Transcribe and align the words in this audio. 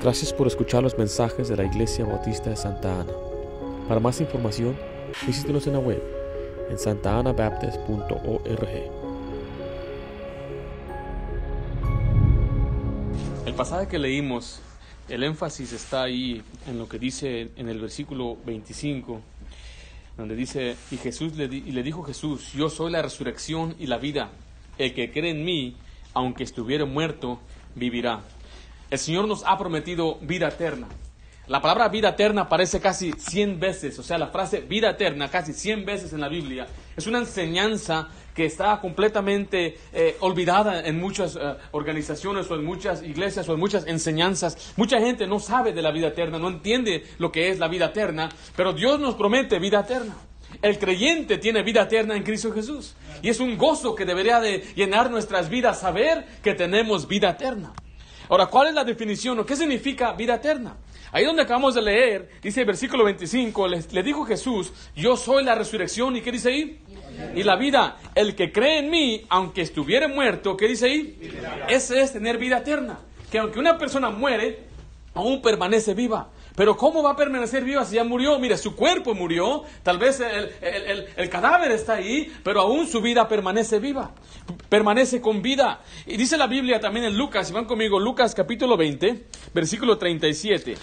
Gracias 0.00 0.32
por 0.32 0.48
escuchar 0.48 0.82
los 0.82 0.98
mensajes 0.98 1.48
de 1.48 1.56
la 1.56 1.64
Iglesia 1.64 2.04
Bautista 2.04 2.50
de 2.50 2.56
Santa 2.56 3.00
Ana. 3.00 3.12
Para 3.86 4.00
más 4.00 4.20
información, 4.20 4.76
visítenos 5.24 5.68
en 5.68 5.74
la 5.74 5.78
web 5.78 6.02
en 6.68 6.78
santaanabaptist.org. 6.78 8.68
El 13.46 13.54
pasaje 13.54 13.86
que 13.86 14.00
leímos, 14.00 14.60
el 15.08 15.22
énfasis 15.22 15.72
está 15.72 16.02
ahí 16.02 16.42
en 16.66 16.76
lo 16.78 16.88
que 16.88 16.98
dice 16.98 17.52
en 17.56 17.68
el 17.68 17.78
versículo 17.80 18.36
25, 18.46 19.20
donde 20.16 20.34
dice, 20.34 20.74
y, 20.90 20.96
Jesús 20.96 21.36
le, 21.36 21.44
y 21.44 21.70
le 21.70 21.84
dijo 21.84 22.02
Jesús, 22.02 22.52
yo 22.52 22.68
soy 22.68 22.90
la 22.90 23.00
resurrección 23.00 23.76
y 23.78 23.86
la 23.86 23.98
vida, 23.98 24.30
el 24.76 24.92
que 24.92 25.12
cree 25.12 25.30
en 25.30 25.44
mí, 25.44 25.76
aunque 26.14 26.42
estuviera 26.42 26.84
muerto, 26.84 27.38
vivirá. 27.76 28.24
El 28.90 28.98
Señor 28.98 29.28
nos 29.28 29.44
ha 29.44 29.58
prometido 29.58 30.18
vida 30.22 30.48
eterna. 30.48 30.88
La 31.46 31.62
palabra 31.62 31.88
vida 31.88 32.10
eterna 32.10 32.42
aparece 32.42 32.78
casi 32.78 33.12
100 33.12 33.58
veces, 33.58 33.98
o 33.98 34.02
sea, 34.02 34.18
la 34.18 34.28
frase 34.28 34.60
vida 34.60 34.90
eterna 34.90 35.30
casi 35.30 35.54
100 35.54 35.86
veces 35.86 36.12
en 36.12 36.20
la 36.20 36.28
Biblia. 36.28 36.66
Es 36.94 37.06
una 37.06 37.18
enseñanza 37.18 38.08
que 38.34 38.44
está 38.44 38.78
completamente 38.80 39.78
eh, 39.92 40.16
olvidada 40.20 40.86
en 40.86 41.00
muchas 41.00 41.36
eh, 41.36 41.56
organizaciones 41.72 42.50
o 42.50 42.54
en 42.54 42.64
muchas 42.64 43.02
iglesias 43.02 43.48
o 43.48 43.54
en 43.54 43.60
muchas 43.60 43.86
enseñanzas. 43.86 44.74
Mucha 44.76 45.00
gente 45.00 45.26
no 45.26 45.38
sabe 45.38 45.72
de 45.72 45.80
la 45.82 45.90
vida 45.90 46.08
eterna, 46.08 46.38
no 46.38 46.48
entiende 46.48 47.04
lo 47.18 47.32
que 47.32 47.50
es 47.50 47.58
la 47.58 47.68
vida 47.68 47.86
eterna, 47.86 48.28
pero 48.54 48.74
Dios 48.74 49.00
nos 49.00 49.14
promete 49.14 49.58
vida 49.58 49.80
eterna. 49.80 50.16
El 50.60 50.78
creyente 50.78 51.38
tiene 51.38 51.62
vida 51.62 51.82
eterna 51.82 52.14
en 52.14 52.22
Cristo 52.24 52.52
Jesús. 52.52 52.94
Y 53.22 53.30
es 53.30 53.40
un 53.40 53.56
gozo 53.56 53.94
que 53.94 54.04
debería 54.04 54.40
de 54.40 54.64
llenar 54.76 55.10
nuestras 55.10 55.48
vidas 55.48 55.80
saber 55.80 56.26
que 56.42 56.54
tenemos 56.54 57.08
vida 57.08 57.30
eterna. 57.30 57.72
Ahora, 58.28 58.46
¿cuál 58.46 58.68
es 58.68 58.74
la 58.74 58.84
definición 58.84 59.38
o 59.38 59.46
qué 59.46 59.56
significa 59.56 60.12
vida 60.12 60.34
eterna? 60.34 60.76
Ahí 61.12 61.24
donde 61.24 61.42
acabamos 61.42 61.74
de 61.74 61.82
leer, 61.82 62.30
dice 62.42 62.60
el 62.60 62.66
versículo 62.66 63.04
25, 63.04 63.68
le, 63.68 63.82
le 63.90 64.02
dijo 64.02 64.24
Jesús, 64.26 64.72
yo 64.94 65.16
soy 65.16 65.42
la 65.42 65.54
resurrección, 65.54 66.16
¿y 66.16 66.20
qué 66.20 66.30
dice 66.30 66.50
ahí? 66.50 66.80
Y 67.34 67.42
la 67.42 67.56
vida, 67.56 67.96
el 68.14 68.34
que 68.34 68.52
cree 68.52 68.80
en 68.80 68.90
mí, 68.90 69.24
aunque 69.30 69.62
estuviera 69.62 70.06
muerto, 70.08 70.56
¿qué 70.56 70.68
dice 70.68 70.86
ahí? 70.86 71.32
Ese 71.68 72.00
es 72.02 72.12
tener 72.12 72.36
vida 72.36 72.58
eterna. 72.58 72.98
Que 73.30 73.38
aunque 73.38 73.58
una 73.58 73.78
persona 73.78 74.10
muere, 74.10 74.64
aún 75.14 75.40
permanece 75.40 75.94
viva. 75.94 76.28
Pero 76.58 76.76
¿cómo 76.76 77.04
va 77.04 77.12
a 77.12 77.16
permanecer 77.16 77.62
viva 77.62 77.84
si 77.84 77.94
ya 77.94 78.02
murió? 78.02 78.36
Mire, 78.40 78.56
su 78.56 78.74
cuerpo 78.74 79.14
murió, 79.14 79.62
tal 79.84 79.96
vez 79.96 80.18
el, 80.18 80.50
el, 80.60 81.06
el, 81.14 81.30
cadáver 81.30 81.70
está 81.70 81.92
ahí, 81.92 82.32
pero 82.42 82.62
aún 82.62 82.88
su 82.88 83.00
vida 83.00 83.28
permanece 83.28 83.78
viva, 83.78 84.10
permanece 84.68 85.20
con 85.20 85.40
vida. 85.40 85.82
Y 86.04 86.16
dice 86.16 86.36
la 86.36 86.48
Biblia 86.48 86.80
también 86.80 87.06
en 87.06 87.16
Lucas, 87.16 87.46
si 87.46 87.52
van 87.52 87.64
conmigo, 87.64 88.00
Lucas 88.00 88.34
capítulo 88.34 88.76
20, 88.76 89.26
versículo 89.54 89.98
37. 89.98 90.74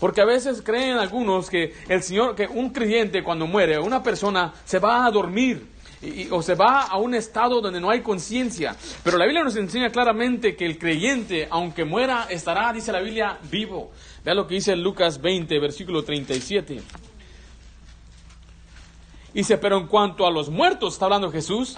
Porque 0.00 0.20
a 0.20 0.24
veces 0.24 0.62
creen 0.62 0.96
algunos 0.96 1.48
que 1.48 1.74
el 1.88 2.02
Señor, 2.02 2.34
que 2.34 2.48
un 2.48 2.70
creyente 2.70 3.22
cuando 3.22 3.46
muere, 3.46 3.78
una 3.78 4.02
persona 4.02 4.52
se 4.64 4.80
va 4.80 5.06
a 5.06 5.12
dormir. 5.12 5.64
o 6.32 6.42
se 6.42 6.56
va 6.56 6.86
a 6.86 6.96
un 6.96 7.14
estado 7.14 7.60
donde 7.60 7.80
no 7.80 7.88
hay 7.90 8.00
conciencia. 8.00 8.74
Pero 9.04 9.16
la 9.16 9.26
Biblia 9.26 9.44
nos 9.44 9.54
enseña 9.54 9.90
claramente 9.90 10.56
que 10.56 10.66
el 10.66 10.76
creyente, 10.76 11.46
aunque 11.50 11.84
muera, 11.84 12.26
estará, 12.30 12.72
dice 12.72 12.90
la 12.90 12.98
Biblia, 12.98 13.38
vivo. 13.48 13.92
Vea 14.24 14.34
lo 14.34 14.46
que 14.46 14.54
dice 14.54 14.76
Lucas 14.76 15.20
20, 15.20 15.58
versículo 15.58 16.04
37. 16.04 16.82
Dice, 19.32 19.58
pero 19.58 19.78
en 19.78 19.86
cuanto 19.86 20.26
a 20.26 20.30
los 20.30 20.50
muertos, 20.50 20.94
está 20.94 21.06
hablando 21.06 21.30
Jesús, 21.30 21.76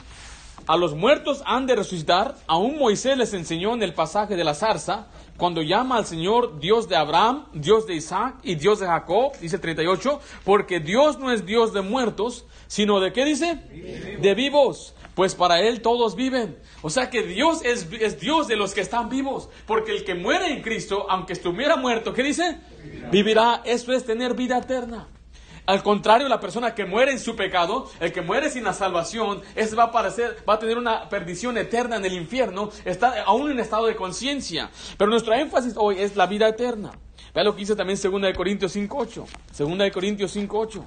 a 0.67 0.77
los 0.77 0.95
muertos 0.95 1.43
han 1.45 1.67
de 1.67 1.77
resucitar. 1.77 2.37
Aún 2.47 2.79
Moisés 2.79 3.17
les 3.17 3.35
enseñó 3.35 3.75
en 3.75 3.83
el 3.83 3.95
pasaje 3.95 4.37
de 4.37 4.45
la 4.45 4.55
zarza, 4.55 5.07
cuando 5.37 5.63
llama 5.63 5.97
al 5.97 6.07
Señor 6.07 6.61
Dios 6.61 6.89
de 6.89 6.97
Abraham, 6.97 7.47
Dios 7.53 7.87
de 7.87 7.95
Isaac 7.95 8.37
y 8.43 8.55
Dios 8.55 8.81
de 8.81 8.87
Jacob, 8.87 9.33
dice 9.41 9.57
el 9.57 9.63
38, 9.63 10.21
porque 10.45 10.81
Dios 10.81 11.19
no 11.19 11.31
es 11.31 11.47
Dios 11.47 11.73
de 11.73 11.83
muertos, 11.83 12.47
sino 12.67 13.01
de 13.01 13.13
qué 13.13 13.25
dice? 13.25 13.57
De 14.21 14.35
vivos 14.35 14.95
pues 15.15 15.35
para 15.35 15.61
Él 15.61 15.83
todos 15.83 16.17
viven. 16.17 16.59
O 16.83 16.91
sea 16.91 17.11
que 17.11 17.23
Dios 17.23 17.63
es, 17.65 17.89
Dios 18.21 18.49
de 18.49 18.57
los 18.57 18.75
que 18.75 18.81
están 18.81 19.09
vivos, 19.09 19.49
porque 19.67 19.93
el 19.93 20.05
que 20.05 20.15
muere 20.15 20.53
en 20.53 20.63
Cristo, 20.63 21.07
aunque 21.09 21.33
estuviera 21.33 21.77
muerto, 21.77 22.13
¿qué 22.13 22.23
dice? 22.23 22.59
Vivirá. 23.11 23.63
Eso 23.65 23.93
es 23.93 24.05
tener 24.05 24.35
vida 24.35 24.59
eterna. 24.59 25.09
Al 25.65 25.83
contrario, 25.83 26.29
la 26.29 26.41
persona 26.41 26.75
que 26.75 26.85
muere 26.85 27.13
en 27.13 27.21
su 27.21 27.37
pecado, 27.37 27.89
el 28.01 28.13
que 28.13 28.21
muere 28.21 28.51
sin 28.51 28.65
la 28.65 28.73
salvación, 28.73 29.43
es, 29.55 29.79
va, 29.79 29.85
a 29.85 29.93
parecer, 29.93 30.43
va 30.49 30.55
a 30.55 30.59
tener 30.59 30.77
una 30.77 31.09
perdición 31.09 31.57
eterna 31.57 31.97
en 31.97 32.05
el 32.05 32.15
infierno, 32.15 32.71
está 32.85 33.23
aún 33.23 33.51
en 33.51 33.61
estado 33.61 33.87
de 33.87 33.95
conciencia. 33.95 34.71
Pero 34.99 35.11
nuestro 35.11 35.35
énfasis 35.35 35.75
hoy 35.77 36.01
es 36.01 36.17
la 36.17 36.27
vida 36.27 36.49
eterna. 36.49 36.91
Vea 37.33 37.45
lo 37.45 37.55
que 37.55 37.61
dice 37.61 37.77
también 37.77 37.99
2 38.03 38.37
Corintios 38.37 38.75
5.8. 38.75 39.25
2 39.57 39.93
Corintios 39.93 40.37
5.8. 40.37 40.83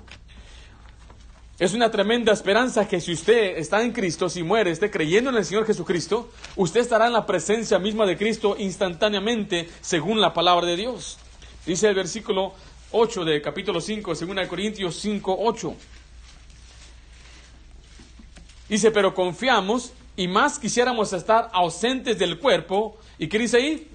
Es 1.57 1.73
una 1.73 1.89
tremenda 1.89 2.33
esperanza 2.33 2.85
que 2.85 2.99
si 2.99 3.13
usted 3.13 3.57
está 3.57 3.81
en 3.81 3.93
Cristo, 3.93 4.27
si 4.27 4.43
muere, 4.43 4.71
esté 4.71 4.91
creyendo 4.91 5.29
en 5.29 5.37
el 5.37 5.45
Señor 5.45 5.65
Jesucristo, 5.65 6.29
usted 6.57 6.81
estará 6.81 7.07
en 7.07 7.13
la 7.13 7.25
presencia 7.25 7.79
misma 7.79 8.05
de 8.05 8.17
Cristo 8.17 8.57
instantáneamente 8.59 9.69
según 9.79 10.19
la 10.19 10.33
palabra 10.33 10.65
de 10.65 10.75
Dios. 10.75 11.17
Dice 11.65 11.87
el 11.87 11.95
versículo 11.95 12.53
8 12.91 13.23
de 13.23 13.41
capítulo 13.41 13.79
5, 13.79 14.15
2 14.15 14.47
Corintios 14.49 14.97
5, 14.97 15.37
8. 15.39 15.75
Dice, 18.67 18.91
pero 18.91 19.13
confiamos 19.13 19.93
y 20.17 20.27
más 20.27 20.59
quisiéramos 20.59 21.13
estar 21.13 21.49
ausentes 21.53 22.19
del 22.19 22.37
cuerpo. 22.37 22.97
¿Y 23.17 23.27
qué 23.27 23.39
dice 23.39 23.57
ahí? 23.57 23.89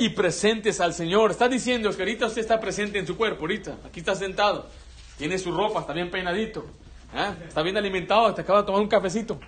Y 0.00 0.08
presentes 0.08 0.80
al 0.80 0.94
Señor. 0.94 1.30
Está 1.30 1.48
diciendo 1.48 1.94
que 1.94 2.02
ahorita 2.02 2.26
usted 2.26 2.40
está 2.40 2.58
presente 2.58 2.98
en 2.98 3.06
su 3.06 3.16
cuerpo, 3.16 3.42
ahorita. 3.42 3.78
Aquí 3.84 4.00
está 4.00 4.16
sentado. 4.16 4.68
Tiene 5.20 5.38
su 5.38 5.52
ropa, 5.52 5.80
está 5.80 5.92
bien 5.92 6.10
peinadito. 6.10 6.64
¿eh? 7.14 7.44
Está 7.46 7.60
bien 7.60 7.76
alimentado, 7.76 8.32
te 8.32 8.40
acaba 8.40 8.60
de 8.60 8.64
tomar 8.64 8.80
un 8.80 8.88
cafecito. 8.88 9.38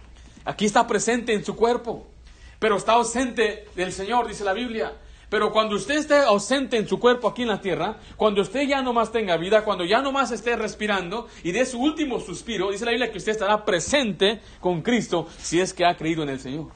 Aquí 0.45 0.67
está 0.67 0.87
presente 0.87 1.33
en 1.33 1.43
su 1.43 1.57
cuerpo. 1.57 2.07
Pero 2.59 2.77
está 2.77 2.93
ausente 2.93 3.65
del 3.75 3.91
Señor, 3.91 4.29
dice 4.29 4.45
la 4.45 4.53
Biblia. 4.53 4.93
Pero 5.31 5.51
cuando 5.51 5.77
usted 5.77 5.95
esté 5.95 6.19
ausente 6.19 6.77
en 6.77 6.87
su 6.87 6.99
cuerpo 7.01 7.27
aquí 7.27 7.41
en 7.41 7.49
la 7.49 7.63
tierra, 7.63 7.97
cuando 8.19 8.43
usted 8.43 8.69
ya 8.69 8.83
no 8.83 8.93
más 8.93 9.13
tenga 9.13 9.39
vida, 9.39 9.65
cuando 9.65 9.87
ya 9.87 10.03
no 10.03 10.13
más 10.13 10.31
esté 10.31 10.57
respirando 10.57 11.27
y 11.43 11.53
dé 11.53 11.65
su 11.65 11.81
último 11.81 12.21
suspiro, 12.21 12.71
dice 12.71 12.85
la 12.85 12.91
Biblia 12.91 13.11
que 13.11 13.17
usted 13.17 13.33
estará 13.33 13.65
presente 13.65 14.43
con 14.61 14.83
Cristo 14.83 15.27
si 15.39 15.59
es 15.59 15.73
que 15.73 15.87
ha 15.87 15.97
creído 15.97 16.23
en 16.23 16.29
el 16.29 16.39
Señor. 16.39 16.67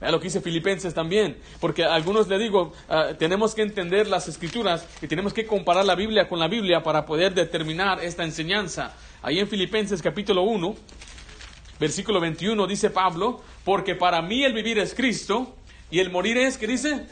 Vea 0.00 0.10
lo 0.10 0.18
que 0.18 0.24
dice 0.24 0.40
Filipenses 0.40 0.92
también, 0.92 1.36
porque 1.60 1.84
a 1.84 1.94
algunos 1.94 2.28
le 2.28 2.38
digo, 2.38 2.72
ah, 2.88 3.10
tenemos 3.18 3.54
que 3.54 3.62
entender 3.62 4.08
las 4.08 4.28
escrituras 4.28 4.86
y 5.00 5.06
tenemos 5.06 5.32
que 5.32 5.46
comparar 5.46 5.84
la 5.84 5.94
Biblia 5.94 6.28
con 6.28 6.38
la 6.38 6.48
Biblia 6.48 6.82
para 6.82 7.06
poder 7.06 7.34
determinar 7.34 8.02
esta 8.02 8.24
enseñanza. 8.24 8.94
Ahí 9.22 9.38
en 9.38 9.48
Filipenses 9.48 10.02
capítulo 10.02 10.42
1, 10.42 10.74
versículo 11.78 12.20
21 12.20 12.66
dice 12.66 12.90
Pablo, 12.90 13.40
porque 13.64 13.94
para 13.94 14.20
mí 14.20 14.44
el 14.44 14.52
vivir 14.52 14.78
es 14.78 14.94
Cristo 14.94 15.56
y 15.90 16.00
el 16.00 16.10
morir 16.10 16.36
es, 16.38 16.58
¿qué 16.58 16.66
dice? 16.66 17.06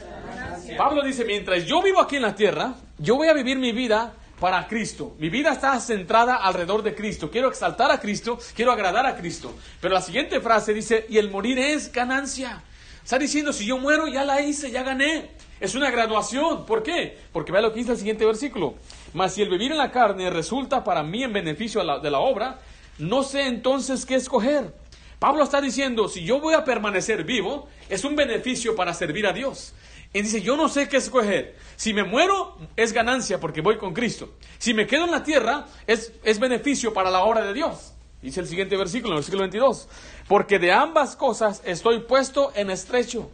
Pablo 0.76 1.02
dice, 1.02 1.24
mientras 1.24 1.64
yo 1.66 1.82
vivo 1.82 2.00
aquí 2.00 2.16
en 2.16 2.22
la 2.22 2.34
tierra, 2.34 2.74
yo 2.98 3.16
voy 3.16 3.28
a 3.28 3.32
vivir 3.32 3.58
mi 3.58 3.72
vida 3.72 4.14
para 4.40 4.66
Cristo. 4.66 5.14
Mi 5.18 5.28
vida 5.28 5.52
está 5.52 5.78
centrada 5.78 6.34
alrededor 6.34 6.82
de 6.82 6.94
Cristo. 6.94 7.30
Quiero 7.30 7.48
exaltar 7.48 7.92
a 7.92 8.00
Cristo, 8.00 8.38
quiero 8.56 8.72
agradar 8.72 9.06
a 9.06 9.14
Cristo. 9.14 9.54
Pero 9.80 9.94
la 9.94 10.00
siguiente 10.00 10.40
frase 10.40 10.74
dice, 10.74 11.06
y 11.08 11.18
el 11.18 11.30
morir 11.30 11.58
es 11.58 11.92
ganancia. 11.92 12.62
Está 13.04 13.18
diciendo, 13.18 13.52
si 13.52 13.66
yo 13.66 13.78
muero, 13.78 14.06
ya 14.06 14.24
la 14.24 14.40
hice, 14.40 14.70
ya 14.70 14.82
gané. 14.82 15.30
Es 15.60 15.74
una 15.74 15.90
graduación. 15.90 16.66
¿Por 16.66 16.82
qué? 16.82 17.18
Porque 17.32 17.52
vea 17.52 17.60
lo 17.60 17.72
que 17.72 17.80
dice 17.80 17.92
el 17.92 17.98
siguiente 17.98 18.24
versículo. 18.24 18.74
Mas 19.12 19.34
si 19.34 19.42
el 19.42 19.48
vivir 19.48 19.72
en 19.72 19.78
la 19.78 19.90
carne 19.90 20.30
resulta 20.30 20.84
para 20.84 21.02
mí 21.02 21.22
en 21.22 21.32
beneficio 21.32 21.80
de 22.00 22.10
la, 22.10 22.18
obra, 22.20 22.60
no 22.98 23.22
sé 23.22 23.46
entonces 23.46 24.06
qué 24.06 24.14
escoger. 24.14 24.74
Pablo 25.18 25.44
está 25.44 25.60
diciendo, 25.60 26.08
si 26.08 26.24
yo 26.24 26.40
voy 26.40 26.54
a 26.54 26.64
permanecer 26.64 27.24
vivo, 27.24 27.68
es 27.88 28.04
un 28.04 28.16
beneficio 28.16 28.74
para 28.74 28.94
servir 28.94 29.26
a 29.26 29.32
Dios. 29.32 29.72
Y 30.12 30.22
dice, 30.22 30.42
yo 30.42 30.56
no 30.56 30.68
sé 30.68 30.88
qué 30.88 30.96
escoger. 30.96 31.56
Si 31.76 31.94
me 31.94 32.04
muero, 32.04 32.56
es 32.76 32.92
ganancia 32.92 33.40
porque 33.40 33.60
voy 33.60 33.78
con 33.78 33.94
Cristo. 33.94 34.34
Si 34.58 34.74
me 34.74 34.86
quedo 34.86 35.04
en 35.04 35.10
la 35.10 35.22
tierra, 35.22 35.66
es, 35.86 36.12
es 36.24 36.38
beneficio 36.38 36.92
para 36.92 37.10
la 37.10 37.22
obra 37.22 37.42
de 37.44 37.54
Dios. 37.54 37.91
Dice 38.22 38.38
el 38.38 38.46
siguiente 38.46 38.76
versículo, 38.76 39.14
el 39.14 39.18
versículo 39.18 39.42
22. 39.42 39.88
Porque 40.28 40.60
de 40.60 40.70
ambas 40.70 41.16
cosas 41.16 41.60
estoy 41.64 42.00
puesto 42.00 42.52
en 42.54 42.70
estrecho, 42.70 43.30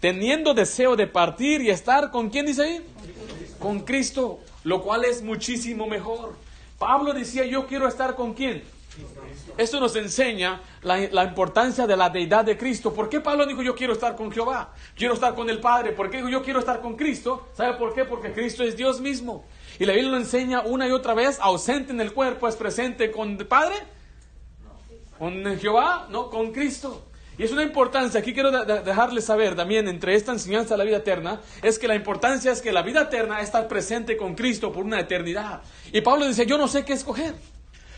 teniendo 0.00 0.54
deseo 0.54 0.96
de 0.96 1.06
partir 1.06 1.60
y 1.60 1.68
estar 1.68 2.10
con 2.10 2.30
quién 2.30 2.46
dice 2.46 2.62
ahí? 2.62 2.80
Con 3.58 3.80
Cristo, 3.80 4.40
lo 4.64 4.82
cual 4.82 5.04
es 5.04 5.22
muchísimo 5.22 5.86
mejor. 5.86 6.34
Pablo 6.78 7.12
decía, 7.12 7.44
yo 7.44 7.66
quiero 7.66 7.86
estar 7.86 8.14
con 8.14 8.32
quién? 8.32 8.62
Esto 9.58 9.78
nos 9.78 9.94
enseña 9.96 10.62
la, 10.82 11.24
importancia 11.24 11.86
de 11.86 11.96
la 11.96 12.08
deidad 12.08 12.46
de 12.46 12.56
Cristo. 12.56 12.94
¿Por 12.94 13.10
qué 13.10 13.20
Pablo 13.20 13.44
dijo 13.44 13.62
yo 13.62 13.74
quiero 13.74 13.92
estar 13.92 14.16
con 14.16 14.32
Jehová? 14.32 14.72
Quiero 14.96 15.12
estar 15.12 15.34
con 15.34 15.50
el 15.50 15.60
Padre. 15.60 15.92
¿Por 15.92 16.10
qué 16.10 16.16
dijo 16.16 16.30
yo 16.30 16.42
quiero 16.42 16.60
estar 16.60 16.80
con 16.80 16.96
Cristo? 16.96 17.48
¿Sabe 17.54 17.74
por 17.74 17.94
qué? 17.94 18.06
Porque 18.06 18.32
Cristo 18.32 18.64
es 18.64 18.74
Dios 18.74 19.02
mismo. 19.02 19.44
Y 19.78 19.84
la 19.84 19.92
Biblia 19.92 20.12
lo 20.12 20.16
enseña 20.16 20.62
una 20.62 20.88
y 20.88 20.92
otra 20.92 21.12
vez, 21.12 21.38
ausente 21.40 21.92
en 21.92 22.00
el 22.00 22.14
cuerpo, 22.14 22.48
es 22.48 22.56
presente 22.56 23.10
con 23.10 23.36
el 23.38 23.46
Padre 23.46 23.76
con 25.20 25.44
Jehová, 25.58 26.08
no, 26.10 26.30
con 26.30 26.50
Cristo. 26.50 27.04
Y 27.38 27.44
es 27.44 27.52
una 27.52 27.62
importancia, 27.62 28.20
aquí 28.20 28.32
quiero 28.34 28.50
de- 28.50 28.64
de- 28.64 28.80
dejarles 28.82 29.24
saber 29.26 29.54
también 29.54 29.86
entre 29.86 30.14
esta 30.14 30.32
enseñanza 30.32 30.74
de 30.74 30.78
la 30.78 30.84
vida 30.84 30.96
eterna, 30.96 31.40
es 31.62 31.78
que 31.78 31.86
la 31.88 31.94
importancia 31.94 32.50
es 32.50 32.60
que 32.62 32.72
la 32.72 32.82
vida 32.82 33.02
eterna 33.02 33.38
es 33.40 33.44
estar 33.44 33.68
presente 33.68 34.16
con 34.16 34.34
Cristo 34.34 34.72
por 34.72 34.84
una 34.84 34.98
eternidad. 34.98 35.60
Y 35.92 36.00
Pablo 36.00 36.26
dice, 36.26 36.44
yo 36.46 36.58
no 36.58 36.66
sé 36.68 36.84
qué 36.84 36.94
escoger. 36.94 37.34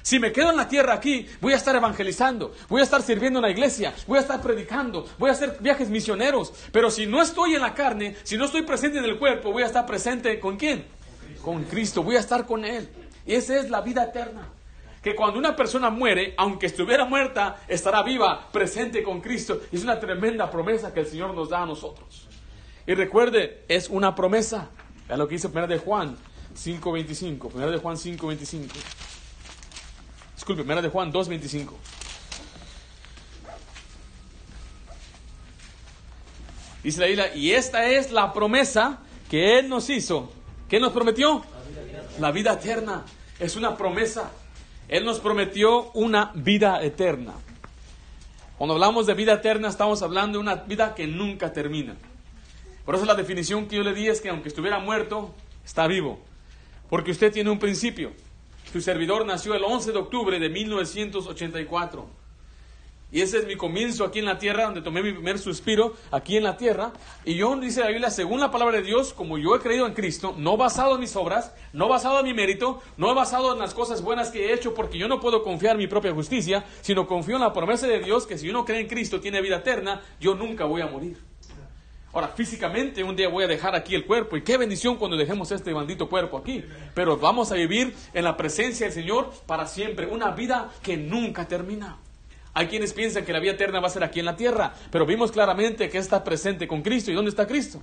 Si 0.03 0.19
me 0.19 0.33
quedo 0.33 0.51
en 0.51 0.57
la 0.57 0.69
tierra 0.69 0.95
aquí, 0.95 1.27
voy 1.41 1.53
a 1.53 1.57
estar 1.57 1.77
evangelizando, 1.77 2.53
voy 2.69 2.81
a 2.81 2.85
estar 2.85 3.03
sirviendo 3.03 3.39
en 3.39 3.45
la 3.45 3.51
iglesia, 3.51 3.95
voy 4.09 4.19
a 4.19 4.23
estar 4.23 4.43
predicando, 4.43 5.09
voy 5.17 5.31
a 5.31 5.33
hacer 5.33 5.57
viajes 5.61 5.89
misioneros. 5.91 6.53
Pero 6.73 6.91
si 6.91 7.07
no 7.07 7.23
estoy 7.23 7.55
en 7.55 7.61
la 7.63 7.73
carne, 7.73 8.17
si 8.25 8.37
no 8.37 8.47
estoy 8.47 8.63
presente 8.63 8.99
en 8.99 9.05
el 9.05 9.17
cuerpo, 9.19 9.53
voy 9.53 9.63
a 9.63 9.67
estar 9.67 9.87
presente 9.87 10.41
con 10.41 10.57
quién? 10.57 10.85
Con 11.41 11.63
Cristo, 11.65 12.03
voy 12.03 12.17
a 12.17 12.21
estar 12.21 12.47
con 12.47 12.65
Él. 12.65 12.89
Y 13.25 13.35
esa 13.35 13.57
es 13.61 13.71
la 13.71 13.81
vida 13.81 14.03
eterna. 14.05 14.49
Que 15.03 15.17
cuando 15.17 15.39
una 15.39 15.57
persona 15.57 15.91
muere, 15.91 16.35
aunque 16.37 16.67
estuviera 16.67 17.05
muerta, 17.05 17.63
estará 17.67 18.03
viva, 18.03 18.49
presente 18.53 19.03
con 19.03 19.21
Cristo. 19.21 19.61
Es 19.73 19.83
una 19.83 19.99
tremenda 19.99 20.51
promesa 20.51 20.95
que 20.95 21.01
el 21.01 21.07
Señor 21.07 21.35
nos 21.35 21.49
da 21.49 21.63
a 21.63 21.67
nosotros. 21.67 22.29
Y 22.87 22.95
recuerde, 22.95 23.65
es 23.69 23.89
una 23.89 24.15
promesa. 24.15 24.71
Es 25.09 25.19
lo 25.19 25.27
que 25.27 25.35
dice 25.35 25.49
1 25.49 25.67
de 25.67 25.79
Juan 25.79 26.17
5.25. 26.55 27.51
1 27.53 27.71
de 27.71 27.79
Juan 27.79 27.97
5.25. 27.97 28.69
Disculpe, 30.37 30.63
1 30.63 30.83
de 30.83 30.89
Juan 30.89 31.13
2.25. 31.13 31.73
Dice 36.83 37.01
la 37.01 37.09
isla, 37.09 37.35
y 37.35 37.53
esta 37.53 37.87
es 37.87 38.11
la 38.11 38.33
promesa 38.33 38.99
que 39.31 39.59
Él 39.59 39.69
nos 39.69 39.89
hizo. 39.89 40.33
¿Qué 40.69 40.81
nos 40.81 40.93
prometió? 40.93 41.45
La 42.19 42.33
vida 42.33 42.55
eterna. 42.55 43.05
Es 43.39 43.57
una 43.57 43.77
promesa. 43.77 44.31
Él 44.93 45.07
nos 45.07 45.21
prometió 45.21 45.91
una 45.95 46.33
vida 46.35 46.83
eterna. 46.85 47.33
Cuando 48.59 48.75
hablamos 48.75 49.07
de 49.07 49.15
vida 49.15 49.33
eterna, 49.33 49.69
estamos 49.69 50.03
hablando 50.03 50.37
de 50.37 50.43
una 50.43 50.57
vida 50.57 50.95
que 50.95 51.07
nunca 51.07 51.51
termina. 51.55 51.97
Por 52.85 52.97
eso 52.97 53.07
la 53.07 53.15
definición 53.15 53.69
que 53.69 53.77
yo 53.77 53.85
le 53.85 53.95
di 53.95 54.09
es 54.09 54.21
que 54.21 54.29
aunque 54.29 54.51
estuviera 54.51 54.81
muerto, 54.81 55.35
está 55.65 55.87
vivo. 55.87 56.21
Porque 56.91 57.11
usted 57.11 57.33
tiene 57.33 57.49
un 57.49 57.59
principio. 57.59 58.13
Su 58.71 58.83
servidor 58.83 59.25
nació 59.25 59.55
el 59.55 59.65
11 59.65 59.93
de 59.93 59.99
octubre 59.99 60.39
de 60.39 60.51
1984. 60.51 62.07
Y 63.13 63.21
ese 63.21 63.39
es 63.39 63.47
mi 63.47 63.57
comienzo 63.57 64.05
aquí 64.05 64.21
en 64.21 64.25
la 64.25 64.39
tierra, 64.39 64.65
donde 64.65 64.81
tomé 64.81 65.03
mi 65.03 65.13
primer 65.13 65.39
suspiro 65.39 65.95
aquí 66.11 66.39
en 66.39 66.45
la 66.45 66.57
tierra. 66.57 66.93
Y 67.27 67.35
yo, 67.35 67.55
dice 67.57 67.81
la 67.81 67.89
Biblia, 67.89 68.09
según 68.09 68.41
la 68.41 68.51
palabra 68.51 68.79
de 68.79 68.83
Dios, 68.83 69.13
como 69.13 69.37
yo 69.37 69.55
he 69.55 69.61
creído 69.61 69.87
en 69.87 69.93
Cristo, 69.93 70.35
no 70.39 70.57
basado 70.57 70.95
en 70.95 71.01
mis 71.01 71.15
obras, 71.15 71.55
no 71.75 71.89
basado 71.89 72.21
en 72.21 72.25
mi 72.25 72.33
mérito, 72.33 72.81
no 72.97 73.15
basado 73.15 73.53
en 73.53 73.59
las 73.59 73.75
cosas 73.75 74.01
buenas 74.01 74.31
que 74.31 74.47
he 74.47 74.55
hecho, 74.55 74.73
porque 74.73 74.97
yo 74.97 75.09
no 75.09 75.21
puedo 75.21 75.43
confiar 75.43 75.73
en 75.73 75.81
mi 75.81 75.89
propia 75.89 76.15
justicia, 76.15 76.65
sino 76.81 77.07
confío 77.07 77.37
en 77.37 77.43
la 77.43 77.53
promesa 77.53 77.87
de 77.87 78.01
Dios 78.01 78.27
que 78.27 78.39
si 78.39 78.49
uno 78.49 78.65
cree 78.65 78.81
en 78.81 78.89
Cristo 78.89 79.21
tiene 79.21 79.43
vida 79.43 79.59
eterna, 79.59 80.01
yo 80.19 80.35
nunca 80.35 80.65
voy 80.65 80.81
a 80.81 80.87
morir. 80.87 81.19
Ahora, 82.15 82.29
físicamente 82.29 83.05
un 83.05 83.15
día 83.15 83.29
voy 83.29 83.45
a 83.45 83.47
dejar 83.47 83.75
aquí 83.75 83.95
el 83.95 84.07
cuerpo 84.07 84.39
y 84.39 84.43
qué 84.43 84.57
bendición 84.57 84.97
cuando 84.97 85.19
dejemos 85.19 85.51
este 85.51 85.75
maldito 85.75 86.09
cuerpo 86.09 86.39
aquí. 86.39 86.65
Pero 86.95 87.19
vamos 87.19 87.53
a 87.53 87.57
vivir 87.57 87.95
en 88.15 88.25
la 88.25 88.39
presencia 88.39 88.87
del 88.87 88.95
Señor 88.95 89.33
para 89.47 89.67
siempre, 89.67 90.07
una 90.07 90.31
vida 90.31 90.71
que 90.83 90.97
nunca 90.97 91.47
termina. 91.47 91.99
Hay 92.55 92.67
quienes 92.67 92.93
piensan 92.93 93.25
que 93.25 93.33
la 93.33 93.41
vida 93.41 93.53
eterna 93.53 93.81
va 93.81 93.87
a 93.87 93.91
ser 93.91 94.05
aquí 94.05 94.21
en 94.21 94.27
la 94.27 94.37
tierra, 94.37 94.75
pero 94.91 95.07
vimos 95.07 95.33
claramente 95.33 95.89
que 95.89 95.99
está 95.99 96.23
presente 96.23 96.69
con 96.69 96.83
Cristo. 96.83 97.11
¿Y 97.11 97.15
dónde 97.15 97.31
está 97.31 97.47
Cristo? 97.47 97.83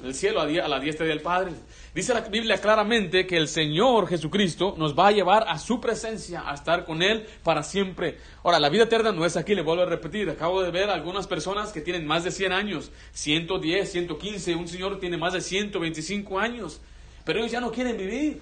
En 0.00 0.06
el 0.06 0.14
cielo, 0.14 0.40
a 0.40 0.46
la 0.46 0.78
diestra 0.78 1.04
del 1.04 1.20
Padre. 1.20 1.52
Dice 1.92 2.14
la 2.14 2.20
Biblia 2.20 2.60
claramente 2.60 3.26
que 3.26 3.36
el 3.36 3.48
Señor 3.48 4.06
Jesucristo 4.06 4.76
nos 4.78 4.96
va 4.96 5.08
a 5.08 5.10
llevar 5.10 5.46
a 5.48 5.58
su 5.58 5.80
presencia, 5.80 6.48
a 6.48 6.54
estar 6.54 6.84
con 6.84 7.02
Él 7.02 7.26
para 7.42 7.64
siempre. 7.64 8.18
Ahora, 8.44 8.60
la 8.60 8.68
vida 8.68 8.84
eterna 8.84 9.10
no 9.10 9.26
es 9.26 9.36
aquí, 9.36 9.56
le 9.56 9.62
vuelvo 9.62 9.82
a 9.82 9.86
repetir. 9.86 10.30
Acabo 10.30 10.62
de 10.62 10.70
ver 10.70 10.88
algunas 10.88 11.26
personas 11.26 11.72
que 11.72 11.80
tienen 11.80 12.06
más 12.06 12.22
de 12.22 12.30
100 12.30 12.52
años, 12.52 12.92
110, 13.10 13.90
115, 13.90 14.54
un 14.54 14.68
señor 14.68 15.00
tiene 15.00 15.16
más 15.16 15.32
de 15.32 15.40
125 15.40 16.38
años, 16.38 16.80
pero 17.24 17.40
ellos 17.40 17.50
ya 17.50 17.60
no 17.60 17.72
quieren 17.72 17.96
vivir. 17.96 18.40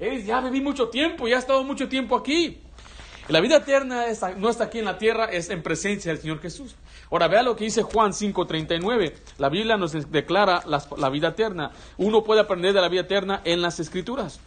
Ellos 0.00 0.26
ya 0.26 0.40
viví 0.40 0.60
mucho 0.60 0.88
tiempo, 0.88 1.28
ya 1.28 1.36
he 1.36 1.38
estado 1.38 1.62
mucho 1.62 1.88
tiempo 1.88 2.16
aquí. 2.16 2.58
La 3.28 3.40
vida 3.40 3.56
eterna 3.58 4.06
no 4.38 4.48
está 4.48 4.64
aquí 4.64 4.78
en 4.78 4.86
la 4.86 4.96
tierra, 4.96 5.26
es 5.26 5.50
en 5.50 5.62
presencia 5.62 6.10
del 6.10 6.20
Señor 6.20 6.40
Jesús. 6.40 6.74
Ahora 7.10 7.28
vea 7.28 7.42
lo 7.42 7.56
que 7.56 7.64
dice 7.64 7.82
Juan 7.82 8.12
5:39. 8.12 9.14
La 9.36 9.48
Biblia 9.50 9.76
nos 9.76 9.92
declara 10.10 10.62
las- 10.66 10.88
la 10.96 11.10
vida 11.10 11.28
eterna. 11.28 11.70
Uno 11.98 12.24
puede 12.24 12.40
aprender 12.40 12.72
de 12.72 12.80
la 12.80 12.88
vida 12.88 13.02
eterna 13.02 13.42
en 13.44 13.60
las 13.60 13.80
Escrituras. 13.80 14.40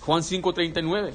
Juan 0.00 0.22
5:39. 0.22 1.14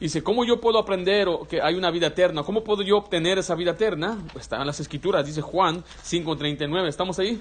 Dice, 0.00 0.22
¿cómo 0.22 0.44
yo 0.44 0.60
puedo 0.60 0.78
aprender 0.78 1.28
que 1.48 1.62
hay 1.62 1.76
una 1.76 1.90
vida 1.90 2.08
eterna? 2.08 2.42
¿Cómo 2.42 2.62
puedo 2.64 2.82
yo 2.82 2.98
obtener 2.98 3.38
esa 3.38 3.54
vida 3.54 3.70
eterna? 3.70 4.18
Está 4.38 4.56
en 4.60 4.66
las 4.66 4.80
escrituras, 4.80 5.24
dice 5.24 5.40
Juan 5.40 5.82
5.39. 6.02 6.88
¿Estamos 6.88 7.18
ahí? 7.18 7.40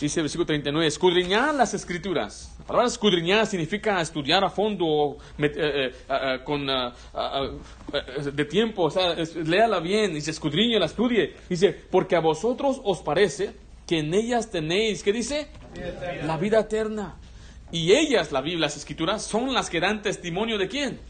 Dice 0.00 0.20
el 0.20 0.24
versículo 0.24 0.46
39, 0.46 0.86
escudriñar 0.86 1.54
las 1.54 1.72
escrituras. 1.72 2.52
La 2.58 2.64
palabra 2.66 2.88
escudriñar 2.88 3.46
significa 3.46 4.00
estudiar 4.00 4.44
a 4.44 4.50
fondo, 4.50 5.18
eh, 5.38 5.92
eh, 6.08 6.38
con, 6.44 6.66
de 6.66 8.44
tiempo, 8.44 8.84
o 8.84 8.90
sea, 8.90 9.14
léala 9.44 9.78
bien, 9.80 10.14
dice 10.14 10.32
escudriñala, 10.32 10.86
estudie. 10.86 11.34
Dice, 11.48 11.72
porque 11.90 12.16
a 12.16 12.20
vosotros 12.20 12.80
os 12.82 13.02
parece 13.02 13.52
que 13.86 14.00
en 14.00 14.12
ellas 14.14 14.50
tenéis, 14.50 15.02
¿qué 15.02 15.12
dice? 15.12 15.48
La 16.26 16.36
vida 16.38 16.60
eterna. 16.60 17.16
Y 17.70 17.92
ellas, 17.92 18.32
la 18.32 18.40
Biblia, 18.40 18.60
las 18.60 18.76
escrituras, 18.76 19.22
son 19.22 19.52
las 19.52 19.70
que 19.70 19.80
dan 19.80 20.02
testimonio 20.02 20.58
de 20.58 20.68
quién. 20.68 21.00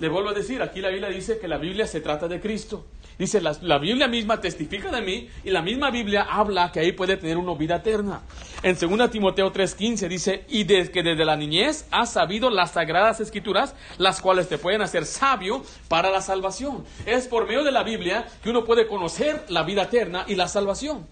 Le 0.00 0.08
vuelvo 0.08 0.30
a 0.30 0.34
decir, 0.34 0.62
aquí 0.62 0.80
la 0.80 0.90
Biblia 0.90 1.08
dice 1.08 1.38
que 1.38 1.48
la 1.48 1.58
Biblia 1.58 1.86
se 1.86 2.00
trata 2.00 2.28
de 2.28 2.40
Cristo. 2.40 2.86
Dice, 3.18 3.40
la, 3.40 3.78
Biblia 3.78 4.06
misma 4.06 4.40
testifica 4.40 4.92
de 4.92 5.00
mí 5.00 5.28
y 5.42 5.50
la 5.50 5.60
misma 5.60 5.90
Biblia 5.90 6.22
habla 6.30 6.70
que 6.70 6.78
ahí 6.78 6.92
puede 6.92 7.16
tener 7.16 7.36
una 7.36 7.52
vida 7.54 7.76
eterna. 7.76 8.22
En 8.62 8.78
2 8.78 9.10
Timoteo 9.10 9.52
3:15 9.52 10.08
dice, 10.08 10.44
y 10.48 10.62
de 10.62 10.88
que 10.92 11.02
desde 11.02 11.24
la 11.24 11.36
niñez 11.36 11.86
has 11.90 12.12
sabido 12.12 12.48
las 12.48 12.72
sagradas 12.72 13.18
escrituras, 13.18 13.74
las 13.98 14.20
cuales 14.20 14.48
te 14.48 14.56
pueden 14.56 14.82
hacer 14.82 15.04
sabio 15.04 15.64
para 15.88 16.10
la 16.10 16.22
salvación. 16.22 16.84
Es 17.06 17.26
por 17.26 17.48
medio 17.48 17.64
de 17.64 17.72
la 17.72 17.82
Biblia 17.82 18.24
que 18.40 18.50
uno 18.50 18.64
puede 18.64 18.86
conocer 18.86 19.44
la 19.48 19.64
vida 19.64 19.82
eterna 19.82 20.24
y 20.28 20.36
la 20.36 20.46
salvación. 20.46 21.04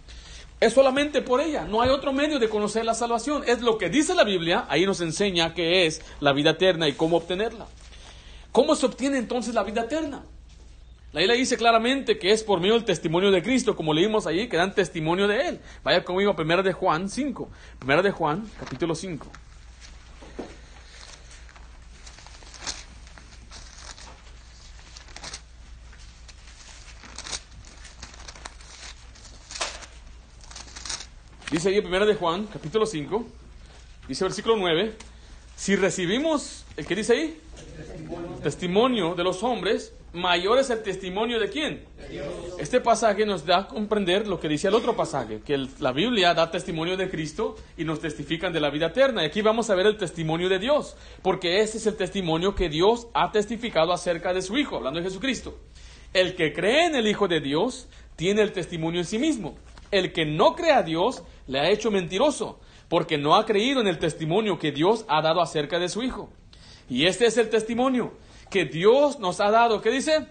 Es 0.61 0.75
solamente 0.75 1.23
por 1.23 1.41
ella, 1.41 1.65
no 1.65 1.83
hay 1.83 1.91
otro 1.91 2.13
medio 2.13 2.39
de 2.39 2.49
conocer 2.49 2.85
la 2.85 2.95
salvación. 2.95 3.43
Es 3.49 3.63
lo 3.63 3.79
que 3.79 3.91
dice 3.91 4.15
la 4.15 4.23
Biblia, 4.23 4.65
ahí 4.69 4.87
nos 4.87 5.01
enseña 5.01 5.55
qué 5.55 5.87
es 5.87 6.03
la 6.21 6.33
vida 6.33 6.51
eterna 6.51 6.87
y 6.87 6.93
cómo 6.93 7.17
obtenerla. 7.17 7.67
¿Cómo 8.53 8.77
se 8.77 8.87
obtiene 8.87 9.19
entonces 9.19 9.55
la 9.55 9.65
vida 9.65 9.83
eterna? 9.83 10.23
La 11.13 11.21
Biblia 11.21 11.37
dice 11.37 11.57
claramente 11.57 12.19
que 12.19 12.33
es 12.33 12.43
por 12.43 12.61
medio 12.61 12.75
del 12.75 12.85
testimonio 12.85 13.31
de 13.31 13.43
Cristo, 13.43 13.75
como 13.75 13.95
leímos 13.95 14.27
ahí, 14.27 14.49
que 14.49 14.57
dan 14.57 14.75
testimonio 14.75 15.27
de 15.29 15.49
Él. 15.49 15.61
Vaya 15.83 16.05
conmigo 16.05 16.35
a 16.37 16.41
1 16.41 16.63
de 16.63 16.73
Juan 16.73 17.09
5. 17.09 17.49
1 17.83 18.03
de 18.03 18.11
Juan, 18.11 18.51
capítulo 18.59 18.95
5. 18.95 19.27
Dice 31.51 31.69
ahí 31.69 31.79
en 31.79 31.87
1 31.87 32.07
de 32.07 32.15
Juan, 32.17 32.47
capítulo 32.53 32.85
5, 32.85 33.25
dice 34.09 34.25
versículo 34.25 34.57
9, 34.57 34.95
si 35.57 35.75
recibimos, 35.75 36.65
¿el 36.77 36.87
que 36.87 36.95
dice 36.95 37.15
ahí? 37.15 37.41
Testimonio 38.43 39.15
de 39.15 39.25
los 39.25 39.43
hombres, 39.43 39.95
mayor 40.13 40.59
es 40.59 40.69
el 40.69 40.83
testimonio 40.83 41.41
de 41.41 41.49
quién? 41.49 41.85
Este 42.59 42.81
pasaje 42.81 43.25
nos 43.25 43.47
da 43.47 43.59
a 43.59 43.67
comprender 43.67 44.29
lo 44.29 44.39
que 44.39 44.49
dice 44.49 44.69
el 44.69 44.75
otro 44.75 44.95
pasaje, 44.95 45.41
que 45.45 45.67
la 45.79 45.93
Biblia 45.93 46.35
da 46.35 46.51
testimonio 46.51 46.97
de 46.99 47.09
Cristo 47.09 47.57
y 47.77 47.85
nos 47.85 48.01
testifican 48.01 48.53
de 48.53 48.61
la 48.61 48.71
vida 48.71 48.89
eterna. 48.89 49.23
Y 49.23 49.27
aquí 49.27 49.41
vamos 49.41 49.71
a 49.71 49.75
ver 49.75 49.87
el 49.87 49.97
testimonio 49.97 50.49
de 50.51 50.59
Dios, 50.59 50.95
porque 51.23 51.61
ese 51.61 51.79
es 51.79 51.87
el 51.87 51.97
testimonio 51.97 52.55
que 52.55 52.69
Dios 52.69 53.09
ha 53.15 53.33
testificado 53.33 53.93
acerca 53.93 54.35
de 54.35 54.43
su 54.43 54.59
Hijo, 54.59 54.77
hablando 54.77 55.01
de 55.01 55.07
Jesucristo. 55.07 55.59
El 56.13 56.37
que 56.37 56.53
cree 56.53 56.87
en 56.87 56.97
el 56.97 57.07
Hijo 57.07 57.29
de 57.29 57.41
Dios 57.41 57.89
tiene 58.15 58.43
el 58.43 58.53
testimonio 58.53 59.01
en 59.01 59.07
sí 59.07 59.19
mismo. 59.19 59.57
El 59.91 60.13
que 60.13 60.27
no 60.27 60.55
cree 60.55 60.73
a 60.73 60.83
Dios 60.83 61.23
le 61.47 61.61
ha 61.61 61.71
hecho 61.71 61.91
mentiroso, 61.91 62.61
porque 62.89 63.19
no 63.19 63.35
ha 63.35 63.47
creído 63.47 63.81
en 63.81 63.89
el 63.89 63.99
testimonio 63.99 64.59
que 64.59 64.73
Dios 64.73 65.05
ha 65.09 65.23
dado 65.23 65.41
acerca 65.41 65.79
de 65.79 65.89
su 65.89 66.03
Hijo. 66.03 66.31
Y 66.89 67.07
este 67.07 67.27
es 67.27 67.37
el 67.37 67.51
testimonio 67.51 68.13
que 68.51 68.65
Dios 68.65 69.19
nos 69.19 69.41
ha 69.41 69.51
dado. 69.51 69.81
¿Qué 69.83 69.91
dice? 69.91 70.27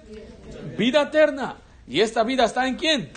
Vida 0.78 1.04
eterna. 1.04 1.58
¿Y 1.88 2.02
esta 2.02 2.24
vida 2.24 2.46
está 2.46 2.68
en 2.68 2.76
quién? 2.76 3.12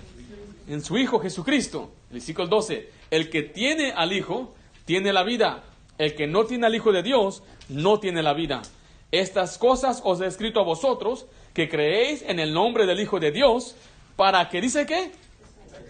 En 0.68 0.82
su 0.82 0.98
Hijo 0.98 1.20
Jesucristo. 1.20 1.92
Versículo 2.10 2.48
12. 2.48 2.90
El 3.10 3.30
que 3.30 3.42
tiene 3.42 3.92
al 3.92 4.12
Hijo, 4.12 4.54
tiene 4.84 5.12
la 5.12 5.22
vida. 5.22 5.64
El 5.98 6.14
que 6.14 6.26
no 6.26 6.44
tiene 6.44 6.66
al 6.66 6.74
Hijo 6.74 6.92
de 6.92 7.02
Dios, 7.02 7.42
no 7.68 8.00
tiene 8.00 8.22
la 8.22 8.34
vida. 8.34 8.62
Estas 9.10 9.56
cosas 9.56 10.02
os 10.04 10.20
he 10.20 10.26
escrito 10.26 10.60
a 10.60 10.64
vosotros, 10.64 11.26
que 11.54 11.68
creéis 11.68 12.22
en 12.22 12.38
el 12.38 12.52
nombre 12.52 12.86
del 12.86 13.00
Hijo 13.00 13.18
de 13.18 13.32
Dios, 13.32 13.74
para 14.16 14.48
que 14.48 14.60
dice 14.60 14.84
que 14.84 15.12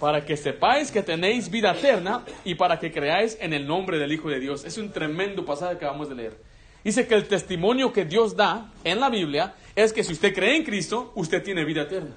Para 0.00 0.24
que 0.24 0.36
sepáis 0.36 0.90
que 0.90 1.02
tenéis 1.02 1.50
vida 1.50 1.72
eterna 1.72 2.24
y 2.44 2.54
para 2.54 2.78
que 2.78 2.92
creáis 2.92 3.36
en 3.40 3.52
el 3.52 3.66
nombre 3.66 3.98
del 3.98 4.12
Hijo 4.12 4.28
de 4.28 4.40
Dios. 4.40 4.64
Es 4.64 4.78
un 4.78 4.92
tremendo 4.92 5.44
pasaje 5.44 5.78
que 5.78 5.84
acabamos 5.84 6.08
de 6.08 6.14
leer. 6.14 6.36
Dice 6.84 7.06
que 7.06 7.14
el 7.14 7.26
testimonio 7.26 7.92
que 7.92 8.04
Dios 8.04 8.36
da 8.36 8.72
en 8.84 9.00
la 9.00 9.10
Biblia 9.10 9.54
es 9.74 9.92
que 9.92 10.04
si 10.04 10.12
usted 10.12 10.34
cree 10.34 10.56
en 10.56 10.64
Cristo, 10.64 11.12
usted 11.14 11.42
tiene 11.42 11.64
vida 11.64 11.82
eterna. 11.82 12.14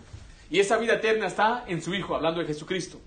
Y 0.49 0.59
esa 0.59 0.77
vida 0.77 0.93
eterna 0.95 1.27
está 1.27 1.65
en 1.67 1.81
su 1.81 1.93
Hijo, 1.93 2.15
hablando 2.15 2.41
de 2.41 2.47
Jesucristo. 2.47 2.99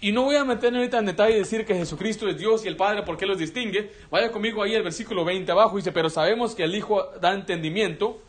Y 0.00 0.12
no 0.12 0.24
voy 0.24 0.36
a 0.36 0.44
meterme 0.44 0.78
ahorita 0.78 0.98
en 0.98 1.06
detalle 1.06 1.36
y 1.36 1.38
decir 1.38 1.64
que 1.64 1.74
Jesucristo 1.74 2.28
es 2.28 2.38
Dios 2.38 2.64
y 2.64 2.68
el 2.68 2.76
Padre, 2.76 3.02
¿por 3.02 3.16
qué 3.16 3.24
los 3.24 3.38
distingue? 3.38 3.90
Vaya 4.10 4.30
conmigo 4.30 4.62
ahí 4.62 4.74
al 4.74 4.82
versículo 4.82 5.24
20 5.24 5.50
abajo, 5.50 5.76
dice, 5.76 5.90
pero 5.90 6.10
sabemos 6.10 6.54
que 6.54 6.64
el 6.64 6.74
Hijo 6.74 7.02
da 7.20 7.32
entendimiento 7.32 8.20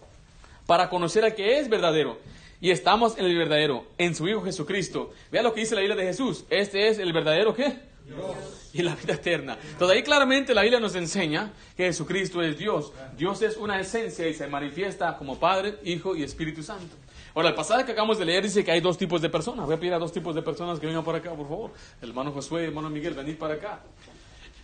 para 0.66 0.90
conocer 0.90 1.26
a 1.26 1.36
que 1.36 1.60
es 1.60 1.70
verdadero. 1.70 2.20
Y 2.60 2.72
estamos 2.72 3.18
en 3.18 3.26
el 3.26 3.38
verdadero, 3.38 3.86
en 3.98 4.16
su 4.16 4.28
Hijo 4.28 4.44
Jesucristo. 4.44 5.12
Vea 5.32 5.44
lo 5.44 5.54
que 5.54 5.60
dice 5.62 5.76
la 5.76 5.82
Biblia 5.82 5.96
de 5.96 6.08
Jesús. 6.08 6.46
Este 6.50 6.88
es 6.88 6.98
el 6.98 7.14
verdadero 7.14 7.54
qué? 7.54 7.78
Dios. 8.06 8.72
Y 8.74 8.82
la 8.82 8.96
vida 8.96 9.14
eterna. 9.14 9.58
Entonces 9.72 9.98
ahí 9.98 10.04
claramente 10.04 10.54
la 10.54 10.62
Biblia 10.62 10.80
nos 10.80 10.96
enseña 10.96 11.54
que 11.76 11.86
Jesucristo 11.86 12.42
es 12.42 12.58
Dios. 12.58 12.94
Dios 13.18 13.42
es 13.42 13.58
una 13.58 13.80
esencia 13.80 14.28
y 14.28 14.34
se 14.34 14.48
manifiesta 14.48 15.18
como 15.18 15.40
Padre, 15.40 15.76
Hijo 15.84 16.16
y 16.16 16.24
Espíritu 16.24 16.64
Santo. 16.64 16.96
Ahora, 17.36 17.50
el 17.50 17.56
pasaje 17.56 17.86
que 17.86 17.92
acabamos 17.92 18.18
de 18.18 18.26
leer 18.26 18.42
dice 18.42 18.66
que 18.66 18.72
hay 18.72 18.82
dos 18.82 18.98
tipos 18.98 19.22
de 19.22 19.30
personas. 19.30 19.68
Voy 19.68 19.76
a 19.76 19.80
pedir 19.80 19.94
a 19.94 20.00
dos 20.00 20.12
tipos 20.12 20.34
de 20.34 20.42
personas 20.42 20.80
que 20.80 20.88
vengan 20.88 21.04
por 21.04 21.16
acá, 21.16 21.36
por 21.36 21.48
favor. 21.48 21.72
El 22.02 22.10
hermano 22.10 22.32
Josué 22.32 22.62
y 22.62 22.64
el 22.64 22.70
hermano 22.70 22.90
Miguel, 22.90 23.14
venid 23.14 23.38
para 23.38 23.54
acá. 23.54 23.82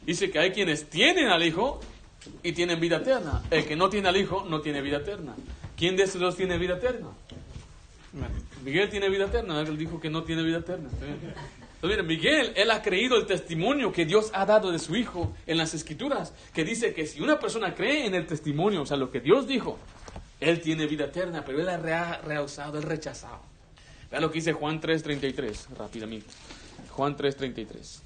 Dice 0.04 0.32
que 0.32 0.40
hay 0.40 0.52
quienes 0.52 0.90
tienen 0.90 1.28
al 1.28 1.44
Hijo 1.44 1.80
y 2.42 2.52
tienen 2.54 2.80
vida 2.80 2.98
eterna. 2.98 3.44
El 3.52 3.68
que 3.68 3.76
no 3.76 3.90
tiene 3.90 4.10
al 4.10 4.18
Hijo 4.18 4.44
no 4.50 4.62
tiene 4.62 4.82
vida 4.82 4.98
eterna. 4.98 5.36
¿Quién 5.78 5.96
de 5.96 6.04
estos 6.04 6.20
dos 6.20 6.36
tiene 6.36 6.58
vida 6.58 6.78
eterna? 6.78 7.10
Miguel 8.64 8.90
tiene 8.90 9.10
vida 9.10 9.26
eterna. 9.26 9.60
Él 9.62 9.78
dijo 9.78 10.00
que 10.00 10.10
no 10.10 10.24
tiene 10.24 10.44
vida 10.44 10.60
eterna. 10.60 10.90
Entonces, 10.92 11.34
mire, 11.82 12.04
Miguel, 12.04 12.54
él 12.56 12.72
ha 12.72 12.82
creído 12.82 13.18
el 13.18 13.26
testimonio 13.26 13.92
que 13.92 14.06
Dios 14.06 14.32
ha 14.34 14.46
dado 14.46 14.72
de 14.72 14.80
su 14.80 14.96
Hijo 14.96 15.36
en 15.46 15.58
las 15.58 15.74
Escrituras, 15.74 16.34
que 16.54 16.64
dice 16.64 16.94
que 16.94 17.06
si 17.06 17.20
una 17.20 17.40
persona 17.40 17.76
cree 17.76 18.06
en 18.06 18.16
el 18.16 18.26
testimonio, 18.26 18.84
o 18.84 18.86
sea, 18.86 18.96
lo 18.98 19.12
que 19.12 19.20
Dios 19.20 19.48
dijo, 19.48 19.78
él 20.40 20.62
tiene 20.62 20.86
vida 20.86 21.06
eterna, 21.06 21.44
pero 21.46 21.60
él 21.60 21.68
ha 21.68 22.22
rehusado, 22.22 22.78
él 22.78 22.84
rechazado. 22.84 23.40
Vea 24.10 24.22
lo 24.22 24.30
que 24.30 24.36
dice 24.36 24.54
Juan 24.54 24.80
3.33, 24.80 25.76
rápidamente. 25.78 26.28
Juan 26.92 27.18
3.33. 27.18 28.03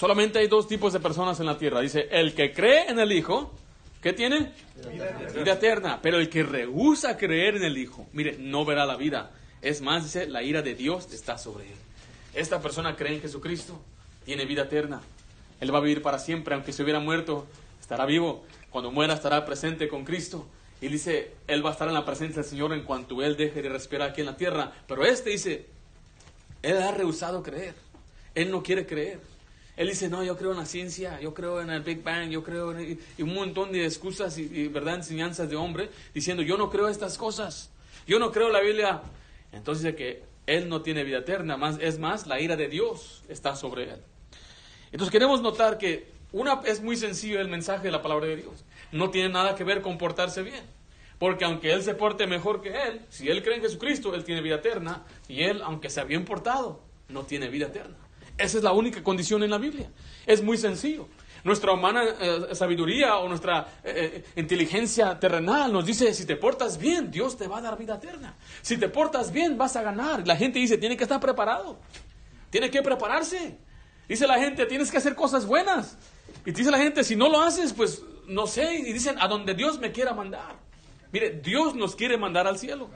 Solamente 0.00 0.38
hay 0.38 0.48
dos 0.48 0.66
tipos 0.66 0.94
de 0.94 0.98
personas 0.98 1.38
en 1.40 1.46
la 1.46 1.58
tierra. 1.58 1.82
Dice, 1.82 2.08
el 2.10 2.34
que 2.34 2.54
cree 2.54 2.88
en 2.88 2.98
el 2.98 3.12
Hijo, 3.12 3.52
¿qué 4.00 4.14
tiene? 4.14 4.50
Vida 5.34 5.52
eterna. 5.52 5.98
Pero 6.00 6.18
el 6.18 6.30
que 6.30 6.42
rehúsa 6.42 7.18
creer 7.18 7.56
en 7.56 7.64
el 7.64 7.76
Hijo, 7.76 8.06
mire, 8.14 8.38
no 8.38 8.64
verá 8.64 8.86
la 8.86 8.96
vida. 8.96 9.32
Es 9.60 9.82
más, 9.82 10.04
dice, 10.04 10.26
la 10.26 10.42
ira 10.42 10.62
de 10.62 10.74
Dios 10.74 11.12
está 11.12 11.36
sobre 11.36 11.66
él. 11.66 11.76
Esta 12.32 12.62
persona 12.62 12.96
cree 12.96 13.12
en 13.12 13.20
Jesucristo, 13.20 13.78
tiene 14.24 14.46
vida 14.46 14.62
eterna. 14.62 15.02
Él 15.60 15.74
va 15.74 15.76
a 15.76 15.82
vivir 15.82 16.00
para 16.00 16.18
siempre, 16.18 16.54
aunque 16.54 16.72
se 16.72 16.82
hubiera 16.82 16.98
muerto, 16.98 17.46
estará 17.78 18.06
vivo. 18.06 18.42
Cuando 18.70 18.90
muera 18.90 19.12
estará 19.12 19.44
presente 19.44 19.86
con 19.86 20.06
Cristo. 20.06 20.46
Y 20.80 20.88
dice, 20.88 21.32
Él 21.46 21.62
va 21.62 21.68
a 21.68 21.72
estar 21.72 21.88
en 21.88 21.92
la 21.92 22.06
presencia 22.06 22.40
del 22.40 22.50
Señor 22.50 22.72
en 22.72 22.84
cuanto 22.84 23.22
Él 23.22 23.36
deje 23.36 23.60
de 23.60 23.68
respirar 23.68 24.08
aquí 24.08 24.22
en 24.22 24.28
la 24.28 24.36
tierra. 24.38 24.72
Pero 24.88 25.04
este 25.04 25.28
dice, 25.28 25.66
Él 26.62 26.78
ha 26.78 26.90
rehusado 26.90 27.42
creer. 27.42 27.74
Él 28.34 28.50
no 28.50 28.62
quiere 28.62 28.86
creer. 28.86 29.29
Él 29.80 29.88
dice, 29.88 30.10
no, 30.10 30.22
yo 30.22 30.36
creo 30.36 30.50
en 30.50 30.58
la 30.58 30.66
ciencia, 30.66 31.18
yo 31.22 31.32
creo 31.32 31.62
en 31.62 31.70
el 31.70 31.80
Big 31.80 32.02
Bang, 32.02 32.28
yo 32.28 32.44
creo 32.44 32.78
en 32.78 33.00
y 33.16 33.22
un 33.22 33.32
montón 33.32 33.72
de 33.72 33.86
excusas 33.86 34.36
y, 34.36 34.68
verdad, 34.68 34.96
enseñanzas 34.96 35.48
de 35.48 35.56
hombre, 35.56 35.88
diciendo, 36.12 36.42
yo 36.42 36.58
no 36.58 36.68
creo 36.68 36.90
estas 36.90 37.16
cosas, 37.16 37.70
yo 38.06 38.18
no 38.18 38.30
creo 38.30 38.50
la 38.50 38.60
Biblia. 38.60 39.00
Entonces 39.52 39.84
dice 39.84 39.96
que 39.96 40.22
él 40.46 40.68
no 40.68 40.82
tiene 40.82 41.02
vida 41.02 41.20
eterna, 41.20 41.56
más, 41.56 41.78
es 41.80 41.98
más, 41.98 42.26
la 42.26 42.38
ira 42.42 42.56
de 42.56 42.68
Dios 42.68 43.22
está 43.30 43.56
sobre 43.56 43.84
él. 43.84 44.02
Entonces 44.92 45.10
queremos 45.10 45.40
notar 45.40 45.78
que 45.78 46.08
una, 46.30 46.60
es 46.66 46.82
muy 46.82 46.98
sencillo 46.98 47.40
el 47.40 47.48
mensaje 47.48 47.84
de 47.84 47.90
la 47.90 48.02
palabra 48.02 48.26
de 48.26 48.36
Dios. 48.36 48.66
No 48.92 49.08
tiene 49.08 49.30
nada 49.30 49.54
que 49.54 49.64
ver 49.64 49.80
con 49.80 49.96
portarse 49.96 50.42
bien. 50.42 50.64
Porque 51.18 51.46
aunque 51.46 51.72
él 51.72 51.82
se 51.82 51.94
porte 51.94 52.26
mejor 52.26 52.60
que 52.60 52.68
él, 52.68 53.00
si 53.08 53.30
él 53.30 53.42
cree 53.42 53.56
en 53.56 53.62
Jesucristo, 53.62 54.14
él 54.14 54.24
tiene 54.24 54.42
vida 54.42 54.56
eterna. 54.56 55.06
Y 55.26 55.44
él, 55.44 55.62
aunque 55.64 55.88
sea 55.88 56.04
bien 56.04 56.26
portado, 56.26 56.82
no 57.08 57.22
tiene 57.22 57.48
vida 57.48 57.68
eterna. 57.68 57.96
Esa 58.40 58.56
es 58.56 58.64
la 58.64 58.72
única 58.72 59.02
condición 59.02 59.42
en 59.42 59.50
la 59.50 59.58
Biblia. 59.58 59.90
Es 60.26 60.42
muy 60.42 60.56
sencillo. 60.56 61.08
Nuestra 61.44 61.72
humana 61.72 62.02
eh, 62.04 62.54
sabiduría 62.54 63.16
o 63.16 63.28
nuestra 63.28 63.66
eh, 63.84 64.24
eh, 64.34 64.40
inteligencia 64.40 65.18
terrenal 65.18 65.72
nos 65.72 65.84
dice, 65.86 66.12
si 66.14 66.26
te 66.26 66.36
portas 66.36 66.78
bien, 66.78 67.10
Dios 67.10 67.36
te 67.36 67.48
va 67.48 67.58
a 67.58 67.60
dar 67.60 67.78
vida 67.78 67.96
eterna. 67.96 68.34
Si 68.62 68.78
te 68.78 68.88
portas 68.88 69.30
bien, 69.30 69.58
vas 69.58 69.76
a 69.76 69.82
ganar. 69.82 70.26
La 70.26 70.36
gente 70.36 70.58
dice, 70.58 70.78
tiene 70.78 70.96
que 70.96 71.04
estar 71.04 71.20
preparado. 71.20 71.78
Tiene 72.50 72.70
que 72.70 72.82
prepararse. 72.82 73.58
Dice 74.08 74.26
la 74.26 74.38
gente, 74.38 74.66
tienes 74.66 74.90
que 74.90 74.96
hacer 74.96 75.14
cosas 75.14 75.46
buenas. 75.46 75.96
Y 76.44 76.52
dice 76.52 76.70
la 76.70 76.78
gente, 76.78 77.04
si 77.04 77.16
no 77.16 77.28
lo 77.28 77.40
haces, 77.40 77.72
pues 77.74 78.02
no 78.26 78.46
sé. 78.46 78.74
Y 78.74 78.92
dicen, 78.92 79.16
a 79.20 79.28
donde 79.28 79.54
Dios 79.54 79.78
me 79.78 79.92
quiera 79.92 80.14
mandar. 80.14 80.56
Mire, 81.12 81.40
Dios 81.42 81.74
nos 81.74 81.94
quiere 81.94 82.16
mandar 82.16 82.46
al 82.46 82.58
cielo. 82.58 82.88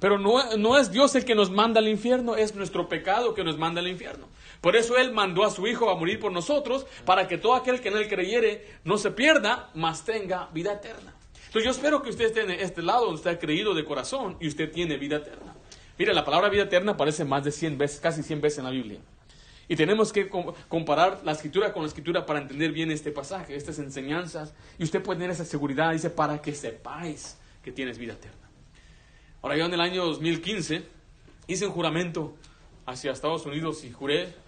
Pero 0.00 0.18
no, 0.18 0.56
no 0.56 0.76
es 0.78 0.90
Dios 0.90 1.14
el 1.14 1.24
que 1.24 1.34
nos 1.34 1.50
manda 1.50 1.80
al 1.80 1.88
infierno, 1.88 2.36
es 2.36 2.54
nuestro 2.54 2.88
pecado 2.88 3.34
que 3.34 3.44
nos 3.44 3.58
manda 3.58 3.80
al 3.80 3.88
infierno. 3.88 4.28
Por 4.64 4.76
eso 4.76 4.96
Él 4.96 5.12
mandó 5.12 5.44
a 5.44 5.50
su 5.50 5.66
Hijo 5.66 5.90
a 5.90 5.94
morir 5.94 6.18
por 6.18 6.32
nosotros, 6.32 6.86
para 7.04 7.28
que 7.28 7.36
todo 7.36 7.52
aquel 7.52 7.82
que 7.82 7.90
en 7.90 7.98
Él 7.98 8.08
creyere 8.08 8.66
no 8.82 8.96
se 8.96 9.10
pierda, 9.10 9.68
mas 9.74 10.06
tenga 10.06 10.48
vida 10.54 10.72
eterna. 10.72 11.14
Entonces 11.34 11.64
yo 11.64 11.70
espero 11.70 12.02
que 12.02 12.08
usted 12.08 12.24
esté 12.24 12.40
en 12.44 12.50
este 12.52 12.80
lado 12.80 13.04
donde 13.04 13.28
ha 13.28 13.38
creído 13.38 13.74
de 13.74 13.84
corazón 13.84 14.38
y 14.40 14.48
usted 14.48 14.72
tiene 14.72 14.96
vida 14.96 15.16
eterna. 15.16 15.54
Mire, 15.98 16.14
la 16.14 16.24
palabra 16.24 16.48
vida 16.48 16.62
eterna 16.62 16.92
aparece 16.92 17.26
más 17.26 17.44
de 17.44 17.52
100 17.52 17.76
veces, 17.76 18.00
casi 18.00 18.22
100 18.22 18.40
veces 18.40 18.58
en 18.60 18.64
la 18.64 18.70
Biblia. 18.70 19.00
Y 19.68 19.76
tenemos 19.76 20.10
que 20.14 20.30
comparar 20.30 21.20
la 21.24 21.32
escritura 21.32 21.70
con 21.70 21.82
la 21.82 21.88
escritura 21.88 22.24
para 22.24 22.40
entender 22.40 22.72
bien 22.72 22.90
este 22.90 23.12
pasaje, 23.12 23.54
estas 23.54 23.78
enseñanzas. 23.80 24.54
Y 24.78 24.84
usted 24.84 25.02
puede 25.02 25.18
tener 25.18 25.32
esa 25.32 25.44
seguridad, 25.44 25.92
dice, 25.92 26.08
para 26.08 26.40
que 26.40 26.54
sepáis 26.54 27.36
que 27.62 27.70
tienes 27.70 27.98
vida 27.98 28.14
eterna. 28.14 28.48
Ahora 29.42 29.58
yo 29.58 29.66
en 29.66 29.74
el 29.74 29.80
año 29.82 30.06
2015 30.06 30.86
hice 31.48 31.66
un 31.66 31.72
juramento 31.72 32.34
hacia 32.86 33.12
Estados 33.12 33.44
Unidos 33.44 33.84
y 33.84 33.90
juré 33.90 34.43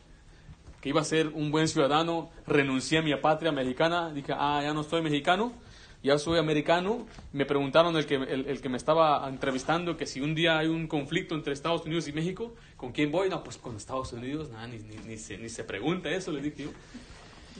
que 0.87 0.91
iba 0.91 1.01
a 1.01 1.05
ser 1.05 1.27
un 1.35 1.51
buen 1.51 1.67
ciudadano, 1.67 2.31
renuncié 2.47 2.99
a 2.99 3.03
mi 3.03 3.13
patria 3.17 3.51
mexicana, 3.51 4.13
dije, 4.13 4.33
ah, 4.33 4.61
ya 4.63 4.73
no 4.73 4.85
soy 4.85 5.03
mexicano, 5.03 5.53
ya 6.01 6.17
soy 6.17 6.39
americano. 6.39 7.09
Me 7.33 7.45
preguntaron 7.45 7.97
el 7.97 8.07
que, 8.07 8.15
el, 8.15 8.61
que 8.61 8.69
me 8.69 8.77
estaba 8.77 9.29
entrevistando 9.29 9.97
que 9.97 10.07
si 10.07 10.21
un 10.21 10.37
día 10.37 10.59
hay 10.59 10.69
un 10.69 10.87
conflicto 10.87 11.35
entre 11.35 11.55
Estados 11.55 11.85
Unidos 11.87 12.07
y 12.07 12.13
México, 12.13 12.55
¿con 12.77 12.93
quién 12.93 13.11
voy? 13.11 13.29
No, 13.29 13.43
pues 13.43 13.57
con 13.57 13.75
Estados 13.75 14.13
Unidos, 14.13 14.49
nada, 14.51 14.69
ni, 14.69 14.79
ni, 14.79 15.17
se, 15.17 15.37
ni 15.39 15.49
se 15.49 15.65
pregunta 15.65 16.09
eso, 16.09 16.31
le 16.31 16.41
dije 16.41 16.63
yo. 16.63 16.71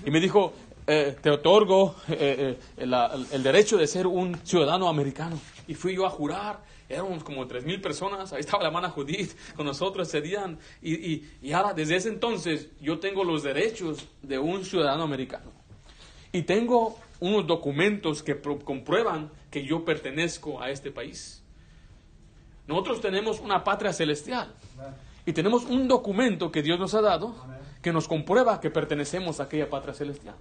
Y 0.05 0.13
me 0.13 0.21
dijo, 0.21 0.53
eh, 0.87 1.17
te 1.21 1.31
otorgo 1.31 1.97
eh, 2.09 2.57
eh, 2.77 2.87
el 3.33 3.43
derecho 3.43 3.77
de 3.77 3.89
ser 3.89 4.07
un 4.07 4.39
ciudadano 4.45 4.89
americano. 4.89 5.37
Y 5.67 5.75
fui 5.75 5.97
yo 5.97 6.07
a 6.07 6.11
jurar 6.11 6.61
éramos 6.89 7.25
como 7.25 7.47
tres 7.47 7.65
mil 7.65 7.81
personas, 7.81 8.33
ahí 8.33 8.41
estaba 8.41 8.63
la 8.63 8.69
hermana 8.69 8.91
Judith 8.91 9.37
con 9.55 9.67
nosotros 9.67 10.09
ese 10.09 10.21
día, 10.21 10.57
y, 10.81 10.95
y, 10.95 11.31
y, 11.43 11.53
ahora 11.53 11.75
desde 11.75 11.97
ese 11.97 12.09
entonces 12.09 12.69
yo 12.81 12.99
tengo 12.99 13.25
los 13.25 13.43
derechos 13.43 14.09
de 14.23 14.39
un 14.39 14.65
ciudadano 14.65 15.03
americano. 15.03 15.53
Y 16.33 16.43
tengo 16.43 16.99
unos 17.21 17.47
documentos 17.47 18.23
que 18.23 18.41
comprueban 18.41 19.31
que 19.51 19.65
yo 19.65 19.85
pertenezco 19.85 20.61
a 20.61 20.71
este 20.71 20.91
país. 20.91 21.43
Nosotros 22.67 23.01
tenemos 23.01 23.41
una 23.41 23.65
patria 23.65 23.93
celestial 23.93 24.55
y 25.25 25.33
tenemos 25.33 25.65
un 25.65 25.89
documento 25.89 26.51
que 26.51 26.63
Dios 26.63 26.79
nos 26.79 26.95
ha 26.95 27.01
dado 27.01 27.35
que 27.81 27.93
nos 27.93 28.09
comprueba 28.09 28.61
que 28.61 28.71
pertenecemos 28.71 29.39
a 29.39 29.45
aquella 29.45 29.71
patria 29.71 29.95
celestial. 29.95 30.35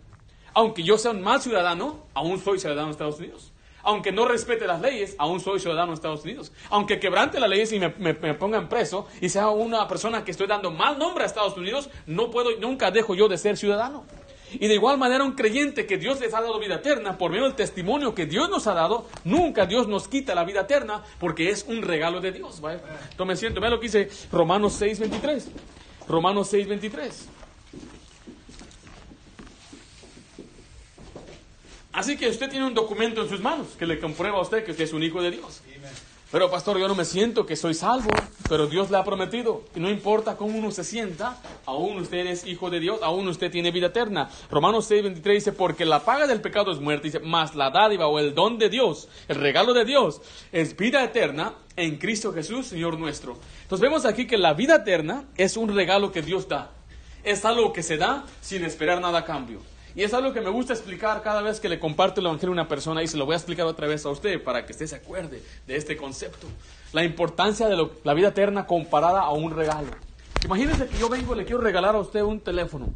Aunque 0.54 0.82
yo 0.82 0.98
sea 0.98 1.12
un 1.12 1.22
mal 1.22 1.42
ciudadano, 1.42 2.06
aún 2.16 2.40
soy 2.40 2.60
ciudadano 2.60 2.88
de 2.88 2.92
Estados 2.94 3.20
Unidos 3.20 3.54
aunque 3.86 4.12
no 4.12 4.27
respete 4.27 4.68
las 4.68 4.82
leyes, 4.82 5.15
aún 5.18 5.39
soy 5.39 5.60
ciudadano 5.60 5.92
de 5.92 5.96
Estados 5.96 6.24
Unidos. 6.24 6.51
Aunque 6.70 7.00
quebrante 7.00 7.39
las 7.39 7.50
leyes 7.50 7.72
y 7.72 7.80
me, 7.80 7.89
pongan 8.34 8.68
preso 8.68 9.08
y 9.22 9.30
sea 9.30 9.50
una 9.50 9.88
persona 9.88 10.25
que 10.25 10.32
estoy 10.32 10.48
dando 10.48 10.72
mal 10.72 10.98
nombre 11.00 11.24
a 11.24 11.27
Estados 11.27 11.56
Unidos, 11.56 11.89
no 12.08 12.32
puedo, 12.32 12.50
nunca 12.60 12.92
dejo 12.92 13.15
yo 13.15 13.27
de 13.27 13.38
ser 13.38 13.58
ciudadano. 13.58 14.04
Y 14.51 14.68
de 14.68 14.74
igual 14.74 14.98
manera 14.98 15.24
un 15.24 15.34
creyente 15.34 15.86
que 15.86 15.98
Dios 15.98 16.20
les 16.20 16.34
ha 16.34 16.42
dado 16.42 16.60
vida 16.60 16.75
eterna 16.75 17.18
por 17.18 17.30
medio 17.30 17.46
del 17.46 17.56
testimonio 17.56 18.15
que 18.15 18.25
Dios 18.25 18.50
nos 18.50 18.68
ha 18.68 18.74
dado, 18.74 19.06
nunca 19.24 19.65
Dios 19.65 19.88
nos 19.88 20.08
quita 20.08 20.34
la 20.34 20.46
vida 20.46 20.62
eterna 20.62 21.04
porque 21.20 21.50
es 21.50 21.65
un 21.68 21.82
regalo 21.82 22.22
de 22.22 22.32
Dios. 22.32 22.62
Tome 23.18 23.36
siento, 23.36 23.62
vea 23.62 23.70
lo 23.70 23.80
que 23.80 23.88
dice 23.88 24.10
Romanos 24.32 24.82
6.23. 24.82 25.46
Romanos 26.08 26.54
6.23. 26.54 27.35
Así 31.96 32.18
que 32.18 32.28
usted 32.28 32.50
tiene 32.50 32.66
un 32.66 32.74
documento 32.74 33.22
en 33.22 33.30
sus 33.30 33.40
manos 33.40 33.68
que 33.80 33.86
le 33.86 34.00
comprueba 34.00 34.38
a 34.38 34.42
usted 34.42 34.66
que 34.66 34.72
usted 34.72 34.84
es 34.84 34.92
un 34.92 35.02
hijo 35.02 35.22
de 35.22 35.32
Dios. 35.32 35.62
Pero 36.30 36.52
pastor, 36.52 36.78
yo 36.78 36.90
no 36.90 36.96
me 36.96 37.06
siento 37.06 37.46
que 37.46 37.56
soy 37.56 37.74
salvo, 37.74 38.10
pero 38.50 38.68
Dios 38.68 38.92
le 38.92 38.98
ha 38.98 39.06
prometido. 39.06 39.64
Y 39.74 39.80
no 39.80 39.90
importa 39.90 40.36
cómo 40.36 40.58
uno 40.60 40.72
se 40.72 40.84
sienta, 40.84 41.38
aún 41.66 41.98
usted 42.00 42.25
es 42.25 42.46
hijo 42.46 42.70
de 42.70 42.82
Dios, 42.82 43.00
aún 43.02 43.25
usted 43.30 43.50
tiene 43.50 43.72
vida 43.72 43.88
eterna. 43.88 44.30
Romanos 44.52 44.88
6, 44.88 45.04
23 45.04 45.36
dice, 45.36 45.52
porque 45.54 45.86
la 45.86 46.04
paga 46.04 46.28
del 46.28 46.42
pecado 46.42 46.74
es 46.74 46.82
muerte, 46.82 47.08
dice, 47.08 47.20
más 47.20 47.56
la 47.56 47.70
dádiva 47.70 48.08
o 48.08 48.20
el 48.20 48.36
don 48.36 48.58
de 48.60 48.68
Dios, 48.68 49.08
el 49.30 49.38
regalo 49.38 49.74
de 49.74 49.86
Dios, 49.86 50.20
es 50.52 50.75
vida 50.75 51.02
eterna 51.02 51.54
en 51.78 51.96
Cristo 51.96 52.34
Jesús, 52.34 52.68
Señor 52.68 53.00
nuestro. 53.00 53.38
Entonces 53.62 53.82
vemos 53.82 54.04
aquí 54.04 54.28
que 54.28 54.38
la 54.38 54.54
vida 54.54 54.75
eterna 54.75 55.24
es 55.38 55.56
un 55.56 55.74
regalo 55.74 56.12
que 56.12 56.22
Dios 56.22 56.50
da. 56.50 56.72
Es 57.24 57.46
algo 57.46 57.72
que 57.72 57.84
se 57.84 57.96
da 57.96 58.25
sin 58.42 58.66
esperar 58.66 59.00
nada 59.00 59.20
a 59.20 59.24
cambio. 59.24 59.62
Y 59.96 60.04
es 60.04 60.14
algo 60.14 60.34
que 60.34 60.42
me 60.42 60.50
gusta 60.50 60.74
explicar 60.74 61.22
cada 61.24 61.42
vez 61.42 61.62
que 61.62 61.70
le 61.70 61.80
comparto 61.80 62.20
el 62.20 62.28
Evangelio 62.28 62.52
a 62.52 62.54
una 62.54 62.68
persona 62.68 63.02
y 63.02 63.08
se 63.08 63.16
lo 63.16 63.25
voy 63.25 63.34
a 63.34 63.38
explicar 63.38 63.66
otra 63.66 63.88
vez 63.88 64.06
a 64.06 64.10
usted 64.10 64.44
para 64.44 64.66
que 64.66 64.74
usted 64.74 64.88
se 64.88 64.98
acuerde 64.98 65.42
de 65.66 65.75
este 65.75 65.96
concepto. 65.96 66.48
La 66.92 67.06
importancia 67.06 67.70
de 67.70 67.90
la 68.04 68.14
vida 68.14 68.28
eterna 68.28 68.68
comparada 68.68 69.22
a 69.22 69.32
un 69.32 69.56
regalo. 69.56 69.88
Imagínese 70.44 70.88
que 70.88 70.98
yo 70.98 71.08
vengo 71.08 71.34
y 71.34 71.38
le 71.38 71.46
quiero 71.46 71.62
regalar 71.62 71.96
a 71.96 72.00
usted 72.00 72.22
un 72.24 72.42
teléfono. 72.42 72.90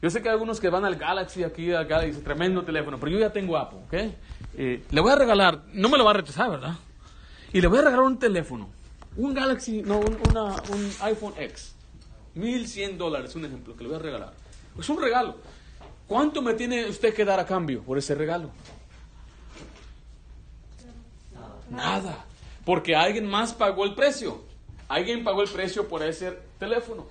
Yo 0.00 0.08
sé 0.08 0.22
que 0.22 0.28
hay 0.28 0.34
algunos 0.34 0.60
que 0.60 0.68
van 0.68 0.84
al 0.84 0.94
Galaxy 0.96 1.42
aquí, 1.42 1.72
al 1.72 1.86
Galaxy, 1.86 2.20
tremendo 2.20 2.62
teléfono, 2.62 2.98
pero 3.00 3.10
yo 3.10 3.18
ya 3.18 3.32
tengo 3.32 3.56
Apple, 3.56 3.80
¿ok? 3.86 4.14
Eh, 4.56 4.84
le 4.88 5.00
voy 5.00 5.10
a 5.10 5.16
regalar, 5.16 5.62
no 5.72 5.88
me 5.88 5.98
lo 5.98 6.04
va 6.04 6.12
a 6.12 6.14
rechazar, 6.14 6.48
¿verdad? 6.50 6.74
Y 7.52 7.60
le 7.60 7.66
voy 7.66 7.78
a 7.78 7.82
regalar 7.82 8.04
un 8.04 8.18
teléfono, 8.18 8.68
un 9.16 9.34
Galaxy, 9.34 9.82
no, 9.82 9.98
un, 9.98 10.16
un 10.16 10.92
iPhone 11.00 11.34
X, 11.38 11.74
1100 12.34 12.98
dólares, 12.98 13.34
un 13.34 13.46
ejemplo, 13.46 13.74
que 13.74 13.82
le 13.82 13.88
voy 13.88 13.98
a 13.98 14.02
regalar. 14.02 14.32
Es 14.78 14.88
un 14.88 15.00
regalo. 15.00 15.36
¿Cuánto 16.06 16.42
me 16.42 16.54
tiene 16.54 16.86
usted 16.86 17.14
que 17.14 17.24
dar 17.24 17.40
a 17.40 17.46
cambio 17.46 17.82
por 17.82 17.96
ese 17.98 18.14
regalo? 18.14 18.50
Nada. 21.70 22.24
Porque 22.64 22.94
alguien 22.94 23.26
más 23.26 23.52
pagó 23.52 23.84
el 23.84 23.94
precio. 23.94 24.42
Alguien 24.88 25.24
pagó 25.24 25.42
el 25.42 25.48
precio 25.48 25.88
por 25.88 26.02
ese 26.02 26.38
teléfono. 26.58 27.06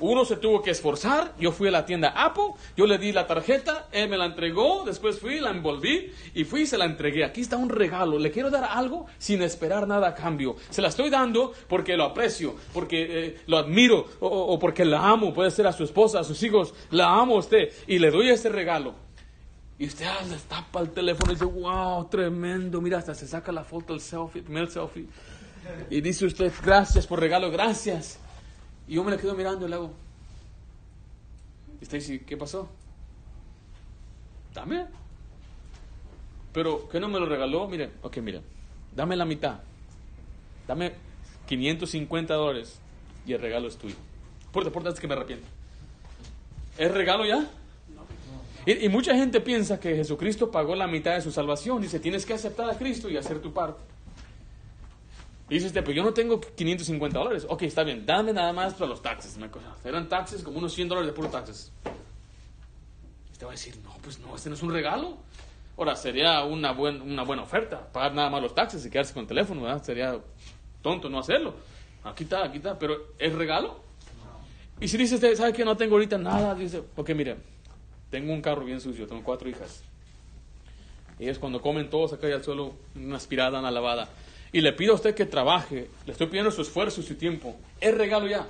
Uno 0.00 0.24
se 0.24 0.36
tuvo 0.36 0.62
que 0.62 0.70
esforzar, 0.70 1.34
yo 1.40 1.50
fui 1.50 1.66
a 1.68 1.72
la 1.72 1.84
tienda 1.84 2.10
Apple, 2.10 2.52
yo 2.76 2.86
le 2.86 2.98
di 2.98 3.10
la 3.10 3.26
tarjeta, 3.26 3.88
él 3.90 4.08
me 4.08 4.16
la 4.16 4.26
entregó, 4.26 4.84
después 4.84 5.18
fui, 5.18 5.40
la 5.40 5.50
envolví 5.50 6.12
y 6.34 6.44
fui 6.44 6.62
y 6.62 6.66
se 6.66 6.78
la 6.78 6.84
entregué. 6.84 7.24
Aquí 7.24 7.40
está 7.40 7.56
un 7.56 7.68
regalo, 7.68 8.16
le 8.16 8.30
quiero 8.30 8.48
dar 8.48 8.62
algo 8.62 9.06
sin 9.18 9.42
esperar 9.42 9.88
nada 9.88 10.08
a 10.08 10.14
cambio. 10.14 10.54
Se 10.70 10.82
la 10.82 10.88
estoy 10.88 11.10
dando 11.10 11.52
porque 11.66 11.96
lo 11.96 12.04
aprecio, 12.04 12.54
porque 12.72 13.06
eh, 13.10 13.40
lo 13.48 13.58
admiro 13.58 14.06
o, 14.20 14.56
porque 14.60 14.84
la 14.84 15.08
amo, 15.08 15.34
puede 15.34 15.50
ser 15.50 15.66
a 15.66 15.72
su 15.72 15.82
esposa, 15.82 16.20
a 16.20 16.24
sus 16.24 16.40
hijos, 16.44 16.74
la 16.90 17.08
amo 17.08 17.34
a 17.34 17.38
usted 17.38 17.72
y 17.88 17.98
le 17.98 18.12
doy 18.12 18.28
este 18.28 18.50
regalo. 18.50 18.94
Y 19.80 19.86
usted 19.86 20.06
ah, 20.06 20.24
le 20.28 20.36
tapa 20.48 20.80
el 20.80 20.90
teléfono 20.90 21.32
y 21.32 21.34
dice, 21.34 21.44
wow, 21.44 22.08
tremendo, 22.08 22.80
mira, 22.80 22.98
hasta 22.98 23.14
se 23.14 23.26
saca 23.26 23.50
la 23.50 23.64
foto, 23.64 23.94
el 23.94 24.00
selfie, 24.00 24.40
el 24.40 24.44
primer 24.44 24.70
selfie. 24.70 25.06
Y 25.90 26.00
dice 26.00 26.24
usted, 26.24 26.52
gracias 26.64 27.06
por 27.06 27.18
regalo, 27.18 27.50
gracias. 27.50 28.20
Y 28.88 28.94
yo 28.94 29.04
me 29.04 29.10
le 29.10 29.18
quedo 29.18 29.34
mirando 29.34 29.66
y 29.66 29.68
le 29.68 29.76
hago. 29.76 29.92
Y 31.80 31.86
dice, 31.86 32.24
¿qué 32.24 32.36
pasó? 32.36 32.68
Dame. 34.54 34.86
Pero, 36.52 36.88
¿qué 36.88 36.98
no 36.98 37.08
me 37.08 37.20
lo 37.20 37.26
regaló? 37.26 37.68
Mire, 37.68 37.90
ok, 38.02 38.16
mire, 38.18 38.40
dame 38.96 39.14
la 39.14 39.26
mitad. 39.26 39.60
Dame 40.66 40.92
550 41.46 42.34
dólares 42.34 42.78
y 43.26 43.34
el 43.34 43.40
regalo 43.40 43.68
es 43.68 43.76
tuyo. 43.76 43.94
Por 44.52 44.70
por 44.72 44.88
es 44.88 44.98
que 44.98 45.06
me 45.06 45.14
arrepiento. 45.14 45.46
¿Es 46.78 46.90
regalo 46.90 47.26
ya? 47.26 47.48
Y, 48.66 48.84
y, 48.84 48.88
mucha 48.88 49.14
gente 49.14 49.40
piensa 49.40 49.80
que 49.80 49.94
Jesucristo 49.94 50.50
pagó 50.50 50.74
la 50.74 50.86
mitad 50.86 51.14
de 51.14 51.22
su 51.22 51.30
salvación. 51.30 51.80
Dice, 51.80 52.00
tienes 52.00 52.26
que 52.26 52.34
aceptar 52.34 52.68
a 52.68 52.76
Cristo 52.76 53.08
y 53.08 53.16
hacer 53.16 53.40
tu 53.40 53.52
parte. 53.52 53.80
Y 55.48 55.54
dice 55.54 55.68
usted, 55.68 55.82
pues 55.82 55.96
yo 55.96 56.02
no 56.02 56.12
tengo 56.12 56.40
550 56.40 57.18
dólares. 57.18 57.46
Ok, 57.48 57.62
está 57.62 57.82
bien, 57.82 58.04
dame 58.04 58.32
nada 58.32 58.52
más 58.52 58.74
para 58.74 58.86
los 58.86 59.00
taxes. 59.00 59.36
Una 59.36 59.50
cosa. 59.50 59.74
Eran 59.84 60.08
taxes 60.08 60.42
como 60.42 60.58
unos 60.58 60.74
100 60.74 60.88
dólares 60.88 61.06
de 61.06 61.12
puro 61.14 61.28
taxes. 61.28 61.72
Usted 63.32 63.46
va 63.46 63.50
a 63.50 63.52
decir, 63.52 63.78
no, 63.82 63.90
pues 64.02 64.18
no, 64.18 64.36
este 64.36 64.50
no 64.50 64.56
es 64.56 64.62
un 64.62 64.72
regalo. 64.72 65.16
Ahora, 65.78 65.96
sería 65.96 66.42
una, 66.44 66.72
una 66.72 67.22
buena 67.22 67.42
oferta, 67.42 67.90
pagar 67.92 68.12
nada 68.12 68.28
más 68.28 68.42
los 68.42 68.54
taxes 68.54 68.84
y 68.84 68.90
quedarse 68.90 69.14
con 69.14 69.22
el 69.22 69.28
teléfono, 69.28 69.62
¿verdad? 69.62 69.82
Sería 69.82 70.18
tonto 70.82 71.08
no 71.08 71.20
hacerlo. 71.20 71.54
Aquí 72.04 72.24
está, 72.24 72.44
aquí 72.44 72.58
está, 72.58 72.78
pero 72.78 72.96
¿es 73.18 73.32
regalo? 73.32 73.80
Y 74.80 74.88
si 74.88 74.96
dice 74.96 75.14
usted, 75.14 75.34
¿sabe 75.34 75.52
que 75.52 75.64
no 75.64 75.76
tengo 75.76 75.94
ahorita 75.94 76.18
nada? 76.18 76.54
Dice, 76.54 76.82
ok, 76.96 77.10
mire, 77.10 77.36
tengo 78.10 78.32
un 78.32 78.42
carro 78.42 78.64
bien 78.64 78.80
sucio, 78.80 79.06
tengo 79.06 79.22
cuatro 79.22 79.48
hijas. 79.48 79.82
Ellas 81.18 81.38
cuando 81.38 81.60
comen 81.60 81.88
todos 81.88 82.12
acá 82.12 82.26
al 82.26 82.44
suelo, 82.44 82.74
una 82.94 83.16
aspirada, 83.16 83.60
una 83.60 83.70
lavada 83.70 84.08
y 84.52 84.60
le 84.60 84.72
pido 84.72 84.92
a 84.92 84.96
usted 84.96 85.14
que 85.14 85.26
trabaje, 85.26 85.90
le 86.06 86.12
estoy 86.12 86.28
pidiendo 86.28 86.50
su 86.50 86.62
esfuerzo 86.62 87.00
y 87.00 87.04
su 87.04 87.14
tiempo, 87.16 87.56
es 87.80 87.94
regalo 87.94 88.26
ya. 88.26 88.48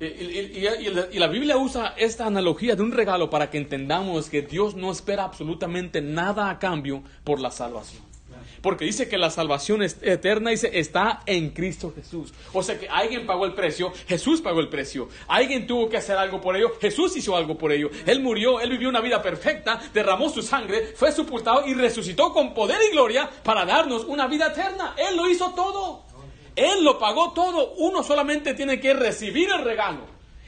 Y, 0.00 1.18
la 1.18 1.26
Biblia 1.26 1.58
usa 1.58 1.94
esta 1.98 2.26
analogía 2.26 2.74
de 2.74 2.82
un 2.82 2.92
regalo 2.92 3.28
para 3.28 3.50
que 3.50 3.58
entendamos 3.58 4.30
que 4.30 4.40
Dios 4.40 4.74
no 4.74 4.90
espera 4.90 5.24
absolutamente 5.24 6.00
nada 6.00 6.48
a 6.48 6.58
cambio 6.58 7.02
por 7.22 7.38
la 7.38 7.50
salvación. 7.50 8.09
Porque 8.62 8.84
dice 8.84 9.08
que 9.08 9.16
la 9.16 9.30
salvación 9.30 9.82
eterna 9.82 10.50
dice, 10.50 10.70
está 10.78 11.22
en 11.24 11.50
Cristo 11.50 11.92
Jesús. 11.94 12.32
O 12.52 12.62
sea 12.62 12.78
que 12.78 12.88
alguien 12.88 13.26
pagó 13.26 13.46
el 13.46 13.54
precio, 13.54 13.92
Jesús 14.06 14.42
pagó 14.42 14.60
el 14.60 14.68
precio. 14.68 15.08
Alguien 15.28 15.66
tuvo 15.66 15.88
que 15.88 15.96
hacer 15.96 16.16
algo 16.16 16.40
por 16.40 16.56
ello, 16.56 16.72
Jesús 16.80 17.16
hizo 17.16 17.36
algo 17.36 17.56
por 17.56 17.72
ello. 17.72 17.90
Él 18.06 18.20
murió, 18.20 18.60
él 18.60 18.70
vivió 18.70 18.88
una 18.88 19.00
vida 19.00 19.22
perfecta, 19.22 19.80
derramó 19.94 20.28
su 20.28 20.42
sangre, 20.42 20.92
fue 20.94 21.10
sepultado 21.10 21.66
y 21.66 21.74
resucitó 21.74 22.32
con 22.32 22.52
poder 22.52 22.78
y 22.88 22.92
gloria 22.92 23.30
para 23.42 23.64
darnos 23.64 24.04
una 24.04 24.26
vida 24.26 24.48
eterna. 24.48 24.94
Él 24.96 25.16
lo 25.16 25.28
hizo 25.28 25.52
todo. 25.54 26.04
Él 26.54 26.84
lo 26.84 26.98
pagó 26.98 27.32
todo. 27.32 27.72
Uno 27.78 28.02
solamente 28.02 28.52
tiene 28.52 28.78
que 28.78 28.92
recibir 28.92 29.48
el 29.50 29.64
regalo 29.64 30.00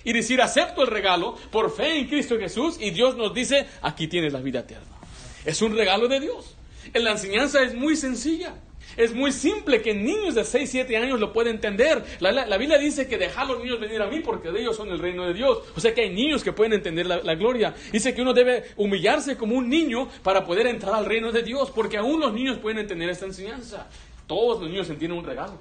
y 0.05 0.12
decir 0.12 0.42
acepto 0.42 0.83
el 0.83 0.88
regalo 0.88 1.37
por 1.51 1.75
fe 1.75 1.96
en 1.98 2.09
Cristo 2.09 2.38
Jesús 2.38 2.77
y 2.81 2.90
Dios 2.90 3.16
nos 3.16 3.33
dice 3.33 3.66
aquí 3.81 4.09
tienes 4.09 4.33
la 4.33 4.40
vida 4.40 4.61
eterna. 4.61 4.98
Es 5.44 5.62
un 5.62 5.77
regalo 5.77 6.09
de 6.09 6.20
Dios. 6.20 6.57
La 6.95 7.12
enseñanza 7.12 7.62
es 7.62 7.75
muy 7.75 7.97
sencilla. 7.97 8.55
Es 8.97 9.14
muy 9.14 9.33
simple 9.33 9.81
que 9.81 9.95
niños 9.95 10.35
de 10.35 10.45
6, 10.45 10.71
7 10.71 10.97
años 10.97 11.18
lo 11.18 11.33
pueden 11.33 11.55
entender. 11.55 12.05
La, 12.21 12.57
Biblia 12.59 12.79
dice 12.79 13.07
que 13.09 13.16
deja 13.16 13.42
a 13.42 13.45
los 13.45 13.59
niños 13.59 13.81
venir 13.81 14.03
a 14.03 14.07
mí 14.07 14.21
porque 14.21 14.51
de 14.51 14.61
ellos 14.61 14.77
son 14.77 14.90
el 14.90 14.99
reino 14.99 15.27
de 15.27 15.35
Dios. 15.35 15.59
O 15.75 15.81
sea 15.81 15.95
que 15.95 16.03
hay 16.03 16.11
niños 16.11 16.45
que 16.45 16.53
pueden 16.53 16.75
entender 16.75 17.07
la, 17.07 17.23
la, 17.23 17.35
gloria. 17.35 17.75
Dice 17.90 18.14
que 18.14 18.23
uno 18.23 18.35
debe 18.35 18.64
humillarse 18.77 19.37
como 19.37 19.57
un 19.57 19.68
niño 19.68 20.09
para 20.23 20.45
poder 20.45 20.66
entrar 20.66 20.95
al 20.95 21.07
reino 21.07 21.33
de 21.33 21.42
Dios 21.42 21.71
porque 21.71 21.97
aún 21.97 22.21
los 22.21 22.33
niños 22.33 22.59
pueden 22.59 22.79
entender 22.79 23.09
esta 23.09 23.27
enseñanza. 23.27 23.88
Todos 24.27 24.61
los 24.61 24.71
niños 24.71 24.88
entienden 24.90 25.18
un 25.18 25.25
regalo. 25.25 25.55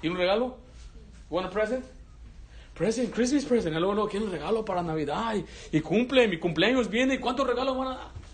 ¿Tiene 0.00 0.14
un 0.14 0.20
regalo? 0.20 0.56
¿Want 1.30 1.46
a 1.46 1.50
present? 1.50 1.84
Present, 2.74 3.14
Christmas 3.14 3.44
present. 3.44 3.74
Luego, 3.76 3.94
luego, 3.94 4.08
quiero 4.08 4.26
un 4.26 4.32
regalo 4.32 4.64
para 4.64 4.82
Navidad 4.82 5.34
y, 5.34 5.76
y 5.76 5.80
cumple, 5.80 6.28
mi 6.28 6.38
cumpleaños 6.38 6.90
viene. 6.90 7.14
¿Y 7.14 7.18
cuántos 7.18 7.46
regalos 7.46 7.76
van 7.76 7.88
a 7.88 7.90
dar? 7.96 8.25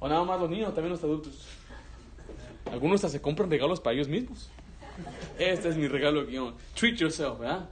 O 0.00 0.08
nada 0.08 0.24
más 0.24 0.40
los 0.40 0.50
niños, 0.50 0.74
también 0.74 0.90
los 0.90 1.04
adultos. 1.04 1.46
Algunos 2.72 2.96
hasta 2.96 3.10
se 3.10 3.20
compran 3.22 3.50
regalos 3.50 3.80
para 3.80 3.94
ellos 3.94 4.08
mismos. 4.08 4.50
Este 5.38 5.68
es 5.68 5.76
mi 5.76 5.88
regalo 5.88 6.26
guion. 6.26 6.54
Treat 6.74 6.96
yourself, 6.96 7.38
¿verdad? 7.38 7.68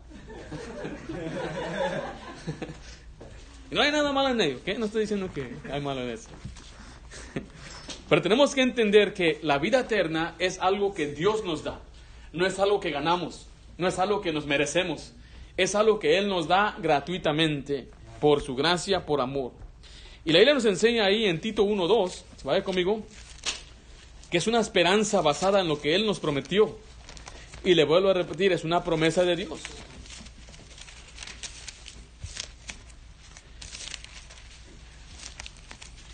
y 3.70 3.74
no 3.74 3.82
hay 3.82 3.90
nada 3.90 4.12
malo 4.12 4.28
en 4.28 4.40
ello, 4.40 4.58
¿ok? 4.58 4.78
No 4.78 4.86
estoy 4.86 5.02
diciendo 5.02 5.28
que 5.34 5.56
hay 5.70 5.80
malo 5.80 6.02
en 6.02 6.10
eso. 6.10 6.28
Pero 8.08 8.22
tenemos 8.22 8.54
que 8.54 8.62
entender 8.62 9.12
que 9.12 9.38
la 9.42 9.58
vida 9.58 9.80
eterna 9.80 10.34
es 10.38 10.58
algo 10.60 10.94
que 10.94 11.08
Dios 11.08 11.44
nos 11.44 11.64
da. 11.64 11.80
No 12.32 12.46
es 12.46 12.58
algo 12.58 12.80
que 12.80 12.90
ganamos. 12.90 13.48
No 13.76 13.86
es 13.86 13.98
algo 13.98 14.20
que 14.20 14.32
nos 14.32 14.46
merecemos. 14.46 15.14
Es 15.56 15.74
algo 15.74 15.98
que 15.98 16.18
Él 16.18 16.28
nos 16.28 16.48
da 16.48 16.76
gratuitamente 16.80 17.90
por 18.20 18.40
su 18.40 18.54
gracia, 18.54 19.04
por 19.04 19.20
amor. 19.20 19.52
Y 20.28 20.32
la 20.32 20.40
Biblia 20.40 20.52
nos 20.52 20.66
enseña 20.66 21.06
ahí 21.06 21.24
en 21.24 21.40
Tito 21.40 21.64
1.2, 21.64 22.22
vaya 22.44 22.62
conmigo, 22.62 23.02
que 24.30 24.36
es 24.36 24.46
una 24.46 24.60
esperanza 24.60 25.22
basada 25.22 25.58
en 25.58 25.68
lo 25.68 25.80
que 25.80 25.94
Él 25.94 26.04
nos 26.04 26.20
prometió. 26.20 26.76
Y 27.64 27.74
le 27.74 27.84
vuelvo 27.84 28.10
a 28.10 28.12
repetir, 28.12 28.52
es 28.52 28.62
una 28.62 28.84
promesa 28.84 29.22
de 29.22 29.36
Dios. 29.36 29.58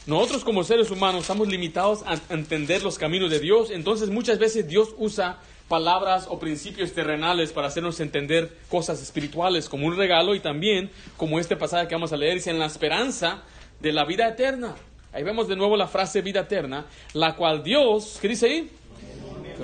Nosotros 0.07 0.44
como 0.44 0.62
seres 0.62 0.92
humanos 0.92 1.22
estamos 1.22 1.48
limitados 1.48 2.05
a 2.07 2.16
entender 2.33 2.85
los 2.85 2.98
caminos 2.98 3.33
de 3.33 3.40
Dios, 3.40 3.72
entonces 3.72 4.11
muchas 4.11 4.38
veces 4.38 4.68
Dios 4.68 4.90
usa 4.96 5.40
palabras 5.66 6.27
o 6.29 6.38
principios 6.38 6.92
terrenales 6.92 7.50
para 7.50 7.66
hacernos 7.66 7.98
entender 7.98 8.57
cosas 8.68 9.03
espirituales 9.03 9.68
como 9.68 9.88
un 9.88 9.96
regalo 9.96 10.37
y 10.37 10.40
también 10.40 10.92
como 11.16 11.40
este 11.40 11.57
pasaje 11.57 11.88
que 11.88 11.96
vamos 11.96 12.12
a 12.12 12.16
leer, 12.16 12.35
dice 12.35 12.50
en 12.50 12.61
la 12.61 12.66
esperanza 12.66 13.42
de 13.81 13.93
la 13.93 14.05
vida 14.05 14.29
eterna. 14.29 14.75
Ahí 15.13 15.23
vemos 15.23 15.47
de 15.47 15.57
nuevo 15.57 15.77
la 15.77 15.87
frase 15.87 16.23
vida 16.23 16.41
eterna, 16.41 16.87
la 17.13 17.37
cual 17.37 17.63
Dios, 17.63 18.19
¿qué 18.21 18.29
dice 18.29 18.47
ahí? 18.47 18.71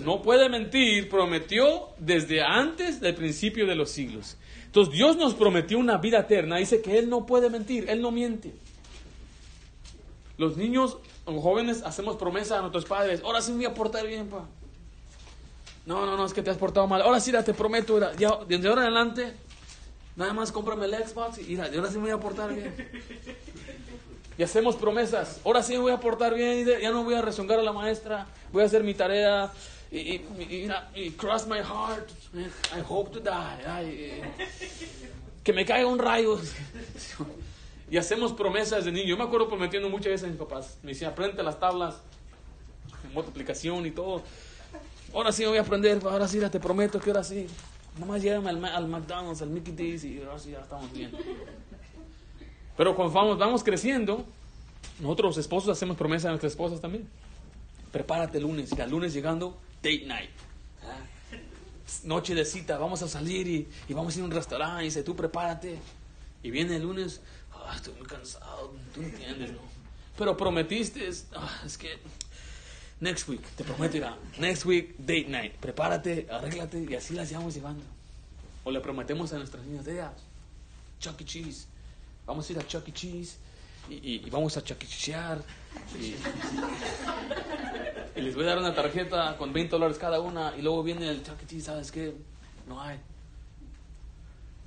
No 0.03 0.23
puede 0.23 0.49
mentir, 0.49 1.09
prometió 1.09 1.89
desde 1.99 2.43
antes 2.43 3.01
del 3.01 3.15
principio 3.15 3.67
de 3.67 3.75
los 3.75 3.91
siglos. 3.91 4.37
Entonces 4.67 4.95
Dios 4.95 5.17
nos 5.17 5.35
prometió 5.35 5.79
una 5.79 5.99
vida 5.99 6.21
eterna, 6.21 6.59
dice 6.59 6.81
que 6.81 6.97
Él 6.97 7.11
no 7.11 7.27
puede 7.27 7.51
mentir, 7.51 7.91
Él 7.91 8.01
no 8.01 8.13
miente. 8.13 8.55
Los 10.39 10.57
niños 10.57 10.99
o 11.25 11.41
jóvenes 11.41 11.83
hacemos 11.83 12.17
promesa 12.17 12.59
a 12.59 12.61
nuestros 12.61 12.85
padres. 12.85 13.21
Ahora 13.25 13.43
sí 13.43 13.51
me 13.51 13.59
voy 13.59 13.67
a 13.67 13.75
portar 13.75 14.07
bien, 14.07 14.29
pa. 14.29 14.47
No, 15.87 16.07
no, 16.07 16.17
no, 16.17 16.25
es 16.25 16.33
que 16.33 16.43
te 16.43 16.51
has 16.51 16.57
portado 16.57 16.87
mal. 16.87 17.03
Ahora 17.03 17.19
sí, 17.19 17.33
te 17.33 17.53
prometo, 17.53 17.99
ya, 18.17 18.39
desde 18.47 18.69
ahora 18.69 18.83
en 18.83 18.87
adelante, 18.87 19.35
nada 20.21 20.35
más 20.35 20.53
cómprame 20.53 20.85
el 20.85 20.95
Xbox 20.95 21.39
y 21.39 21.45
mira, 21.45 21.65
ahora 21.65 21.89
sí 21.89 21.95
me 21.95 22.03
voy 22.03 22.11
a 22.11 22.21
portar 22.21 22.55
bien. 22.55 22.75
Y 24.37 24.43
hacemos 24.43 24.77
promesas. 24.77 25.41
Ahora 25.45 25.63
sí 25.63 25.73
me 25.73 25.81
voy 25.81 25.93
a 25.93 26.01
portar 26.01 26.35
bien, 26.35 26.67
ya 26.81 26.91
no 26.91 27.05
voy 27.05 27.15
a 27.15 27.23
rezongar 27.23 27.59
a 27.59 27.63
la 27.63 27.73
maestra, 27.73 28.27
voy 28.53 28.63
a 28.63 28.67
hacer 28.67 28.85
mi 28.85 28.95
tarea. 28.95 29.51
Y, 29.91 29.99
y, 29.99 30.71
y, 30.95 31.11
cross 31.13 31.47
my 31.47 31.59
heart, 31.59 32.09
I 32.35 32.83
hope 32.89 33.11
to 33.13 33.21
die. 33.21 34.23
que 35.43 35.53
me 35.53 35.65
caiga 35.65 35.87
un 35.87 35.99
rayo. 35.99 36.39
y 37.91 37.97
hacemos 37.97 38.33
promesas 38.33 38.85
de 38.85 38.93
niño. 38.93 39.09
Yo 39.09 39.17
me 39.17 39.25
acuerdo 39.25 39.49
prometiendo 39.49 39.89
muchas 39.89 40.13
veces 40.13 40.25
a 40.25 40.29
mis 40.29 40.39
papás. 40.39 40.79
Me 40.83 40.91
decían, 40.93 41.13
aprende 41.13 41.43
las 41.43 41.59
tablas, 41.59 41.97
multiplicación 43.13 43.87
y 43.87 43.91
todo. 43.91 44.23
Ahora 45.13 45.33
sí 45.33 45.43
me 45.43 45.49
voy 45.49 45.59
a 45.59 45.63
aprender, 45.63 45.99
ahora 46.05 46.29
sí, 46.29 46.39
te 46.51 46.61
prometo 46.61 47.01
que 47.01 47.11
ahora 47.11 47.25
sí. 47.25 47.47
Nomás 47.99 48.23
llévame 48.23 48.51
al, 48.51 48.65
al 48.65 48.89
McDonald's, 48.89 49.43
al 49.43 49.51
Mickey 49.51 49.75
D's 49.75 50.05
y 50.05 50.23
ahora 50.23 50.39
sí 50.39 50.51
ya 50.51 50.61
estamos 50.61 50.93
bien. 50.93 51.11
Pero 52.77 52.97
cuando 52.97 53.13
vamos, 53.13 53.39
vamos 53.39 53.65
creciendo, 53.65 54.25
nosotros 55.01 55.37
los 55.37 55.39
esposos 55.39 55.71
hacemos 55.71 55.97
promesas 55.97 56.27
a 56.27 56.29
nuestras 56.31 56.53
esposas 56.53 56.81
también. 56.81 57.09
Prepárate 57.93 58.39
el 58.39 58.45
lunes, 58.45 58.73
y 58.77 58.81
al 58.81 58.91
lunes 58.91 59.13
llegando, 59.13 59.59
date 59.83 60.07
night. 60.07 60.31
Ah, 60.83 61.01
noche 62.05 62.35
de 62.35 62.45
cita, 62.45 62.79
vamos 62.79 63.03
a 63.03 63.09
salir 63.09 63.47
y, 63.49 63.69
y, 63.89 63.93
vamos 63.93 64.15
a 64.15 64.19
ir 64.19 64.23
a 64.23 64.27
un 64.27 64.31
restaurante 64.31 64.83
y 64.83 64.85
dice, 64.87 65.03
tú 65.03 65.17
prepárate. 65.17 65.79
Y 66.43 66.51
viene 66.51 66.77
el 66.77 66.83
lunes, 66.83 67.21
ah, 67.53 67.73
estoy 67.75 67.95
muy 67.95 68.07
cansado, 68.07 68.73
tú 68.95 69.03
entiendes, 69.03 69.53
¿no? 69.53 69.59
Pero 70.17 70.37
prometiste, 70.37 71.09
ah, 71.35 71.63
es 71.67 71.77
que 71.77 71.99
Next 73.01 73.29
week, 73.29 73.43
te 73.57 73.65
prometo, 73.65 73.97
irá. 73.97 74.15
Next 74.39 74.67
week, 74.67 74.95
date 74.99 75.27
night. 75.29 75.55
Prepárate, 75.55 76.27
arréglate 76.31 76.87
y 76.89 76.95
así 76.95 77.15
las 77.15 77.31
llevamos 77.31 77.55
llevando. 77.55 77.83
O 78.63 78.71
le 78.71 78.81
prometemos 78.81 79.33
a 79.33 79.39
nuestras 79.39 79.65
niñas, 79.65 79.87
de 79.87 80.05
Chuck 81.01 81.19
E. 81.23 81.25
Cheese. 81.25 81.67
Vamos 82.27 82.49
a 82.49 82.53
ir 82.53 82.59
a 82.59 82.67
Chuck 82.67 82.87
E. 82.89 82.93
Cheese 82.93 83.39
y, 83.89 84.29
vamos 84.29 84.55
a 84.59 84.63
Chuck 84.63 84.83
E. 84.83 84.87
Cheesear. 84.87 85.43
Y, 85.99 86.15
y, 88.19 88.21
les 88.21 88.35
voy 88.35 88.45
a 88.45 88.49
dar 88.49 88.59
una 88.59 88.75
tarjeta 88.75 89.35
con 89.39 89.55
20 89.55 89.71
dólares 89.71 89.97
cada 89.97 90.21
una. 90.21 90.55
Y 90.59 90.61
luego 90.61 90.83
viene 90.83 91.09
el 91.09 91.23
Chuck 91.25 91.43
E. 91.43 91.47
Cheese, 91.47 91.65
¿sabes 91.65 91.91
qué? 91.91 92.15
No 92.69 92.83
hay. 92.83 92.99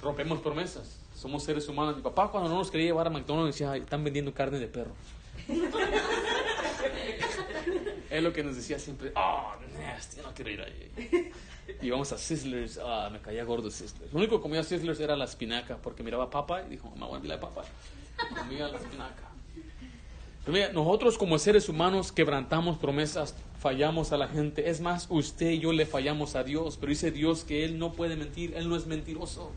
Rompemos 0.01 0.39
promesas. 0.39 0.97
Somos 1.15 1.43
seres 1.43 1.67
humanos. 1.67 1.97
Mi 1.97 2.01
papá, 2.01 2.31
cuando 2.31 2.49
no 2.49 2.55
nos 2.55 2.71
quería 2.71 2.87
llevar 2.87 3.05
a 3.05 3.09
McDonald's, 3.11 3.53
decía, 3.53 3.75
están 3.75 4.03
vendiendo 4.03 4.33
carne 4.33 4.57
de 4.57 4.67
perro. 4.67 4.95
Es 8.13 8.21
lo 8.21 8.31
que 8.31 8.43
nos 8.43 8.55
decía 8.55 8.77
siempre, 8.77 9.11
oh, 9.15 9.53
nasty, 9.75 10.21
no 10.21 10.31
quiero 10.35 10.51
ir 10.51 10.61
ahí. 10.61 11.31
Y 11.81 11.89
vamos 11.89 12.11
a 12.11 12.17
Sizzlers, 12.19 12.77
ah, 12.77 13.09
me 13.11 13.19
caía 13.19 13.43
gordo 13.43 13.71
Sizzlers. 13.71 14.13
Lo 14.13 14.19
único 14.19 14.37
que 14.37 14.43
comía 14.43 14.63
Sizzlers 14.63 14.99
era 14.99 15.15
la 15.15 15.25
espinaca, 15.25 15.77
porque 15.77 16.03
miraba 16.03 16.29
papa 16.29 16.61
y 16.61 16.69
dijo, 16.69 16.91
mamá, 16.91 17.07
voy 17.07 17.21
a 17.21 17.23
la 17.23 17.39
papa. 17.39 17.63
Comía 18.37 18.67
la 18.67 18.77
espinaca. 18.77 19.31
Pero 20.45 20.53
mira, 20.53 20.71
nosotros 20.71 21.17
como 21.17 21.39
seres 21.39 21.67
humanos 21.69 22.11
quebrantamos 22.11 22.77
promesas, 22.77 23.33
fallamos 23.59 24.11
a 24.11 24.17
la 24.17 24.27
gente. 24.27 24.69
Es 24.69 24.79
más, 24.79 25.07
usted 25.09 25.49
y 25.49 25.59
yo 25.61 25.73
le 25.73 25.87
fallamos 25.87 26.35
a 26.35 26.43
Dios, 26.43 26.77
pero 26.77 26.91
dice 26.91 27.09
Dios 27.09 27.43
que 27.43 27.65
Él 27.65 27.79
no 27.79 27.93
puede 27.93 28.15
mentir, 28.15 28.53
Él 28.55 28.69
no 28.69 28.75
es 28.75 28.85
mentiroso. 28.85 29.53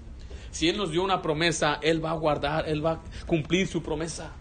Si 0.50 0.70
Él 0.70 0.78
nos 0.78 0.92
dio 0.92 1.04
una 1.04 1.20
promesa, 1.20 1.78
Él 1.82 2.02
va 2.02 2.12
a 2.12 2.14
guardar, 2.14 2.66
Él 2.66 2.82
va 2.82 2.92
a 2.92 3.00
cumplir 3.26 3.68
su 3.68 3.82
promesa. 3.82 4.32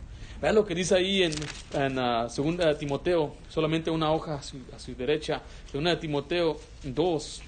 Vean 0.46 0.54
lo 0.54 0.64
que 0.64 0.76
dice 0.76 0.94
ahí 0.94 1.24
en, 1.24 1.34
en 1.74 1.98
uh, 1.98 2.30
segunda 2.30 2.78
Timoteo, 2.78 3.34
solamente 3.50 3.90
una 3.90 4.12
hoja 4.12 4.36
a 4.36 4.44
su, 4.44 4.58
a 4.76 4.78
su 4.78 4.94
derecha, 4.94 5.42
segunda 5.72 6.00
Timoteo 6.00 6.60
2. 6.84 7.42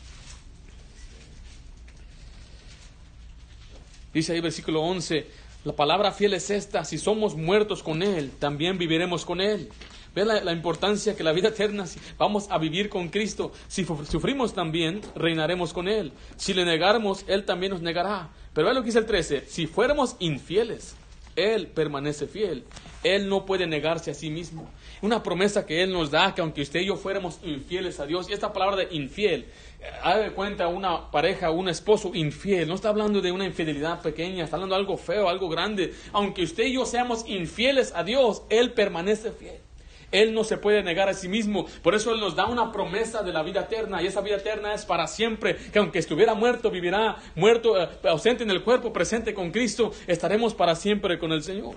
Dice 4.12 4.34
ahí 4.34 4.42
versículo 4.42 4.82
11, 4.82 5.28
la 5.64 5.74
palabra 5.74 6.12
fiel 6.12 6.34
es 6.34 6.50
esta, 6.50 6.84
si 6.86 6.98
somos 6.98 7.36
muertos 7.36 7.84
con 7.84 8.02
Él, 8.02 8.32
también 8.40 8.80
viviremos 8.80 9.26
con 9.26 9.42
Él. 9.42 9.70
Vean 10.16 10.44
la, 10.44 10.52
importancia 10.52 11.16
que 11.16 11.24
la 11.24 11.34
vida 11.34 11.50
eterna, 11.50 11.86
si 11.86 12.00
vamos 12.18 12.48
a 12.50 12.58
vivir 12.58 12.90
con 12.90 13.10
Cristo. 13.10 13.52
Si 13.68 13.86
sufrimos 13.86 14.56
también, 14.56 15.02
reinaremos 15.14 15.72
con 15.72 15.88
Él. 15.88 16.14
Si 16.36 16.52
le 16.56 16.66
negáramos, 16.66 17.26
Él 17.28 17.46
también 17.46 17.74
nos 17.74 17.84
negará. 17.84 18.30
Pero 18.56 18.66
vean 18.66 18.76
lo 18.76 18.82
que 18.82 18.88
dice 18.88 18.98
el 18.98 19.06
13, 19.06 19.46
si 19.48 19.68
fuéramos 19.68 20.16
infieles, 20.18 20.96
él 21.38 21.67
permanece 21.67 22.28
fiel. 22.28 22.65
Él 23.04 23.30
no 23.30 23.45
puede 23.45 23.67
negarse 23.67 24.12
a 24.12 24.13
sí 24.15 24.30
mismo. 24.30 24.69
Una 25.02 25.21
promesa 25.21 25.65
que 25.65 25.84
Él 25.84 25.93
nos 25.93 26.10
da, 26.12 26.34
que 26.34 26.41
aunque 26.41 26.63
usted 26.63 26.82
y 26.82 26.88
yo 26.88 26.95
fuéramos 26.95 27.39
infieles 27.43 28.00
a 28.00 28.08
Dios, 28.08 28.28
y 28.30 28.34
esta 28.34 28.52
palabra 28.52 28.76
de 28.76 28.88
infiel, 28.91 29.45
eh, 29.80 29.86
haga 30.02 30.23
de 30.23 30.32
cuenta 30.32 30.67
una 30.67 31.12
pareja, 31.12 31.52
un 31.52 31.69
esposo 31.69 32.12
infiel, 32.15 32.67
no 32.67 32.73
está 32.73 32.89
hablando 32.89 33.21
de 33.21 33.32
una 33.32 33.45
infidelidad 33.45 34.02
pequeña, 34.02 34.43
está 34.43 34.56
hablando 34.56 34.76
de 34.76 34.82
algo 34.82 34.97
feo, 34.97 35.30
algo 35.30 35.47
grande. 35.47 35.93
Aunque 36.12 36.43
usted 36.43 36.65
y 36.65 36.73
yo 36.73 36.86
seamos 36.86 37.23
infieles 37.28 37.93
a 37.95 38.04
Dios, 38.04 38.41
Él 38.50 38.73
permanece 38.73 39.32
fiel. 39.32 39.67
Él 40.12 40.34
no 40.34 40.43
se 40.43 40.58
puede 40.58 40.84
negar 40.84 41.10
a 41.10 41.13
sí 41.13 41.28
mismo. 41.28 41.65
Por 41.84 41.96
eso 41.96 42.13
Él 42.13 42.20
nos 42.20 42.36
da 42.36 42.46
una 42.46 42.72
promesa 42.72 43.24
de 43.24 43.34
la 43.34 43.43
vida 43.43 43.62
eterna. 43.62 44.02
Y 44.02 44.08
esa 44.08 44.22
vida 44.22 44.38
eterna 44.38 44.74
es 44.74 44.86
para 44.86 45.08
siempre. 45.08 45.56
Que 45.56 45.80
aunque 45.80 46.00
estuviera 46.00 46.34
muerto, 46.34 46.72
vivirá 46.72 47.17
muerto, 47.36 47.82
eh, 47.82 47.89
ausente 48.06 48.43
en 48.43 48.52
el 48.52 48.63
cuerpo, 48.63 48.93
presente 48.93 49.34
con 49.34 49.52
Cristo. 49.52 49.91
Estaremos 50.08 50.54
para 50.54 50.76
siempre 50.76 51.20
con 51.20 51.32
el 51.32 51.43
Señor. 51.43 51.76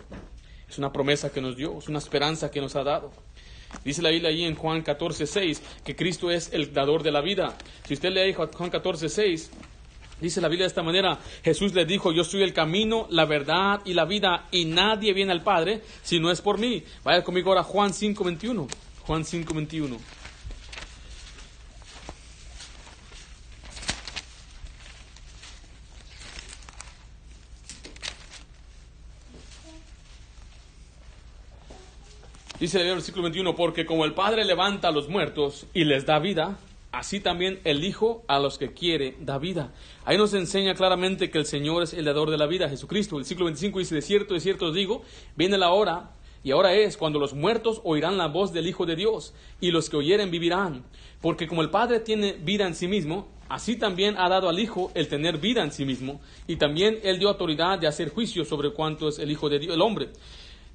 Es 0.69 0.79
una 0.79 0.93
promesa 0.93 1.31
que 1.33 1.41
nos 1.41 1.57
dio, 1.57 1.79
es 1.79 1.89
una 1.89 1.99
esperanza 1.99 2.51
que 2.51 2.61
nos 2.61 2.77
ha 2.77 2.85
dado. 2.85 3.11
Dice 3.85 4.03
la 4.03 4.11
Biblia 4.11 4.31
ahí 4.31 4.45
en 4.45 4.55
Juan 4.55 4.83
14, 4.83 5.27
6, 5.27 5.63
que 5.85 5.97
Cristo 5.97 6.31
es 6.31 6.53
el 6.53 6.73
dador 6.73 7.03
de 7.03 7.11
la 7.11 7.21
vida. 7.21 7.57
Si 7.87 7.95
usted 7.95 8.11
lee 8.11 8.35
Juan 8.35 8.71
14, 8.71 9.09
6, 9.09 9.51
Dice 10.21 10.41
la 10.41 10.49
Biblia 10.49 10.65
de 10.65 10.69
esta 10.69 10.83
manera, 10.83 11.19
Jesús 11.43 11.73
le 11.75 11.85
dijo, 11.87 12.13
yo 12.13 12.25
soy 12.25 12.43
el 12.43 12.53
camino, 12.53 13.07
la 13.11 13.25
verdad 13.25 13.81
y 13.85 13.95
la 13.95 14.05
vida, 14.05 14.47
y 14.51 14.67
nadie 14.67 15.15
viene 15.15 15.33
al 15.33 15.43
Padre 15.43 15.83
si 16.03 16.21
no 16.21 16.31
es 16.31 16.41
por 16.41 16.59
mí. 16.59 16.83
Vaya 17.05 17.25
conmigo 17.25 17.51
ahora 17.51 17.63
Juan 17.63 17.93
5.21. 17.93 18.69
Juan 19.07 19.25
5.21. 19.25 19.99
Dice 32.61 32.79
el 32.83 32.95
versículo 32.95 33.23
21, 33.23 33.57
porque 33.57 33.87
como 33.87 34.05
el 34.05 34.13
Padre 34.13 34.45
levanta 34.45 34.89
a 34.89 34.93
los 34.93 35.09
muertos 35.09 35.67
y 35.73 35.85
les 35.85 36.05
da 36.05 36.19
vida, 36.19 36.59
Así 36.93 37.21
también 37.21 37.61
el 37.65 37.85
Hijo 37.85 38.25
a 38.27 38.41
los 38.41 38.59
que 38.59 38.73
quiere 38.73 39.17
da 39.21 39.39
vida. 39.39 39.73
Ahí 40.05 40.19
nos 40.19 40.35
enseña 40.35 40.75
claramente 40.75 41.31
que 41.31 41.39
el 41.39 41.47
Señor 41.47 41.85
es 41.85 41.95
el 41.95 42.05
dador 42.05 42.31
de 42.31 42.39
la 42.39 42.47
vida, 42.47 42.69
Jesucristo. 42.69 43.19
El 43.19 43.25
siglo 43.25 43.45
25 43.45 43.79
dice, 43.79 43.95
de 43.95 44.03
cierto, 44.03 44.35
de 44.35 44.41
cierto 44.41 44.73
digo, 44.73 45.03
viene 45.37 45.57
la 45.57 45.71
hora, 45.71 46.11
y 46.43 46.51
ahora 46.51 46.75
es 46.75 46.97
cuando 46.97 47.21
los 47.21 47.33
muertos 47.33 47.81
oirán 47.85 48.19
la 48.19 48.27
voz 48.27 48.53
del 48.53 48.67
Hijo 48.67 48.87
de 48.87 48.97
Dios, 48.97 49.35
y 49.61 49.71
los 49.71 49.89
que 49.89 49.99
oyeren 49.99 50.33
vivirán. 50.33 50.85
Porque 51.21 51.47
como 51.47 51.63
el 51.63 51.71
Padre 51.71 52.01
tiene 52.01 52.33
vida 52.33 52.67
en 52.67 52.75
sí 52.75 52.89
mismo, 52.89 53.29
así 53.49 53.77
también 53.77 54.17
ha 54.19 54.29
dado 54.29 54.49
al 54.49 54.59
Hijo 54.59 54.91
el 54.95 55.07
tener 55.07 55.39
vida 55.39 55.63
en 55.63 55.71
sí 55.71 55.85
mismo, 55.85 56.21
y 56.49 56.57
también 56.57 56.99
Él 57.05 57.21
dio 57.21 57.29
autoridad 57.29 57.79
de 57.79 57.87
hacer 57.87 58.09
juicio 58.09 58.45
sobre 58.45 58.73
cuánto 58.73 59.09
es 59.09 59.21
el 59.21 59.31
Hijo 59.31 59.49
de 59.49 59.61
Dios, 59.61 59.75
el 59.77 59.81
hombre. 59.81 60.09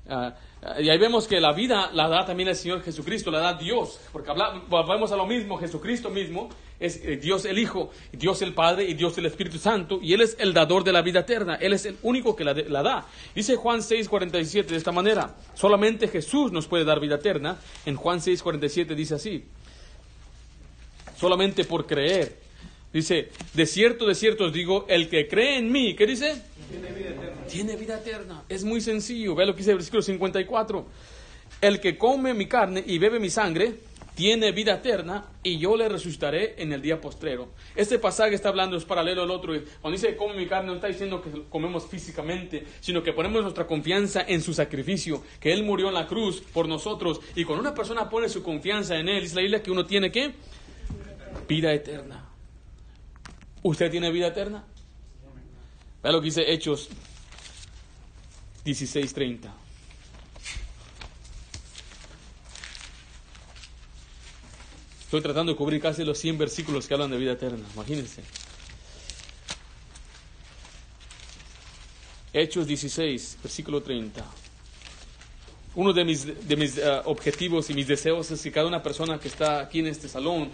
Ah, 0.07 0.35
y 0.79 0.89
ahí 0.89 0.97
vemos 0.97 1.27
que 1.27 1.39
la 1.39 1.53
vida 1.53 1.91
la 1.93 2.07
da 2.07 2.25
también 2.25 2.49
el 2.49 2.55
Señor 2.55 2.81
Jesucristo, 2.81 3.29
la 3.29 3.39
da 3.39 3.53
Dios, 3.53 3.99
porque 4.11 4.31
volvemos 4.67 5.11
a 5.11 5.15
lo 5.15 5.27
mismo, 5.27 5.57
Jesucristo 5.57 6.09
mismo 6.09 6.49
es 6.79 6.97
eh, 7.03 7.17
Dios 7.17 7.45
el 7.45 7.59
Hijo, 7.59 7.91
Dios 8.11 8.41
el 8.41 8.53
Padre 8.53 8.85
y 8.85 8.95
Dios 8.95 9.15
el 9.19 9.27
Espíritu 9.27 9.59
Santo, 9.59 9.99
y 10.01 10.13
Él 10.13 10.21
es 10.21 10.35
el 10.39 10.53
dador 10.53 10.83
de 10.83 10.91
la 10.91 11.03
vida 11.03 11.19
eterna, 11.19 11.55
Él 11.55 11.73
es 11.73 11.85
el 11.85 11.97
único 12.01 12.35
que 12.35 12.43
la, 12.43 12.53
da. 12.53 13.05
Dice 13.35 13.55
Juan 13.55 13.81
6:47 13.81 14.65
de 14.65 14.77
esta 14.77 14.91
manera, 14.91 15.35
solamente 15.53 16.07
Jesús 16.07 16.51
nos 16.51 16.67
puede 16.67 16.83
dar 16.83 16.99
vida 16.99 17.15
eterna, 17.15 17.57
en 17.85 17.95
Juan 17.95 18.19
6:47 18.19 18.95
dice 18.95 19.15
así, 19.15 19.45
solamente 21.17 21.63
por 21.63 21.85
creer. 21.85 22.43
Dice, 22.91 23.29
de 23.53 23.65
cierto, 23.65 24.07
de 24.07 24.15
cierto 24.15 24.45
os 24.45 24.53
digo, 24.53 24.85
el 24.87 25.09
que 25.09 25.27
cree 25.27 25.57
en 25.57 25.71
mí, 25.71 25.95
¿qué 25.95 26.07
dice? 26.07 26.41
Tiene 27.49 27.75
vida 27.75 27.97
eterna. 27.97 28.43
Es 28.49 28.63
muy 28.63 28.81
sencillo. 28.81 29.35
Ve 29.35 29.45
lo 29.45 29.53
que 29.53 29.59
dice 29.59 29.71
el 29.71 29.77
versículo 29.77 30.01
54. 30.01 30.85
El 31.61 31.79
que 31.79 31.97
come 31.97 32.33
mi 32.33 32.47
carne 32.47 32.83
y 32.85 32.97
bebe 32.97 33.19
mi 33.19 33.29
sangre 33.29 33.75
tiene 34.15 34.53
vida 34.53 34.75
eterna 34.75 35.25
y 35.43 35.57
yo 35.57 35.75
le 35.75 35.89
resucitaré 35.89 36.55
en 36.57 36.71
el 36.71 36.81
día 36.81 37.01
postrero. 37.01 37.49
Este 37.75 37.99
pasaje 37.99 38.33
está 38.33 38.49
hablando, 38.49 38.77
es 38.77 38.85
paralelo 38.85 39.23
al 39.23 39.31
otro. 39.31 39.53
Cuando 39.81 39.97
dice 39.97 40.15
come 40.15 40.35
mi 40.35 40.47
carne, 40.47 40.67
no 40.67 40.75
está 40.75 40.87
diciendo 40.87 41.21
que 41.21 41.29
comemos 41.49 41.85
físicamente, 41.85 42.65
sino 42.79 43.03
que 43.03 43.11
ponemos 43.13 43.41
nuestra 43.41 43.67
confianza 43.67 44.23
en 44.25 44.41
su 44.41 44.53
sacrificio, 44.53 45.21
que 45.39 45.51
Él 45.51 45.63
murió 45.63 45.89
en 45.89 45.95
la 45.95 46.07
cruz 46.07 46.41
por 46.41 46.67
nosotros. 46.67 47.19
Y 47.35 47.43
cuando 47.43 47.61
una 47.61 47.75
persona 47.75 48.09
pone 48.09 48.29
su 48.29 48.41
confianza 48.41 48.95
en 48.97 49.09
Él, 49.09 49.21
dice 49.21 49.35
la 49.35 49.41
Biblia 49.41 49.61
que 49.61 49.71
uno 49.71 49.85
tiene 49.85 50.11
que 50.11 50.33
vida 51.47 51.73
eterna. 51.73 52.29
¿Usted 53.63 53.91
tiene 53.91 54.11
vida 54.11 54.27
eterna? 54.27 54.63
Vea 56.01 56.11
lo 56.11 56.21
que 56.21 56.25
dice 56.25 56.53
Hechos 56.53 56.89
16:30. 58.65 59.53
Estoy 65.01 65.21
tratando 65.21 65.51
de 65.51 65.57
cubrir 65.57 65.79
casi 65.79 66.03
los 66.03 66.17
100 66.17 66.37
versículos 66.39 66.87
que 66.87 66.93
hablan 66.95 67.11
de 67.11 67.17
vida 67.17 67.33
eterna, 67.33 67.63
imagínense. 67.75 68.23
Hechos 72.33 72.67
16, 72.67 73.37
versículo 73.41 73.81
30. 73.81 74.25
Uno 75.75 75.93
de 75.93 76.03
mis, 76.03 76.47
de 76.47 76.55
mis 76.57 76.77
eh, 76.77 77.01
objetivos 77.05 77.69
y 77.69 77.73
mis 77.75 77.87
deseos 77.87 78.31
es 78.31 78.41
que 78.41 78.51
cada 78.51 78.67
una 78.67 78.81
persona 78.81 79.19
que 79.19 79.27
está 79.27 79.59
aquí 79.59 79.79
en 79.79 79.87
este 79.87 80.09
salón 80.09 80.49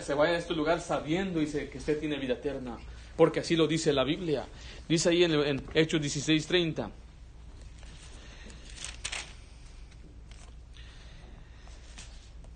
se 0.00 0.14
vaya 0.14 0.34
a 0.34 0.38
este 0.38 0.54
lugar 0.54 0.80
sabiendo 0.80 1.42
y 1.42 1.46
se, 1.46 1.68
que 1.68 1.78
usted 1.78 1.98
tiene 1.98 2.16
vida 2.16 2.34
eterna, 2.34 2.78
porque 3.16 3.40
así 3.40 3.56
lo 3.56 3.66
dice 3.66 3.92
la 3.92 4.04
Biblia. 4.04 4.46
Dice 4.88 5.10
ahí 5.10 5.24
en, 5.24 5.32
en 5.32 5.62
Hechos 5.74 6.00
16, 6.00 6.46
30. 6.46 6.90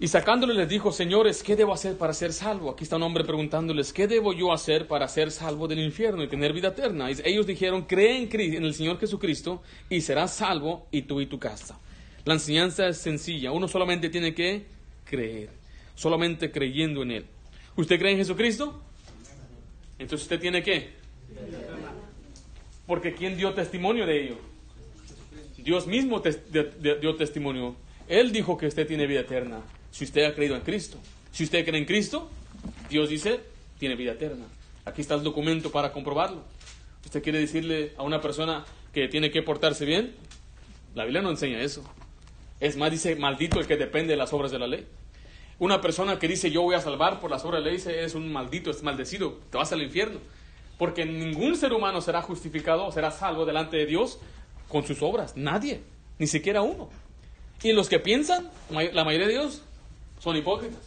Y 0.02 0.08
sacándole 0.08 0.54
les 0.54 0.66
dijo, 0.66 0.92
señores, 0.92 1.42
¿qué 1.42 1.56
debo 1.56 1.74
hacer 1.74 1.98
para 1.98 2.14
ser 2.14 2.32
salvo? 2.32 2.70
Aquí 2.70 2.84
está 2.84 2.96
un 2.96 3.02
hombre 3.02 3.22
preguntándoles, 3.22 3.92
¿qué 3.92 4.08
debo 4.08 4.32
yo 4.32 4.50
hacer 4.50 4.88
para 4.88 5.06
ser 5.08 5.30
salvo 5.30 5.68
del 5.68 5.78
infierno 5.80 6.24
y 6.24 6.26
tener 6.26 6.54
vida 6.54 6.68
eterna? 6.68 7.10
Y 7.10 7.16
ellos 7.22 7.46
dijeron, 7.46 7.82
cree 7.82 8.16
en, 8.16 8.40
en 8.54 8.64
el 8.64 8.72
Señor 8.72 8.98
Jesucristo 8.98 9.62
y 9.90 10.00
serás 10.00 10.34
salvo 10.34 10.86
y 10.90 11.02
tú 11.02 11.20
y 11.20 11.26
tu 11.26 11.38
casa. 11.38 11.78
La 12.24 12.32
enseñanza 12.32 12.88
es 12.88 12.96
sencilla, 12.96 13.52
uno 13.52 13.68
solamente 13.68 14.08
tiene 14.08 14.32
que 14.32 14.64
creer, 15.04 15.50
solamente 15.94 16.50
creyendo 16.50 17.02
en 17.02 17.10
Él. 17.10 17.26
¿Usted 17.76 17.98
cree 17.98 18.12
en 18.12 18.18
Jesucristo? 18.18 18.82
Entonces 19.98 20.22
usted 20.22 20.40
tiene 20.40 20.62
que. 20.62 20.94
Porque 22.86 23.12
¿quién 23.12 23.36
dio 23.36 23.52
testimonio 23.52 24.06
de 24.06 24.24
ello? 24.24 24.38
Dios 25.58 25.86
mismo 25.86 26.22
te, 26.22 26.40
dio 27.02 27.16
testimonio. 27.16 27.76
Él 28.08 28.32
dijo 28.32 28.56
que 28.56 28.66
usted 28.66 28.86
tiene 28.86 29.06
vida 29.06 29.20
eterna 29.20 29.62
si 29.90 30.04
usted 30.04 30.24
ha 30.24 30.34
creído 30.34 30.56
en 30.56 30.62
Cristo. 30.62 30.98
Si 31.32 31.44
usted 31.44 31.64
cree 31.64 31.78
en 31.78 31.86
Cristo, 31.86 32.30
Dios 32.88 33.08
dice, 33.08 33.40
tiene 33.78 33.96
vida 33.96 34.12
eterna. 34.12 34.46
Aquí 34.84 35.00
está 35.00 35.14
el 35.14 35.22
documento 35.22 35.70
para 35.70 35.92
comprobarlo. 35.92 36.42
¿Usted 37.04 37.22
quiere 37.22 37.38
decirle 37.38 37.92
a 37.96 38.02
una 38.02 38.20
persona 38.20 38.64
que 38.92 39.08
tiene 39.08 39.30
que 39.30 39.42
portarse 39.42 39.84
bien? 39.84 40.14
La 40.94 41.04
Biblia 41.04 41.22
no 41.22 41.30
enseña 41.30 41.60
eso. 41.60 41.84
Es 42.58 42.76
más, 42.76 42.90
dice, 42.90 43.16
maldito 43.16 43.58
el 43.58 43.66
que 43.66 43.76
depende 43.76 44.12
de 44.12 44.16
las 44.16 44.32
obras 44.32 44.50
de 44.50 44.58
la 44.58 44.66
ley. 44.66 44.86
Una 45.58 45.80
persona 45.80 46.18
que 46.18 46.28
dice, 46.28 46.50
yo 46.50 46.62
voy 46.62 46.74
a 46.74 46.80
salvar 46.80 47.20
por 47.20 47.30
las 47.30 47.44
obras 47.44 47.60
de 47.60 47.64
la 47.64 47.70
ley, 47.70 47.76
dice, 47.76 48.04
es 48.04 48.14
un 48.14 48.32
maldito, 48.32 48.70
es 48.70 48.82
maldecido, 48.82 49.38
te 49.50 49.58
vas 49.58 49.72
al 49.72 49.82
infierno. 49.82 50.20
Porque 50.78 51.04
ningún 51.04 51.56
ser 51.56 51.72
humano 51.72 52.00
será 52.00 52.22
justificado 52.22 52.90
será 52.90 53.10
salvo 53.10 53.44
delante 53.44 53.76
de 53.76 53.86
Dios 53.86 54.18
con 54.68 54.86
sus 54.86 55.02
obras. 55.02 55.36
Nadie, 55.36 55.82
ni 56.18 56.26
siquiera 56.26 56.62
uno. 56.62 56.88
Y 57.62 57.72
los 57.72 57.88
que 57.88 57.98
piensan, 57.98 58.50
la 58.70 59.04
mayoría 59.04 59.26
de 59.26 59.34
Dios, 59.34 59.62
son 60.20 60.36
hipócritas. 60.36 60.80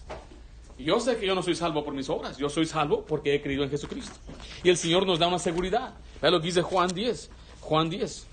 Yo 0.78 1.00
sé 1.00 1.18
que 1.18 1.26
yo 1.26 1.36
no 1.36 1.44
soy 1.44 1.56
salvo 1.56 1.84
por 1.84 1.94
mis 1.94 2.10
obras, 2.10 2.38
yo 2.38 2.50
soy 2.50 2.66
salvo 2.66 3.06
porque 3.06 3.36
he 3.36 3.42
creído 3.42 3.64
en 3.64 3.70
Jesucristo. 3.70 4.16
Y 4.64 4.70
el 4.70 4.78
Señor 4.78 5.06
nos 5.06 5.20
da 5.20 5.28
una 5.28 5.40
seguridad. 5.40 5.94
Vea 6.22 6.32
lo 6.32 6.40
que 6.40 6.48
dice 6.48 6.62
Juan 6.62 6.90
10. 6.90 7.30
Juan 7.62 7.90
10. 7.90 8.28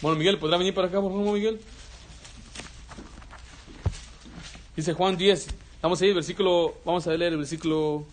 Bueno, 0.00 0.16
Miguel, 0.16 0.38
¿podrá 0.38 0.56
venir 0.56 0.72
para 0.72 0.88
acá, 0.88 0.98
por 0.98 1.10
favor, 1.10 1.34
Miguel? 1.34 1.60
Dice 4.74 4.94
Juan 4.94 5.16
10. 5.16 5.48
Vamos 5.82 6.00
a 6.00 6.06
ir, 6.06 6.14
versículo, 6.14 6.74
vamos 6.86 7.06
a 7.06 7.10
leer 7.14 7.32
el 7.32 7.38
versículo 7.38 8.06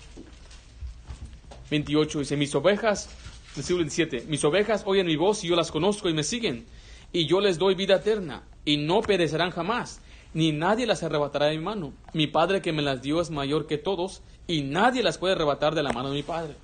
28 1.69 2.19
dice, 2.19 2.37
mis 2.37 2.53
ovejas, 2.55 3.09
versículo 3.55 3.83
27, 3.83 4.25
mis 4.27 4.43
ovejas 4.43 4.83
oyen 4.85 5.07
mi 5.07 5.15
voz 5.15 5.43
y 5.43 5.47
yo 5.47 5.55
las 5.55 5.71
conozco 5.71 6.09
y 6.09 6.13
me 6.13 6.23
siguen, 6.23 6.65
y 7.11 7.25
yo 7.25 7.39
les 7.39 7.57
doy 7.57 7.75
vida 7.75 7.95
eterna, 7.95 8.43
y 8.65 8.77
no 8.77 9.01
perecerán 9.01 9.51
jamás, 9.51 10.01
ni 10.33 10.51
nadie 10.51 10.85
las 10.85 11.03
arrebatará 11.03 11.47
de 11.47 11.57
mi 11.57 11.63
mano. 11.63 11.93
Mi 12.13 12.27
Padre 12.27 12.61
que 12.61 12.73
me 12.73 12.81
las 12.81 13.01
dio 13.01 13.21
es 13.21 13.29
mayor 13.29 13.67
que 13.67 13.77
todos, 13.77 14.21
y 14.47 14.61
nadie 14.61 15.03
las 15.03 15.17
puede 15.17 15.33
arrebatar 15.33 15.75
de 15.75 15.83
la 15.83 15.91
mano 15.91 16.09
de 16.09 16.15
mi 16.15 16.23
Padre. 16.23 16.55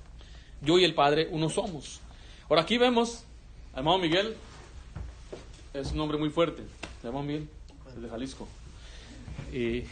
Yo 0.62 0.78
y 0.78 0.84
el 0.84 0.94
Padre 0.94 1.28
uno 1.30 1.48
somos. 1.50 2.00
Ahora 2.48 2.62
aquí 2.62 2.78
vemos, 2.78 3.24
hermano 3.74 3.98
Miguel, 3.98 4.34
es 5.72 5.92
un 5.92 6.00
hombre 6.00 6.18
muy 6.18 6.30
fuerte, 6.30 6.62
hermano 7.02 7.24
Miguel, 7.24 7.48
es 7.88 8.02
de 8.02 8.08
Jalisco. 8.08 8.48
Y 9.52 9.84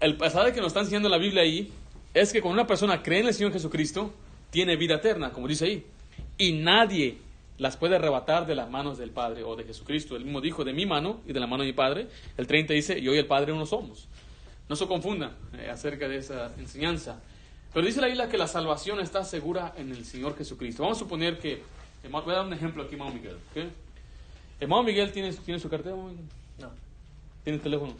el 0.00 0.16
pasaje 0.16 0.52
que 0.52 0.60
nos 0.60 0.68
está 0.68 0.80
enseñando 0.80 1.08
la 1.08 1.18
Biblia 1.18 1.42
ahí 1.42 1.72
es 2.14 2.32
que 2.32 2.40
cuando 2.40 2.60
una 2.60 2.66
persona 2.66 3.02
cree 3.02 3.20
en 3.20 3.28
el 3.28 3.34
Señor 3.34 3.52
Jesucristo, 3.52 4.12
tiene 4.50 4.76
vida 4.76 4.96
eterna, 4.96 5.32
como 5.32 5.46
dice 5.46 5.64
ahí. 5.66 5.86
Y 6.38 6.52
nadie 6.52 7.18
las 7.58 7.76
puede 7.76 7.96
arrebatar 7.96 8.46
de 8.46 8.54
las 8.54 8.70
manos 8.70 8.98
del 8.98 9.10
Padre 9.10 9.44
o 9.44 9.54
de 9.54 9.64
Jesucristo. 9.64 10.16
Él 10.16 10.24
mismo 10.24 10.40
dijo, 10.40 10.64
de 10.64 10.72
mi 10.72 10.86
mano 10.86 11.20
y 11.26 11.32
de 11.32 11.40
la 11.40 11.46
mano 11.46 11.62
de 11.62 11.68
mi 11.68 11.72
Padre. 11.74 12.08
El 12.36 12.46
30 12.46 12.72
dice, 12.72 13.00
yo 13.00 13.14
y 13.14 13.18
el 13.18 13.26
Padre 13.26 13.52
uno 13.52 13.66
somos. 13.66 14.08
No 14.68 14.76
se 14.76 14.86
confunda 14.86 15.36
eh, 15.52 15.68
acerca 15.70 16.08
de 16.08 16.16
esa 16.16 16.52
enseñanza. 16.58 17.20
Pero 17.72 17.86
dice 17.86 18.00
la 18.00 18.08
Biblia 18.08 18.28
que 18.28 18.38
la 18.38 18.48
salvación 18.48 18.98
está 19.00 19.24
segura 19.24 19.74
en 19.76 19.90
el 19.90 20.04
Señor 20.04 20.36
Jesucristo. 20.36 20.82
Vamos 20.82 20.98
a 20.98 21.00
suponer 21.00 21.38
que, 21.38 21.62
voy 22.10 22.22
a 22.32 22.36
dar 22.36 22.46
un 22.46 22.52
ejemplo 22.52 22.82
aquí, 22.82 22.94
hermano 22.94 23.14
Miguel. 23.14 23.36
¿okay? 23.50 23.70
Hermano 24.58 24.82
Miguel, 24.82 25.12
¿tiene, 25.12 25.32
¿tiene 25.32 25.60
su 25.60 25.68
cartera? 25.68 25.94
No. 25.94 26.70
¿Tiene 27.44 27.58
teléfono? 27.58 27.94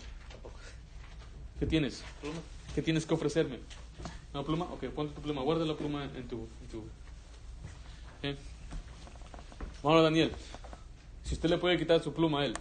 ¿Qué 1.58 1.66
tienes? 1.66 2.02
¿Qué 2.74 2.82
tienes 2.82 3.04
que 3.04 3.14
ofrecerme? 3.14 3.58
¿Una 4.32 4.44
pluma? 4.44 4.64
Ok, 4.66 4.84
ponte 4.86 5.14
tu 5.14 5.20
pluma, 5.20 5.42
guarda 5.42 5.64
la 5.64 5.74
pluma 5.74 6.04
en 6.04 6.28
tu... 6.28 6.48
En 6.62 6.68
tu 6.68 6.84
¿Eh? 8.22 8.36
Vamos 9.82 10.02
Daniel, 10.02 10.32
si 11.22 11.34
usted 11.34 11.48
le 11.48 11.58
puede 11.58 11.78
quitar 11.78 12.02
su 12.02 12.12
pluma 12.12 12.42
a 12.42 12.44
él, 12.44 12.54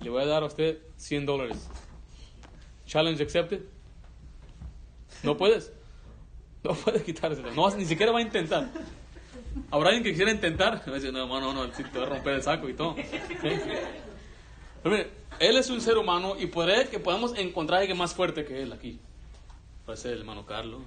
le 0.00 0.10
voy 0.10 0.22
a 0.22 0.26
dar 0.26 0.42
a 0.42 0.46
usted 0.46 0.78
100 0.96 1.26
dólares. 1.26 1.68
Challenge 2.86 3.22
accepted. 3.22 3.62
¿No 5.22 5.36
puedes? 5.36 5.72
No 6.62 6.74
puedes 6.74 7.02
quitárselo. 7.02 7.50
No, 7.52 7.74
ni 7.74 7.86
siquiera 7.86 8.12
va 8.12 8.18
a 8.18 8.22
intentar. 8.22 8.68
Habrá 9.70 9.88
alguien 9.88 10.04
que 10.04 10.10
quisiera 10.10 10.30
intentar. 10.30 10.82
Me 10.86 10.94
dice, 10.96 11.10
no, 11.10 11.26
no, 11.26 11.54
no, 11.54 11.70
te 11.70 11.98
va 11.98 12.04
a 12.04 12.08
romper 12.08 12.34
el 12.34 12.42
saco 12.42 12.68
y 12.68 12.74
todo. 12.74 12.96
Pero 13.40 14.96
mire, 14.96 15.10
él 15.38 15.56
es 15.56 15.70
un 15.70 15.80
ser 15.80 15.96
humano 15.96 16.36
y 16.38 16.46
puede 16.46 16.88
que 16.88 16.98
podamos 16.98 17.36
encontrar 17.38 17.78
a 17.78 17.80
alguien 17.80 17.96
más 17.96 18.14
fuerte 18.14 18.44
que 18.44 18.62
él 18.62 18.72
aquí. 18.72 19.00
Puede 19.84 19.98
ser 19.98 20.12
el 20.12 20.20
hermano 20.20 20.46
Carlos, 20.46 20.82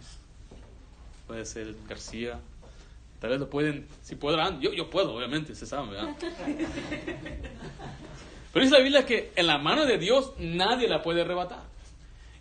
puede 1.28 1.46
ser 1.46 1.76
García. 1.88 2.40
Tal 3.20 3.30
vez 3.32 3.40
lo 3.40 3.50
pueden, 3.50 3.88
si 4.02 4.16
podrán, 4.16 4.60
yo, 4.60 4.74
yo 4.74 4.90
puedo, 4.90 5.16
obviamente, 5.16 5.56
se 5.56 5.66
sabe, 5.66 5.92
¿verdad? 5.92 6.16
Pero 8.54 8.66
dice 8.66 8.78
la 8.78 8.84
Biblia 8.84 9.06
que 9.06 9.32
en 9.36 9.48
la 9.48 9.58
mano 9.58 9.86
de 9.86 9.98
Dios 9.98 10.34
nadie 10.38 10.88
la 10.88 11.02
puede 11.02 11.22
arrebatar. 11.22 11.64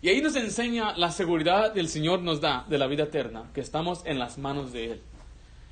Y 0.01 0.09
ahí 0.09 0.21
nos 0.21 0.35
enseña 0.35 0.95
la 0.97 1.11
seguridad 1.11 1.73
del 1.73 1.87
Señor 1.87 2.21
nos 2.21 2.41
da 2.41 2.65
de 2.67 2.77
la 2.77 2.87
vida 2.87 3.03
eterna, 3.03 3.49
que 3.53 3.61
estamos 3.61 4.01
en 4.05 4.19
las 4.19 4.37
manos 4.37 4.73
de 4.73 4.91
Él. 4.91 5.01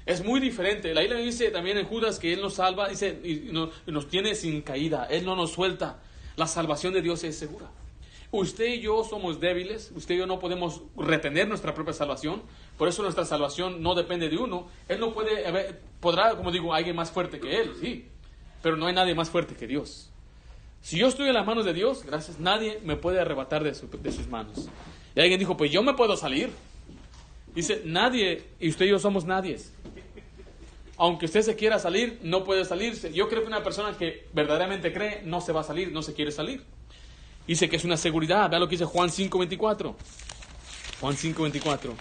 Es 0.05 0.23
muy 0.23 0.39
diferente. 0.39 0.93
La 0.93 1.01
Biblia 1.01 1.19
dice 1.19 1.51
también 1.51 1.77
en 1.77 1.85
Judas 1.85 2.17
que 2.17 2.33
Él 2.33 2.41
nos 2.41 2.55
salva, 2.55 2.87
dice, 2.87 3.19
y 3.23 3.51
nos 3.51 4.07
tiene 4.07 4.33
sin 4.33 4.61
caída. 4.61 5.05
Él 5.11 5.25
no 5.25 5.35
nos 5.35 5.51
suelta. 5.51 5.99
La 6.37 6.47
salvación 6.47 6.93
de 6.93 7.01
Dios 7.01 7.23
es 7.23 7.37
segura. 7.37 7.67
Usted 8.31 8.65
y 8.75 8.79
yo 8.79 9.03
somos 9.03 9.41
débiles, 9.41 9.91
usted 9.93 10.15
y 10.15 10.19
yo 10.19 10.25
no 10.25 10.39
podemos 10.39 10.83
retener 10.95 11.49
nuestra 11.49 11.73
propia 11.73 11.93
salvación, 11.93 12.41
por 12.77 12.87
eso 12.87 13.03
nuestra 13.03 13.25
salvación 13.25 13.83
no 13.83 13.93
depende 13.93 14.29
de 14.29 14.37
uno. 14.37 14.69
Él 14.87 15.01
no 15.01 15.13
puede, 15.13 15.75
podrá, 15.99 16.35
como 16.35 16.49
digo, 16.49 16.73
alguien 16.73 16.95
más 16.95 17.11
fuerte 17.11 17.41
que 17.41 17.59
Él, 17.59 17.73
sí, 17.81 18.07
pero 18.61 18.77
no 18.77 18.87
hay 18.87 18.93
nadie 18.93 19.13
más 19.15 19.29
fuerte 19.29 19.55
que 19.55 19.67
Dios. 19.67 20.11
Si 20.81 20.97
yo 20.97 21.07
estoy 21.07 21.27
en 21.27 21.33
las 21.33 21.45
manos 21.45 21.65
de 21.65 21.73
Dios, 21.73 22.03
gracias, 22.03 22.39
nadie 22.39 22.79
me 22.85 22.95
puede 22.95 23.19
arrebatar 23.19 23.63
de, 23.63 23.71
de 23.71 24.11
sus 24.11 24.27
manos. 24.27 24.69
Y 25.13 25.19
alguien 25.19 25.37
dijo, 25.37 25.57
pues 25.57 25.69
yo 25.69 25.83
me 25.83 25.93
puedo 25.93 26.15
salir. 26.15 26.51
Dice, 27.53 27.81
nadie, 27.83 28.45
y 28.61 28.69
usted 28.69 28.85
y 28.85 28.89
yo 28.89 28.99
somos 28.99 29.25
nadie. 29.25 29.59
Aunque 30.95 31.25
usted 31.25 31.41
se 31.41 31.55
quiera 31.57 31.79
salir, 31.79 32.19
no 32.23 32.45
puede 32.45 32.63
salirse. 32.63 33.11
Yo 33.11 33.27
creo 33.27 33.41
que 33.41 33.47
una 33.47 33.61
persona 33.61 33.97
que 33.97 34.27
verdaderamente 34.33 34.93
cree 34.93 35.21
no 35.23 35.41
se 35.41 35.51
va 35.51 35.61
a 35.61 35.63
salir, 35.65 35.91
no 35.91 36.01
se 36.01 36.13
quiere 36.13 36.31
salir. 36.31 36.63
Dice 37.51 37.67
que 37.67 37.75
es 37.75 37.83
una 37.83 37.97
seguridad. 37.97 38.49
Vea 38.49 38.59
lo 38.59 38.69
que 38.69 38.75
dice 38.77 38.85
Juan 38.85 39.09
5.24. 39.09 39.93
Juan 41.01 41.15
5.24. 41.17 41.91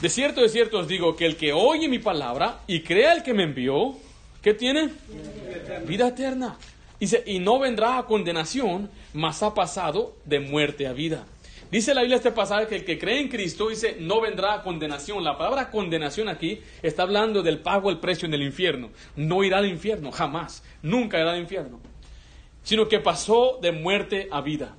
De 0.00 0.08
cierto, 0.08 0.40
de 0.40 0.48
cierto 0.48 0.78
os 0.78 0.88
digo 0.88 1.14
que 1.14 1.26
el 1.26 1.36
que 1.36 1.52
oye 1.52 1.88
mi 1.88 1.98
palabra 1.98 2.60
y 2.66 2.80
crea 2.80 3.12
el 3.12 3.22
que 3.22 3.34
me 3.34 3.42
envió, 3.42 3.98
¿qué 4.40 4.54
tiene? 4.54 4.94
Vida 5.86 6.08
eterna. 6.08 6.56
Dice, 6.98 7.22
y 7.26 7.38
no 7.38 7.58
vendrá 7.58 7.98
a 7.98 8.06
condenación, 8.06 8.90
mas 9.12 9.42
ha 9.42 9.52
pasado 9.52 10.16
de 10.24 10.40
muerte 10.40 10.86
a 10.86 10.94
vida. 10.94 11.26
Dice 11.70 11.94
la 11.94 12.00
Biblia 12.00 12.16
este 12.16 12.32
pasaje 12.32 12.66
que 12.66 12.76
el 12.76 12.84
que 12.84 12.98
cree 12.98 13.20
en 13.20 13.28
Cristo 13.28 13.68
dice 13.68 13.96
no 14.00 14.20
vendrá 14.20 14.54
a 14.54 14.62
condenación. 14.62 15.22
La 15.22 15.38
palabra 15.38 15.70
condenación 15.70 16.28
aquí 16.28 16.60
está 16.82 17.04
hablando 17.04 17.42
del 17.42 17.60
pago 17.60 17.90
el 17.90 17.98
precio 17.98 18.26
en 18.26 18.34
el 18.34 18.42
infierno. 18.42 18.90
No 19.14 19.44
irá 19.44 19.58
al 19.58 19.66
infierno, 19.66 20.10
jamás. 20.10 20.64
Nunca 20.82 21.20
irá 21.20 21.32
al 21.32 21.40
infierno. 21.40 21.80
Sino 22.64 22.88
que 22.88 22.98
pasó 22.98 23.58
de 23.62 23.70
muerte 23.70 24.28
a 24.32 24.40
vida. 24.40 24.74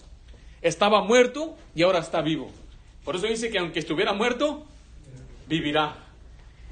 Estaba 0.61 1.01
muerto 1.01 1.55
y 1.73 1.83
ahora 1.83 1.99
está 1.99 2.21
vivo. 2.21 2.51
Por 3.05 3.15
eso 3.15 3.25
dice 3.25 3.49
que 3.49 3.57
aunque 3.57 3.79
estuviera 3.79 4.11
muerto, 4.11 4.65
vivirá. 5.47 5.95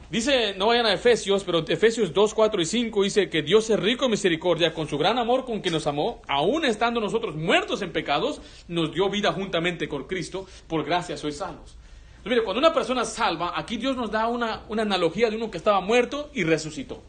Dice, 0.10 0.56
no 0.56 0.68
vayan 0.68 0.88
a 0.88 0.94
Efesios, 0.94 1.44
pero 1.44 1.60
Efesios 1.68 2.14
2, 2.14 2.34
4 2.34 2.62
y 2.62 2.66
5 2.66 3.04
dice 3.04 3.30
que 3.30 3.44
Dios 3.44 3.70
es 3.70 3.80
rico 3.80 4.06
en 4.06 4.12
misericordia, 4.12 4.74
con 4.74 4.88
su 4.88 4.98
gran 4.98 5.20
amor 5.20 5.46
con 5.46 5.62
que 5.62 5.70
nos 5.70 5.86
amó, 5.86 6.24
aún 6.28 6.66
estando 6.66 7.00
nosotros 7.00 7.36
muertos 7.36 7.84
en 7.84 7.92
pecados, 7.92 8.42
nos 8.68 8.92
dio 8.92 9.08
vida 9.12 9.32
juntamente 9.34 9.88
con 9.88 10.06
Cristo, 10.06 10.48
por 10.68 10.84
gracia 10.84 11.16
sois 11.16 11.38
salvos. 11.38 11.78
Entonces, 12.18 12.32
mire, 12.32 12.44
cuando 12.44 12.60
una 12.60 12.74
persona 12.74 13.06
salva, 13.06 13.54
aquí 13.56 13.78
Dios 13.78 13.96
nos 13.96 14.10
da 14.10 14.26
una, 14.28 14.64
una 14.68 14.82
analogía 14.82 15.30
de 15.30 15.36
uno 15.36 15.52
que 15.52 15.58
estaba 15.58 15.80
muerto 15.80 16.32
y 16.34 16.44
resucitó. 16.44 17.04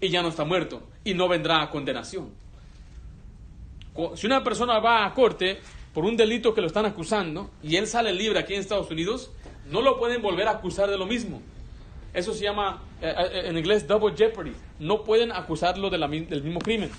Y 0.00 0.08
ya 0.08 0.22
no 0.22 0.28
está 0.28 0.44
muerto 0.44 0.80
y 1.02 1.14
no 1.14 1.26
vendrá 1.26 1.60
a 1.60 1.70
condenación. 1.70 2.30
Si 4.14 4.26
una 4.26 4.44
persona 4.44 4.78
va 4.78 5.04
a 5.04 5.12
corte 5.12 5.58
por 5.92 6.04
un 6.04 6.16
delito 6.16 6.54
que 6.54 6.60
lo 6.60 6.68
están 6.68 6.86
acusando 6.86 7.50
y 7.64 7.76
él 7.76 7.88
sale 7.88 8.12
libre 8.12 8.38
aquí 8.38 8.54
en 8.54 8.60
Estados 8.60 8.90
Unidos, 8.90 9.32
no 9.68 9.82
lo 9.82 9.98
pueden 9.98 10.22
volver 10.22 10.46
a 10.46 10.52
acusar 10.52 10.88
de 10.88 10.96
lo 10.96 11.06
mismo. 11.06 11.42
Eso 12.14 12.34
se 12.34 12.44
llama 12.44 12.82
eh, 13.00 13.14
eh, 13.16 13.42
en 13.46 13.56
inglés 13.56 13.86
double 13.86 14.14
jeopardy. 14.16 14.52
No 14.78 15.02
pueden 15.02 15.32
acusarlo 15.32 15.88
del 15.88 16.08
mismo 16.08 16.60
crimen. 16.60 16.90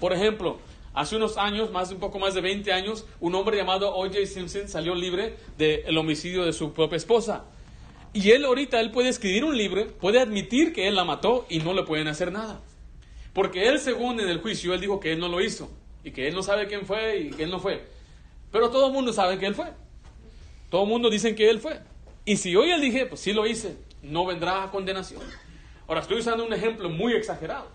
Por 0.00 0.12
ejemplo, 0.12 0.58
hace 0.94 1.16
unos 1.16 1.38
años, 1.38 1.70
más 1.70 1.90
un 1.90 1.98
poco 1.98 2.18
más 2.18 2.34
de 2.34 2.40
20 2.40 2.72
años, 2.72 3.06
un 3.20 3.34
hombre 3.34 3.56
llamado 3.56 3.94
O.J. 3.94 4.26
Simpson 4.26 4.68
salió 4.68 4.94
libre 4.94 5.36
del 5.56 5.96
homicidio 5.96 6.44
de 6.44 6.52
su 6.52 6.72
propia 6.72 6.96
esposa. 6.96 7.44
Y 8.12 8.30
él 8.30 8.44
ahorita, 8.44 8.80
él 8.80 8.90
puede 8.90 9.08
escribir 9.08 9.44
un 9.44 9.56
libro, 9.56 9.86
puede 10.00 10.20
admitir 10.20 10.72
que 10.72 10.88
él 10.88 10.96
la 10.96 11.04
mató 11.04 11.46
y 11.48 11.60
no 11.60 11.72
le 11.72 11.82
pueden 11.84 12.08
hacer 12.08 12.32
nada. 12.32 12.60
Porque 13.32 13.68
él, 13.68 13.78
según 13.78 14.20
en 14.20 14.28
el 14.28 14.40
juicio, 14.40 14.74
él 14.74 14.80
dijo 14.80 15.00
que 15.00 15.12
él 15.12 15.20
no 15.20 15.28
lo 15.28 15.40
hizo. 15.40 15.70
Y 16.04 16.10
que 16.10 16.28
él 16.28 16.34
no 16.34 16.42
sabe 16.42 16.66
quién 16.66 16.86
fue 16.86 17.18
y 17.18 17.30
que 17.30 17.44
él 17.44 17.50
no 17.50 17.60
fue. 17.60 17.84
Pero 18.50 18.70
todo 18.70 18.88
el 18.88 18.92
mundo 18.92 19.12
sabe 19.12 19.38
que 19.38 19.46
él 19.46 19.54
fue. 19.54 19.66
Todo 20.70 20.82
el 20.82 20.88
mundo 20.88 21.10
dice 21.10 21.34
que 21.34 21.48
él 21.48 21.60
fue. 21.60 21.80
Y 22.24 22.36
si 22.36 22.54
hoy 22.56 22.70
él 22.70 22.80
dije, 22.80 23.06
pues 23.06 23.20
sí 23.20 23.32
lo 23.32 23.46
hice, 23.46 23.76
no 24.02 24.26
vendrá 24.26 24.64
a 24.64 24.70
condenación. 24.70 25.22
Ahora 25.86 26.00
estoy 26.00 26.18
usando 26.18 26.44
un 26.44 26.52
ejemplo 26.52 26.88
muy 26.88 27.14
exagerado. 27.14 27.68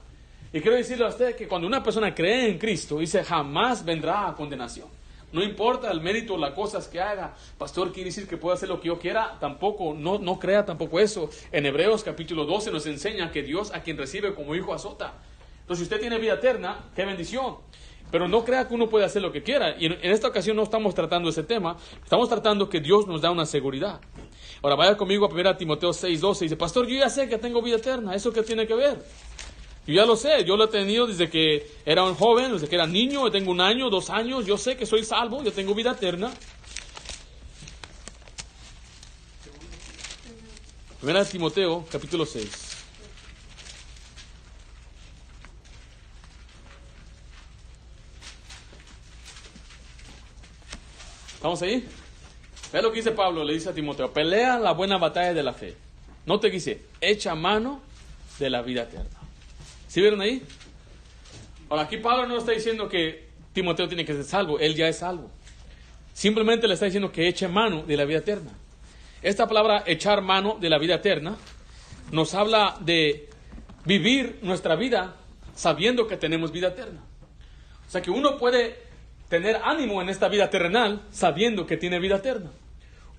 Y 0.51 0.61
quiero 0.61 0.77
decirle 0.77 1.05
a 1.05 1.09
usted 1.09 1.35
que 1.35 1.47
cuando 1.47 1.67
una 1.67 1.81
persona 1.81 2.13
cree 2.13 2.49
en 2.49 2.59
Cristo, 2.59 2.99
dice, 2.99 3.23
jamás 3.23 3.83
vendrá 3.83 4.27
a 4.27 4.35
condenación. 4.35 4.87
No 5.31 5.41
importa 5.41 5.89
el 5.91 5.99
mérito 5.99 6.37
las 6.37 6.51
cosas 6.51 6.87
que 6.87 7.01
haga. 7.01 7.33
Pastor, 7.57 7.91
quiere 7.91 8.09
decir 8.09 8.27
que 8.27 8.37
puedo 8.37 8.53
hacer 8.53 8.69
lo 8.69 8.79
que 8.79 8.89
yo 8.89 8.99
quiera. 8.99 9.35
Tampoco, 9.39 9.95
no, 9.97 10.19
no 10.19 10.37
crea 10.37 10.63
tampoco 10.63 10.99
eso. 10.99 11.27
En 11.51 11.65
Hebreos 11.65 12.03
capítulo 12.03 12.45
12 12.45 12.71
nos 12.71 12.85
enseña 12.85 13.31
que 13.31 13.41
Dios 13.41 13.73
a 13.73 13.81
quien 13.81 13.97
recibe 13.97 14.35
como 14.35 14.53
hijo 14.53 14.75
azota. 14.75 15.15
Entonces, 15.61 15.79
si 15.79 15.83
usted 15.85 15.99
tiene 15.99 16.19
vida 16.19 16.35
eterna, 16.35 16.85
qué 16.95 17.03
bendición. 17.03 17.55
Pero 18.11 18.27
no 18.27 18.45
crea 18.45 18.67
que 18.67 18.75
uno 18.75 18.89
puede 18.89 19.05
hacer 19.05 19.23
lo 19.23 19.31
que 19.31 19.41
quiera. 19.41 19.75
Y 19.79 19.87
en, 19.87 19.97
esta 20.03 20.27
ocasión 20.27 20.55
no 20.55 20.61
estamos 20.61 20.93
tratando 20.93 21.29
ese 21.29 21.41
tema. 21.41 21.77
Estamos 22.03 22.29
tratando 22.29 22.69
que 22.69 22.79
Dios 22.79 23.07
nos 23.07 23.21
da 23.21 23.31
una 23.31 23.47
seguridad. 23.47 24.01
Ahora 24.63 24.77
vaya 24.77 24.95
conmigo 24.95 25.25
a 25.25 25.29
1 25.29 25.57
Timoteo 25.57 25.89
6:12. 25.91 26.39
Dice, 26.39 26.55
Pastor, 26.55 26.87
yo 26.87 26.97
ya 26.97 27.09
sé 27.09 27.27
que 27.27 27.37
tengo 27.37 27.61
vida 27.61 27.75
eterna. 27.75 28.15
¿Eso 28.15 28.31
qué 28.31 28.43
tiene 28.43 28.65
que 28.65 28.73
ver? 28.73 29.03
Yo 29.85 29.93
ya 29.93 30.05
lo 30.05 30.15
sé. 30.15 30.45
Yo 30.45 30.55
lo 30.55 30.63
he 30.63 30.67
tenido 30.69 31.05
desde 31.05 31.29
que 31.29 31.69
era 31.85 32.05
un 32.05 32.15
joven, 32.15 32.53
desde 32.53 32.69
que 32.69 32.75
era 32.75 32.87
niño. 32.87 33.29
Tengo 33.29 33.51
un 33.51 33.59
año, 33.59 33.89
dos 33.89 34.09
años. 34.09 34.45
Yo 34.45 34.57
sé 34.57 34.77
que 34.77 34.85
soy 34.85 35.03
salvo. 35.03 35.43
Yo 35.43 35.51
tengo 35.51 35.75
vida 35.75 35.91
eterna. 35.91 36.31
1 41.01 41.25
Timoteo 41.25 41.85
capítulo 41.91 42.25
6. 42.25 42.49
¿Estamos 51.35 51.61
ahí? 51.61 51.85
Ve 52.73 52.81
lo 52.81 52.91
que 52.91 52.97
dice 52.97 53.11
Pablo, 53.11 53.43
le 53.43 53.53
dice 53.53 53.69
a 53.69 53.73
Timoteo, 53.73 54.11
pelea 54.11 54.57
la 54.57 54.71
buena 54.71 54.97
batalla 54.97 55.31
de 55.31 55.43
la 55.43 55.53
fe. 55.53 55.75
No 56.25 56.39
te 56.39 56.49
dice, 56.49 56.81
echa 56.99 57.35
mano 57.35 57.81
de 58.39 58.49
la 58.49 58.63
vida 58.63 58.81
eterna. 58.81 59.19
¿Sí 59.87 60.01
vieron 60.01 60.21
ahí? 60.21 60.41
Ahora, 61.69 61.83
aquí 61.83 61.97
Pablo 61.97 62.25
no 62.25 62.35
está 62.39 62.51
diciendo 62.51 62.89
que 62.89 63.27
Timoteo 63.53 63.87
tiene 63.87 64.03
que 64.03 64.13
ser 64.13 64.23
salvo, 64.23 64.57
él 64.57 64.73
ya 64.73 64.87
es 64.87 64.97
salvo. 64.97 65.29
Simplemente 66.13 66.67
le 66.67 66.73
está 66.73 66.85
diciendo 66.85 67.11
que 67.11 67.27
eche 67.27 67.47
mano 67.47 67.83
de 67.83 67.95
la 67.95 68.05
vida 68.05 68.17
eterna. 68.17 68.51
Esta 69.21 69.47
palabra 69.47 69.83
echar 69.85 70.23
mano 70.23 70.57
de 70.59 70.69
la 70.71 70.79
vida 70.79 70.95
eterna 70.95 71.37
nos 72.11 72.33
habla 72.33 72.77
de 72.79 73.29
vivir 73.85 74.39
nuestra 74.41 74.75
vida 74.75 75.15
sabiendo 75.53 76.07
que 76.07 76.17
tenemos 76.17 76.51
vida 76.51 76.69
eterna. 76.69 77.01
O 77.87 77.91
sea 77.91 78.01
que 78.01 78.09
uno 78.09 78.39
puede 78.39 78.77
tener 79.29 79.57
ánimo 79.63 80.01
en 80.01 80.09
esta 80.09 80.27
vida 80.27 80.49
terrenal 80.49 81.03
sabiendo 81.11 81.67
que 81.67 81.77
tiene 81.77 81.99
vida 81.99 82.15
eterna. 82.15 82.49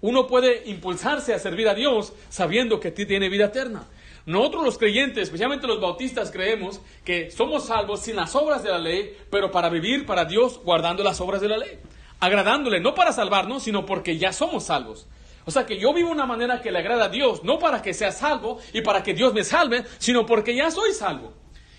Uno 0.05 0.27
puede 0.27 0.65
impulsarse 0.67 1.33
a 1.33 1.39
servir 1.39 1.67
a 1.67 1.73
Dios 1.73 2.13
sabiendo 2.29 2.79
que 2.79 2.91
tiene 2.91 3.31
vida 3.31 3.47
eterna. 3.47 3.85
Nosotros 4.27 4.63
los 4.63 4.77
creyentes, 4.77 5.23
especialmente 5.23 5.67
los 5.67 5.81
bautistas, 5.81 6.31
creemos 6.31 6.83
que 7.07 7.31
somos 7.31 7.69
salvos 7.69 8.01
sin 8.01 8.17
las 8.17 8.35
obras 8.35 8.63
de 8.63 8.69
la 8.69 8.79
ley, 8.79 9.17
pero 9.31 9.51
para 9.51 9.71
vivir 9.71 10.05
para 10.05 10.27
Dios 10.27 10.61
guardando 10.63 11.03
las 11.03 11.23
obras 11.23 11.41
de 11.41 11.49
la 11.49 11.57
ley. 11.57 11.79
Agradándole, 12.21 12.81
no 12.81 12.95
para 12.95 13.13
salvarnos, 13.13 13.63
sino 13.63 13.87
porque 13.87 14.19
ya 14.19 14.35
somos 14.35 14.65
salvos. 14.65 15.07
O 15.47 15.51
sea 15.51 15.65
que 15.65 15.79
yo 15.79 15.95
vivo 15.95 16.11
una 16.11 16.27
manera 16.27 16.61
que 16.61 16.71
le 16.71 16.81
agrada 16.81 17.07
a 17.07 17.09
Dios, 17.09 17.43
no 17.43 17.59
para 17.59 17.81
que 17.81 17.95
sea 17.95 18.13
salvo 18.13 18.59
y 18.75 18.83
para 18.83 19.03
que 19.03 19.15
Dios 19.15 19.33
me 19.33 19.43
salve, 19.43 19.85
sino 19.97 20.27
porque 20.27 20.55
ya 20.55 20.71
soy 20.71 20.93
salvo. 20.93 21.33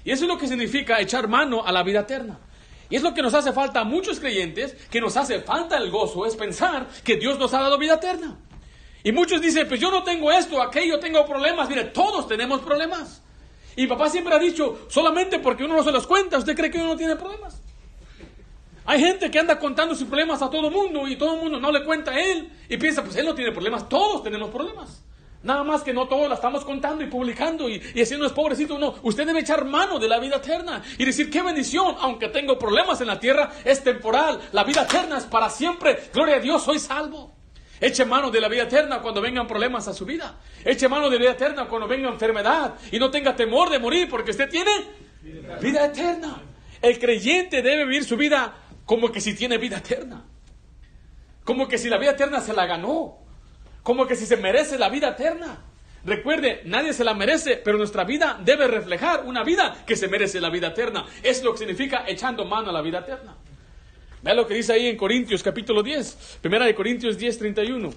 Y 0.04 0.10
eso 0.10 0.24
es 0.24 0.30
lo 0.30 0.40
que 0.40 0.48
significa 0.48 1.00
echar 1.00 1.28
mano 1.28 1.64
a 1.64 1.72
la 1.72 1.84
vida 1.84 2.00
eterna. 2.00 2.40
Y 2.90 2.96
es 2.96 3.02
lo 3.02 3.14
que 3.14 3.22
nos 3.22 3.34
hace 3.34 3.52
falta 3.52 3.82
a 3.82 3.84
muchos 3.84 4.20
creyentes, 4.20 4.74
que 4.90 5.02
nos 5.02 5.18
hace 5.18 5.42
falta 5.42 5.78
el 5.78 5.90
gozo, 5.90 6.26
es 6.26 6.36
pensar 6.36 6.88
que 7.04 7.16
Dios 7.18 7.40
nos 7.40 7.54
ha 7.54 7.62
dado 7.62 7.78
vida 7.78 7.96
eterna. 7.96 8.38
Y 9.04 9.12
muchos 9.12 9.42
dicen, 9.42 9.68
pues 9.68 9.80
yo 9.80 9.92
no 9.92 10.04
tengo 10.04 10.32
esto, 10.32 10.62
aquello, 10.62 11.00
tengo 11.00 11.26
problemas. 11.26 11.70
Mire, 11.70 11.86
todos 11.86 12.28
tenemos 12.28 12.62
problemas. 12.62 13.22
Y 13.76 13.88
papá 13.88 14.10
siempre 14.10 14.34
ha 14.34 14.40
dicho, 14.40 14.88
solamente 14.90 15.40
porque 15.40 15.64
uno 15.64 15.76
no 15.76 15.84
se 15.84 15.92
los 15.92 16.08
cuenta, 16.08 16.38
¿usted 16.38 16.56
cree 16.56 16.72
que 16.72 16.78
uno 16.78 16.88
no 16.88 16.98
tiene 16.98 17.16
problemas? 17.16 17.62
Hay 18.86 19.00
gente 19.00 19.30
que 19.32 19.40
anda 19.40 19.60
contando 19.60 19.96
sus 19.96 20.08
problemas 20.08 20.42
a 20.42 20.50
todo 20.50 20.70
mundo 20.70 21.08
y 21.08 21.16
todo 21.18 21.36
el 21.36 21.42
mundo 21.42 21.60
no 21.60 21.72
le 21.72 21.84
cuenta 21.84 22.12
a 22.12 22.20
él 22.20 22.50
y 22.70 22.78
piensa, 22.78 23.04
pues 23.04 23.16
él 23.16 23.26
no 23.26 23.34
tiene 23.34 23.52
problemas, 23.52 23.90
todos 23.90 24.24
tenemos 24.24 24.50
problemas. 24.50 25.04
Nada 25.46 25.64
más 25.64 25.84
que 25.84 25.94
no 25.94 26.08
todos 26.08 26.28
la 26.28 26.34
estamos 26.34 26.66
contando 26.66 27.04
y 27.04 27.08
publicando 27.08 27.70
y, 27.70 27.80
y 27.94 28.02
haciendo 28.02 28.26
es 28.26 28.32
pobrecito. 28.32 28.80
No, 28.80 28.96
usted 29.04 29.28
debe 29.28 29.42
echar 29.42 29.64
mano 29.64 30.00
de 30.00 30.08
la 30.08 30.18
vida 30.18 30.38
eterna 30.38 30.82
y 30.98 31.06
decir, 31.06 31.30
qué 31.30 31.44
bendición, 31.44 31.96
aunque 32.00 32.30
tengo 32.30 32.58
problemas 32.58 33.00
en 33.02 33.06
la 33.06 33.20
tierra, 33.20 33.52
es 33.64 33.84
temporal. 33.84 34.42
La 34.54 34.64
vida 34.64 34.82
eterna 34.82 35.20
es 35.20 35.26
para 35.26 35.52
siempre. 35.52 36.10
Gloria 36.12 36.38
a 36.38 36.40
Dios, 36.40 36.64
soy 36.64 36.80
salvo. 36.80 37.36
Eche 37.80 38.06
mano 38.06 38.32
de 38.32 38.42
la 38.42 38.48
vida 38.48 38.64
eterna 38.64 39.04
cuando 39.04 39.22
vengan 39.22 39.46
problemas 39.46 39.88
a 39.88 39.94
su 39.94 40.04
vida. 40.04 40.36
Eche 40.64 40.90
mano 40.90 41.12
de 41.12 41.18
la 41.18 41.22
vida 41.22 41.32
eterna 41.34 41.68
cuando 41.68 41.88
venga 41.88 42.10
enfermedad. 42.10 42.74
Y 42.92 42.98
no 42.98 43.12
tenga 43.12 43.36
temor 43.36 43.70
de 43.70 43.78
morir 43.78 44.10
porque 44.10 44.32
usted 44.32 44.50
tiene 44.50 44.72
vida 45.62 45.86
eterna. 45.86 46.42
El 46.82 46.98
creyente 46.98 47.62
debe 47.62 47.86
vivir 47.86 48.04
su 48.04 48.18
vida 48.18 48.52
como 48.84 49.12
que 49.12 49.22
si 49.22 49.36
tiene 49.36 49.60
vida 49.60 49.78
eterna. 49.78 50.26
Como 51.44 51.68
que 51.68 51.78
si 51.78 51.88
la 51.88 52.00
vida 52.00 52.14
eterna 52.14 52.42
se 52.42 52.52
la 52.52 52.66
ganó 52.66 53.25
como 53.86 54.08
que 54.08 54.16
si 54.16 54.26
se 54.26 54.36
merece 54.38 54.80
la 54.80 54.90
vida 54.90 55.10
eterna. 55.10 55.60
Recuerde, 56.04 56.62
nadie 56.66 56.92
se 56.92 57.04
la 57.04 57.14
merece, 57.14 57.62
pero 57.64 57.78
nuestra 57.78 58.04
vida 58.04 58.42
debe 58.44 58.68
reflejar 58.68 59.26
una 59.26 59.44
vida 59.44 59.84
que 59.86 59.96
se 59.96 60.08
merece 60.08 60.42
la 60.42 60.50
vida 60.50 60.70
eterna. 60.70 61.06
Es 61.22 61.44
lo 61.44 61.52
que 61.52 61.60
significa 61.60 62.04
echando 62.08 62.46
mano 62.46 62.72
a 62.72 62.74
la 62.74 62.82
vida 62.82 63.02
eterna. 63.02 63.36
Vea 64.24 64.34
lo 64.34 64.48
que 64.48 64.56
dice 64.56 64.74
ahí 64.74 64.88
en 64.88 64.98
Corintios 64.98 65.44
capítulo 65.44 65.84
10, 65.84 66.40
primera 66.42 66.66
de 66.66 66.74
Corintios 66.74 67.16
10, 67.16 67.38
31. 67.38 67.94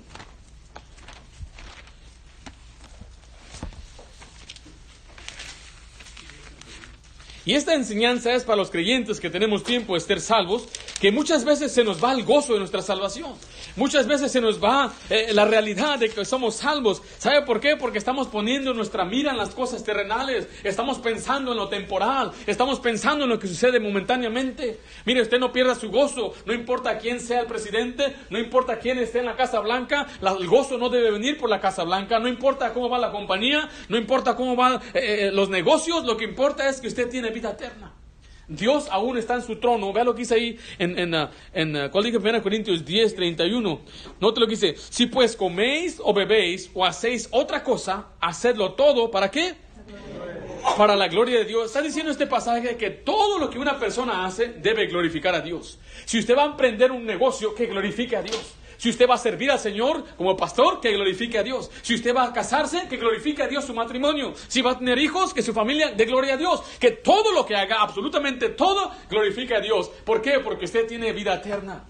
Y 7.49 7.55
esta 7.55 7.73
enseñanza 7.73 8.35
es 8.35 8.45
para 8.45 8.57
los 8.57 8.71
creyentes 8.71 9.21
que 9.21 9.31
tenemos 9.31 9.65
tiempo 9.65 9.95
de 9.95 10.01
ser 10.01 10.21
salvos, 10.21 10.69
que 11.01 11.11
muchas 11.11 11.47
veces 11.47 11.73
se 11.73 11.83
nos 11.83 12.05
va 12.05 12.13
el 12.13 12.23
gozo 12.23 12.53
de 12.53 12.59
nuestra 12.59 12.83
salvación. 12.83 13.33
Muchas 13.75 14.07
veces 14.07 14.31
se 14.31 14.43
nos 14.43 14.63
va 14.63 14.93
eh, 15.09 15.29
la 15.33 15.47
realidad 15.47 15.99
de 15.99 16.11
que 16.11 16.27
somos 16.27 16.57
salvos. 16.57 17.01
¿Sabe 17.17 17.47
por 17.47 17.61
qué? 17.61 17.77
Porque 17.77 17.97
estamos 17.97 18.29
poniendo 18.29 18.75
nuestra 18.75 19.07
mira 19.07 19.31
en 19.31 19.39
las 19.39 19.51
cosas 19.51 19.83
terrenales. 19.83 20.47
Estamos 20.63 20.99
pensando 20.99 21.53
en 21.53 21.57
lo 21.57 21.69
temporal. 21.69 22.33
Estamos 22.47 22.81
pensando 22.81 23.25
en 23.25 23.31
lo 23.31 23.39
que 23.39 23.47
sucede 23.47 23.81
momentáneamente. 23.81 24.81
Mire, 25.07 25.23
usted 25.23 25.39
no 25.39 25.51
pierda 25.51 25.75
su 25.75 25.91
gozo. 25.91 26.35
No 26.45 26.53
importa 26.53 26.99
quién 26.99 27.18
sea 27.18 27.41
el 27.41 27.47
presidente. 27.47 28.14
No 28.29 28.39
importa 28.39 28.79
quién 28.79 28.99
esté 28.99 29.20
en 29.20 29.27
la 29.27 29.37
Casa 29.37 29.61
Blanca. 29.61 30.07
el 30.20 30.47
gozo 30.49 30.77
no 30.77 30.91
debe 30.91 31.12
venir 31.12 31.39
por 31.39 31.49
la 31.49 31.61
Casa 31.61 31.85
Blanca. 31.85 32.18
No 32.18 32.29
importa 32.29 32.75
cómo 32.75 32.91
va 32.91 32.99
la 32.99 33.11
compañía. 33.11 33.70
No 33.89 33.97
importa 33.97 34.37
cómo 34.37 34.55
van 34.55 34.83
eh, 34.93 35.29
eh, 35.29 35.31
los 35.33 35.49
negocios. 35.49 36.05
Lo 36.05 36.18
que 36.18 36.25
importa 36.25 36.68
es 36.68 36.81
que 36.83 36.89
usted 36.89 37.09
tiene 37.09 37.38
Dios 38.49 38.89
aún 38.91 39.18
está 39.18 39.34
en 39.34 39.43
su 39.43 39.57
trono. 39.57 39.93
Vea 39.93 40.05
lo 40.05 40.14
que 40.14 40.20
dice 40.20 40.34
ahí 40.34 40.59
en, 40.78 40.99
en, 40.99 41.14
uh, 41.14 41.28
en 41.53 41.76
1 41.76 42.43
Corintios 42.43 42.84
10, 42.84 43.14
31. 43.14 43.80
Note 44.20 44.41
lo 44.41 44.47
que 44.47 44.53
dice. 44.53 44.74
Si 44.76 45.07
pues 45.07 45.36
coméis 45.36 46.01
o 46.03 46.14
bebéis 46.14 46.70
o 46.74 46.84
hacéis 46.84 47.28
otra 47.30 47.62
cosa, 47.62 48.07
hacedlo 48.20 48.72
todo. 48.72 49.11
¿Para 49.11 49.30
qué? 49.30 49.55
para 50.76 50.97
la 50.97 51.09
gloria 51.09 51.39
de 51.39 51.45
Dios. 51.45 51.66
Está 51.66 51.82
diciendo 51.82 52.11
este 52.11 52.26
pasaje 52.26 52.76
que 52.76 52.91
todo 52.91 53.39
lo 53.39 53.51
que 53.51 53.59
una 53.59 53.78
persona 53.78 54.26
hace 54.26 54.49
debe 54.49 54.86
glorificar 54.86 55.34
a 55.34 55.41
Dios. 55.41 55.78
Si 56.05 56.18
usted 56.18 56.36
va 56.36 56.43
a 56.43 56.47
emprender 56.47 56.93
un 56.93 57.05
negocio, 57.05 57.55
que 57.55 57.66
glorifique 57.66 58.16
a 58.16 58.22
Dios. 58.22 58.55
Si 58.79 58.89
usted 58.91 59.09
va 59.09 59.16
a 59.16 59.18
servir 59.18 59.51
al 59.51 59.59
Señor 59.59 60.05
como 60.16 60.37
pastor, 60.37 60.81
que 60.81 60.93
glorifique 60.93 61.37
a 61.37 61.43
Dios. 61.43 61.70
Si 61.83 61.95
usted 61.95 62.14
va 62.14 62.24
a 62.24 62.33
casarse, 62.33 62.87
que 62.89 62.97
glorifique 62.97 63.43
a 63.43 63.49
Dios 63.49 63.64
su 63.64 63.74
matrimonio. 63.74 64.33
Si 64.47 64.62
va 64.62 64.70
a 64.70 64.79
tener 64.79 64.99
hijos, 64.99 65.35
que 65.35 65.43
su 65.43 65.53
familia 65.53 65.93
dé 65.93 66.05
gloria 66.05 66.35
a 66.35 66.37
Dios. 66.37 66.62
Que 66.79 66.93
todo 66.93 67.33
lo 67.33 67.45
que 67.45 67.57
haga, 67.57 67.83
absolutamente 67.83 68.51
todo, 68.51 68.91
glorifique 69.11 69.55
a 69.55 69.61
Dios. 69.61 69.91
¿Por 70.05 70.22
qué? 70.22 70.39
Porque 70.41 70.64
usted 70.64 70.87
tiene 70.87 71.12
vida 71.12 71.35
eterna. 71.35 71.85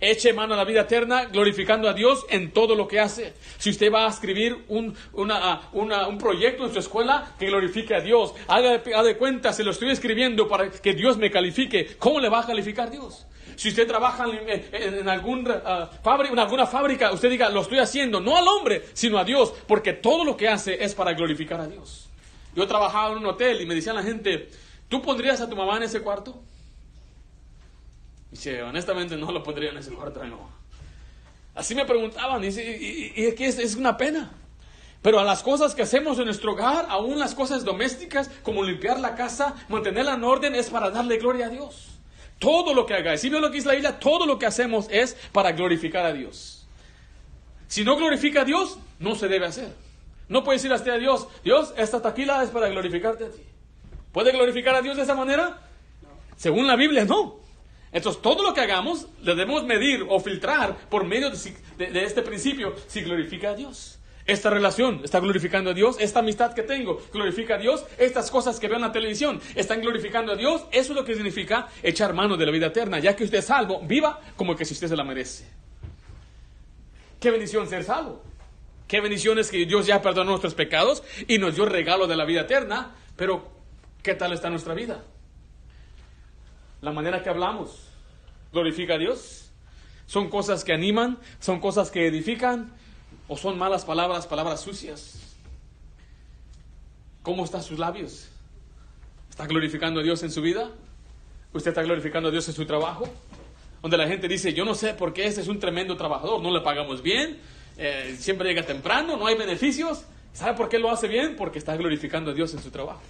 Eche 0.00 0.32
mano 0.32 0.54
a 0.54 0.56
la 0.56 0.64
vida 0.64 0.82
eterna, 0.82 1.24
glorificando 1.24 1.88
a 1.88 1.92
Dios 1.92 2.24
en 2.28 2.52
todo 2.52 2.76
lo 2.76 2.86
que 2.86 3.00
hace. 3.00 3.32
Si 3.58 3.70
usted 3.70 3.92
va 3.92 4.06
a 4.06 4.10
escribir 4.10 4.64
un, 4.68 4.94
una, 5.12 5.62
un 5.72 6.18
proyecto 6.18 6.66
en 6.66 6.72
su 6.72 6.78
escuela, 6.78 7.34
que 7.36 7.46
glorifique 7.46 7.94
a 7.94 8.00
Dios. 8.00 8.32
Haga 8.46 8.74
haga 8.74 9.02
de 9.02 9.16
cuenta, 9.16 9.52
se 9.52 9.64
lo 9.64 9.72
estoy 9.72 9.90
escribiendo 9.90 10.46
para 10.46 10.70
que 10.70 10.92
Dios 10.92 11.16
me 11.16 11.32
califique. 11.32 11.96
¿Cómo 11.98 12.20
le 12.20 12.28
va 12.28 12.40
a 12.40 12.46
calificar 12.46 12.90
Dios? 12.90 13.26
Si 13.58 13.70
usted 13.70 13.88
trabaja 13.88 14.24
en, 14.70 15.08
algún, 15.08 15.40
uh, 15.40 15.88
fábrica, 16.00 16.40
alguna 16.40 16.64
fábrica, 16.64 17.10
usted 17.10 17.28
diga, 17.28 17.48
lo 17.48 17.62
estoy 17.62 17.80
haciendo, 17.80 18.20
no 18.20 18.36
al 18.36 18.46
hombre, 18.46 18.84
sino 18.92 19.18
a 19.18 19.24
Dios, 19.24 19.52
porque 19.66 19.94
todo 19.94 20.24
lo 20.24 20.36
que 20.36 20.46
hace 20.46 20.84
es 20.84 20.94
para 20.94 21.12
glorificar 21.12 21.60
a 21.60 21.66
Dios. 21.66 22.08
Yo 22.54 22.68
trabajaba 22.68 23.10
en 23.10 23.18
un 23.18 23.26
hotel 23.26 23.60
y 23.60 23.66
me 23.66 23.74
decían 23.74 23.96
la 23.96 24.04
gente, 24.04 24.48
¿tú 24.88 25.02
pondrías 25.02 25.40
a 25.40 25.50
tu 25.50 25.56
mamá 25.56 25.76
en 25.76 25.82
ese 25.82 26.00
cuarto? 26.02 26.40
Dice, 28.30 28.62
honestamente 28.62 29.16
no 29.16 29.32
lo 29.32 29.42
pondría 29.42 29.70
en 29.70 29.78
ese 29.78 29.90
cuarto. 29.90 30.20
Así 31.56 31.74
me 31.74 31.84
preguntaban, 31.84 32.44
y, 32.44 32.46
y, 32.46 33.12
y 33.16 33.44
es, 33.44 33.58
es 33.58 33.74
una 33.74 33.96
pena. 33.96 34.30
Pero 35.02 35.18
a 35.18 35.24
las 35.24 35.42
cosas 35.42 35.74
que 35.74 35.82
hacemos 35.82 36.16
en 36.20 36.26
nuestro 36.26 36.52
hogar, 36.52 36.86
aún 36.88 37.18
las 37.18 37.34
cosas 37.34 37.64
domésticas, 37.64 38.30
como 38.44 38.62
limpiar 38.62 39.00
la 39.00 39.16
casa, 39.16 39.56
mantenerla 39.68 40.14
en 40.14 40.22
orden, 40.22 40.54
es 40.54 40.70
para 40.70 40.90
darle 40.90 41.16
gloria 41.16 41.46
a 41.46 41.48
Dios. 41.48 41.97
Todo 42.38 42.72
lo 42.72 42.86
que 42.86 42.94
hagáis, 42.94 43.20
si 43.20 43.28
veo 43.28 43.40
lo 43.40 43.50
que 43.50 43.56
dice 43.56 43.68
la 43.68 43.74
Biblia, 43.74 43.98
todo 43.98 44.26
lo 44.26 44.38
que 44.38 44.46
hacemos 44.46 44.86
es 44.90 45.16
para 45.32 45.52
glorificar 45.52 46.06
a 46.06 46.12
Dios. 46.12 46.66
Si 47.66 47.84
no 47.84 47.96
glorifica 47.96 48.42
a 48.42 48.44
Dios, 48.44 48.78
no 48.98 49.14
se 49.14 49.28
debe 49.28 49.46
hacer. 49.46 49.74
No 50.28 50.44
puede 50.44 50.58
decir 50.58 50.72
hasta 50.72 50.92
a 50.92 50.98
Dios, 50.98 51.26
Dios, 51.42 51.74
esta 51.76 52.00
taquila 52.02 52.42
es 52.42 52.50
para 52.50 52.68
glorificarte 52.68 53.24
a 53.24 53.30
ti. 53.30 53.42
¿Puede 54.12 54.32
glorificar 54.32 54.74
a 54.74 54.82
Dios 54.82 54.96
de 54.96 55.02
esa 55.02 55.14
manera? 55.14 55.58
Según 56.36 56.66
la 56.66 56.76
Biblia, 56.76 57.04
no. 57.04 57.36
Entonces, 57.92 58.20
todo 58.20 58.42
lo 58.42 58.54
que 58.54 58.60
hagamos 58.60 59.06
le 59.22 59.34
debemos 59.34 59.64
medir 59.64 60.06
o 60.08 60.20
filtrar 60.20 60.76
por 60.88 61.04
medio 61.04 61.30
de, 61.30 62.04
este 62.04 62.22
principio 62.22 62.74
si 62.86 63.00
glorifica 63.00 63.50
a 63.50 63.54
Dios. 63.54 63.97
Esta 64.28 64.48
relación 64.50 65.00
está 65.02 65.18
glorificando 65.18 65.70
a 65.70 65.74
Dios, 65.74 65.96
esta 65.98 66.20
amistad 66.20 66.54
que 66.54 66.62
tengo 66.62 67.02
glorifica 67.12 67.56
a 67.56 67.58
Dios, 67.58 67.84
estas 67.98 68.30
cosas 68.30 68.60
que 68.60 68.68
veo 68.68 68.76
en 68.76 68.82
la 68.82 68.92
televisión 68.92 69.40
están 69.56 69.80
glorificando 69.80 70.32
a 70.32 70.36
Dios. 70.36 70.62
Eso 70.70 70.92
es 70.92 70.96
lo 70.96 71.04
que 71.04 71.14
significa 71.16 71.66
echar 71.82 72.14
mano 72.14 72.36
de 72.36 72.46
la 72.46 72.52
vida 72.52 72.66
eterna. 72.66 73.00
Ya 73.00 73.16
que 73.16 73.24
usted 73.24 73.38
es 73.38 73.46
salvo, 73.46 73.80
viva 73.82 74.20
como 74.36 74.54
que 74.54 74.64
si 74.64 74.74
usted 74.74 74.86
se 74.86 74.96
la 74.96 75.02
merece. 75.02 75.48
Qué 77.18 77.32
bendición 77.32 77.66
ser 77.68 77.82
salvo. 77.82 78.22
Qué 78.86 79.00
bendición 79.00 79.40
es 79.40 79.50
que 79.50 79.66
Dios 79.66 79.86
ya 79.86 80.00
perdonó 80.00 80.30
nuestros 80.30 80.54
pecados 80.54 81.02
y 81.26 81.38
nos 81.38 81.56
dio 81.56 81.66
regalo 81.66 82.06
de 82.06 82.14
la 82.14 82.24
vida 82.24 82.42
eterna. 82.42 82.94
Pero, 83.16 83.50
¿qué 84.02 84.14
tal 84.14 84.32
está 84.32 84.48
nuestra 84.48 84.74
vida? 84.74 85.02
la 86.80 86.92
manera 86.92 87.22
que 87.22 87.28
hablamos 87.28 87.88
glorifica 88.52 88.94
a 88.94 88.98
Dios. 88.98 89.50
Son 90.06 90.30
cosas 90.30 90.64
que 90.64 90.72
animan, 90.72 91.18
son 91.38 91.60
cosas 91.60 91.90
que 91.90 92.06
edifican, 92.06 92.72
o 93.28 93.36
son 93.36 93.58
malas 93.58 93.84
palabras, 93.84 94.26
palabras 94.26 94.60
sucias. 94.60 95.20
¿Cómo 97.22 97.44
están 97.44 97.62
sus 97.62 97.78
labios? 97.78 98.28
¿Está 99.28 99.46
glorificando 99.46 100.00
a 100.00 100.02
Dios 100.02 100.22
en 100.22 100.30
su 100.30 100.40
vida? 100.40 100.70
¿Usted 101.52 101.70
está 101.70 101.82
glorificando 101.82 102.30
a 102.30 102.32
Dios 102.32 102.48
en 102.48 102.54
su 102.54 102.64
trabajo? 102.64 103.08
Donde 103.82 103.96
la 103.96 104.08
gente 104.08 104.26
dice, 104.28 104.54
yo 104.54 104.64
no 104.64 104.74
sé 104.74 104.94
por 104.94 105.12
qué 105.12 105.26
ese 105.26 105.42
es 105.42 105.48
un 105.48 105.60
tremendo 105.60 105.96
trabajador, 105.96 106.42
no 106.42 106.50
le 106.50 106.62
pagamos 106.62 107.02
bien, 107.02 107.38
eh, 107.76 108.16
siempre 108.18 108.48
llega 108.48 108.66
temprano, 108.66 109.16
no 109.16 109.26
hay 109.26 109.36
beneficios. 109.36 110.04
¿Sabe 110.32 110.56
por 110.56 110.68
qué 110.68 110.78
lo 110.78 110.90
hace 110.90 111.06
bien? 111.06 111.36
Porque 111.36 111.58
está 111.58 111.76
glorificando 111.76 112.30
a 112.30 112.34
Dios 112.34 112.52
en 112.54 112.62
su 112.62 112.70
trabajo. 112.70 113.02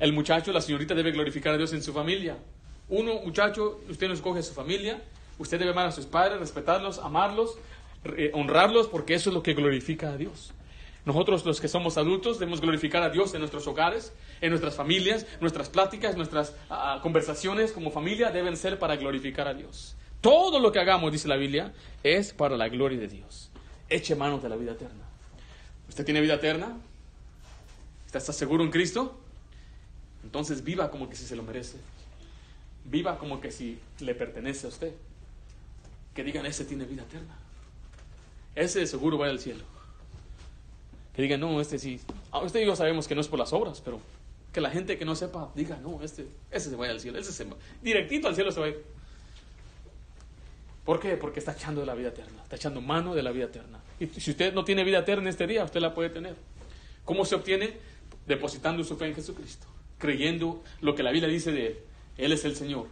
El 0.00 0.12
muchacho, 0.12 0.52
la 0.52 0.60
señorita 0.60 0.94
debe 0.94 1.10
glorificar 1.12 1.54
a 1.54 1.56
Dios 1.56 1.72
en 1.72 1.82
su 1.82 1.92
familia. 1.92 2.36
Uno, 2.88 3.20
muchacho, 3.24 3.80
usted 3.88 4.08
no 4.08 4.14
escoge 4.14 4.40
a 4.40 4.42
su 4.42 4.54
familia, 4.54 5.02
usted 5.38 5.58
debe 5.58 5.72
amar 5.72 5.86
a 5.86 5.92
sus 5.92 6.06
padres, 6.06 6.38
respetarlos, 6.38 6.98
amarlos, 6.98 7.58
eh, 8.04 8.30
honrarlos, 8.34 8.88
porque 8.88 9.14
eso 9.14 9.30
es 9.30 9.34
lo 9.34 9.42
que 9.42 9.54
glorifica 9.54 10.10
a 10.10 10.16
Dios. 10.16 10.52
Nosotros 11.04 11.46
los 11.46 11.60
que 11.60 11.68
somos 11.68 11.96
adultos 11.96 12.38
debemos 12.38 12.60
glorificar 12.60 13.02
a 13.02 13.08
Dios 13.08 13.32
en 13.32 13.40
nuestros 13.40 13.66
hogares, 13.66 14.12
en 14.42 14.50
nuestras 14.50 14.74
familias, 14.74 15.26
nuestras 15.40 15.70
pláticas, 15.70 16.16
nuestras 16.16 16.54
uh, 16.68 17.00
conversaciones 17.00 17.72
como 17.72 17.90
familia 17.90 18.30
deben 18.30 18.58
ser 18.58 18.78
para 18.78 18.96
glorificar 18.96 19.48
a 19.48 19.54
Dios. 19.54 19.96
Todo 20.20 20.60
lo 20.60 20.70
que 20.70 20.80
hagamos, 20.80 21.10
dice 21.10 21.26
la 21.26 21.36
Biblia, 21.36 21.72
es 22.02 22.34
para 22.34 22.56
la 22.56 22.68
gloria 22.68 22.98
de 22.98 23.08
Dios. 23.08 23.50
Eche 23.88 24.16
manos 24.16 24.42
de 24.42 24.50
la 24.50 24.56
vida 24.56 24.72
eterna. 24.72 25.04
¿Usted 25.88 26.04
tiene 26.04 26.20
vida 26.20 26.34
eterna? 26.34 26.76
¿Está, 28.04 28.18
está 28.18 28.34
seguro 28.34 28.62
en 28.62 28.70
Cristo? 28.70 29.18
Entonces 30.24 30.62
viva 30.62 30.90
como 30.90 31.08
que 31.08 31.16
si 31.16 31.24
se 31.24 31.36
lo 31.36 31.42
merece. 31.42 31.78
Viva 32.84 33.18
como 33.18 33.40
que 33.40 33.50
si 33.50 33.78
le 34.00 34.14
pertenece 34.14 34.66
a 34.66 34.68
usted. 34.68 34.92
Que 36.12 36.22
digan, 36.22 36.44
ese 36.44 36.66
tiene 36.66 36.84
vida 36.84 37.02
eterna. 37.04 37.34
Ese 38.54 38.86
seguro 38.86 39.18
va 39.18 39.26
al 39.28 39.38
cielo. 39.38 39.64
Que 41.14 41.22
digan, 41.22 41.40
no, 41.40 41.60
este 41.60 41.78
sí. 41.78 42.00
Ah, 42.32 42.42
este 42.44 42.62
y 42.62 42.66
yo 42.66 42.76
sabemos 42.76 43.08
que 43.08 43.14
no 43.14 43.20
es 43.20 43.28
por 43.28 43.38
las 43.38 43.52
obras, 43.52 43.80
pero 43.84 44.00
que 44.52 44.60
la 44.60 44.70
gente 44.70 44.98
que 44.98 45.04
no 45.04 45.14
sepa 45.14 45.50
diga, 45.54 45.78
no, 45.82 46.02
este, 46.02 46.26
ese 46.50 46.70
se 46.70 46.76
vaya 46.76 46.92
al 46.92 47.00
cielo. 47.00 47.18
Ese 47.18 47.32
se 47.32 47.44
va. 47.44 47.56
Directito 47.82 48.28
al 48.28 48.34
cielo 48.34 48.52
se 48.52 48.60
va. 48.60 48.66
¿Por 50.84 51.00
qué? 51.00 51.16
Porque 51.16 51.38
está 51.38 51.52
echando 51.52 51.80
de 51.80 51.86
la 51.86 51.94
vida 51.94 52.08
eterna. 52.08 52.42
Está 52.42 52.56
echando 52.56 52.80
mano 52.80 53.14
de 53.14 53.22
la 53.22 53.30
vida 53.30 53.44
eterna. 53.44 53.80
Y 54.00 54.06
si 54.06 54.30
usted 54.30 54.54
no 54.54 54.64
tiene 54.64 54.84
vida 54.84 54.98
eterna 55.00 55.28
este 55.28 55.46
día, 55.46 55.64
usted 55.64 55.80
la 55.80 55.94
puede 55.94 56.10
tener. 56.10 56.34
¿Cómo 57.04 57.24
se 57.24 57.34
obtiene? 57.34 57.76
Depositando 58.26 58.82
su 58.84 58.96
fe 58.96 59.06
en 59.06 59.14
Jesucristo 59.14 59.66
creyendo 59.98 60.62
lo 60.80 60.94
que 60.94 61.02
la 61.02 61.10
Biblia 61.10 61.28
dice 61.28 61.52
de 61.52 61.66
Él. 61.66 61.78
Él 62.16 62.32
es 62.32 62.44
el 62.44 62.56
Señor 62.56 62.86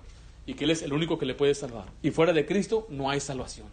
y 0.44 0.54
que 0.54 0.64
Él 0.64 0.70
es 0.70 0.82
el 0.82 0.92
único 0.92 1.18
que 1.18 1.26
le 1.26 1.34
puede 1.34 1.54
salvar. 1.54 1.86
Y 2.02 2.10
fuera 2.10 2.32
de 2.32 2.44
Cristo 2.44 2.86
no 2.90 3.08
hay 3.08 3.20
salvación. 3.20 3.66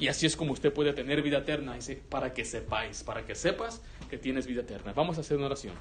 Y 0.00 0.08
así 0.08 0.24
es 0.24 0.34
como 0.34 0.52
usted 0.52 0.72
puede 0.72 0.94
tener 0.94 1.20
vida 1.20 1.38
eterna, 1.38 1.74
dice, 1.74 2.00
para 2.08 2.32
que 2.32 2.46
sepáis, 2.46 3.04
para 3.04 3.26
que 3.26 3.34
sepas 3.34 3.82
que 4.08 4.16
tienes 4.16 4.46
vida 4.46 4.62
eterna. 4.62 4.94
Vamos 4.94 5.18
a 5.18 5.20
hacer 5.20 5.36
una 5.36 5.46
oración. 5.46 5.74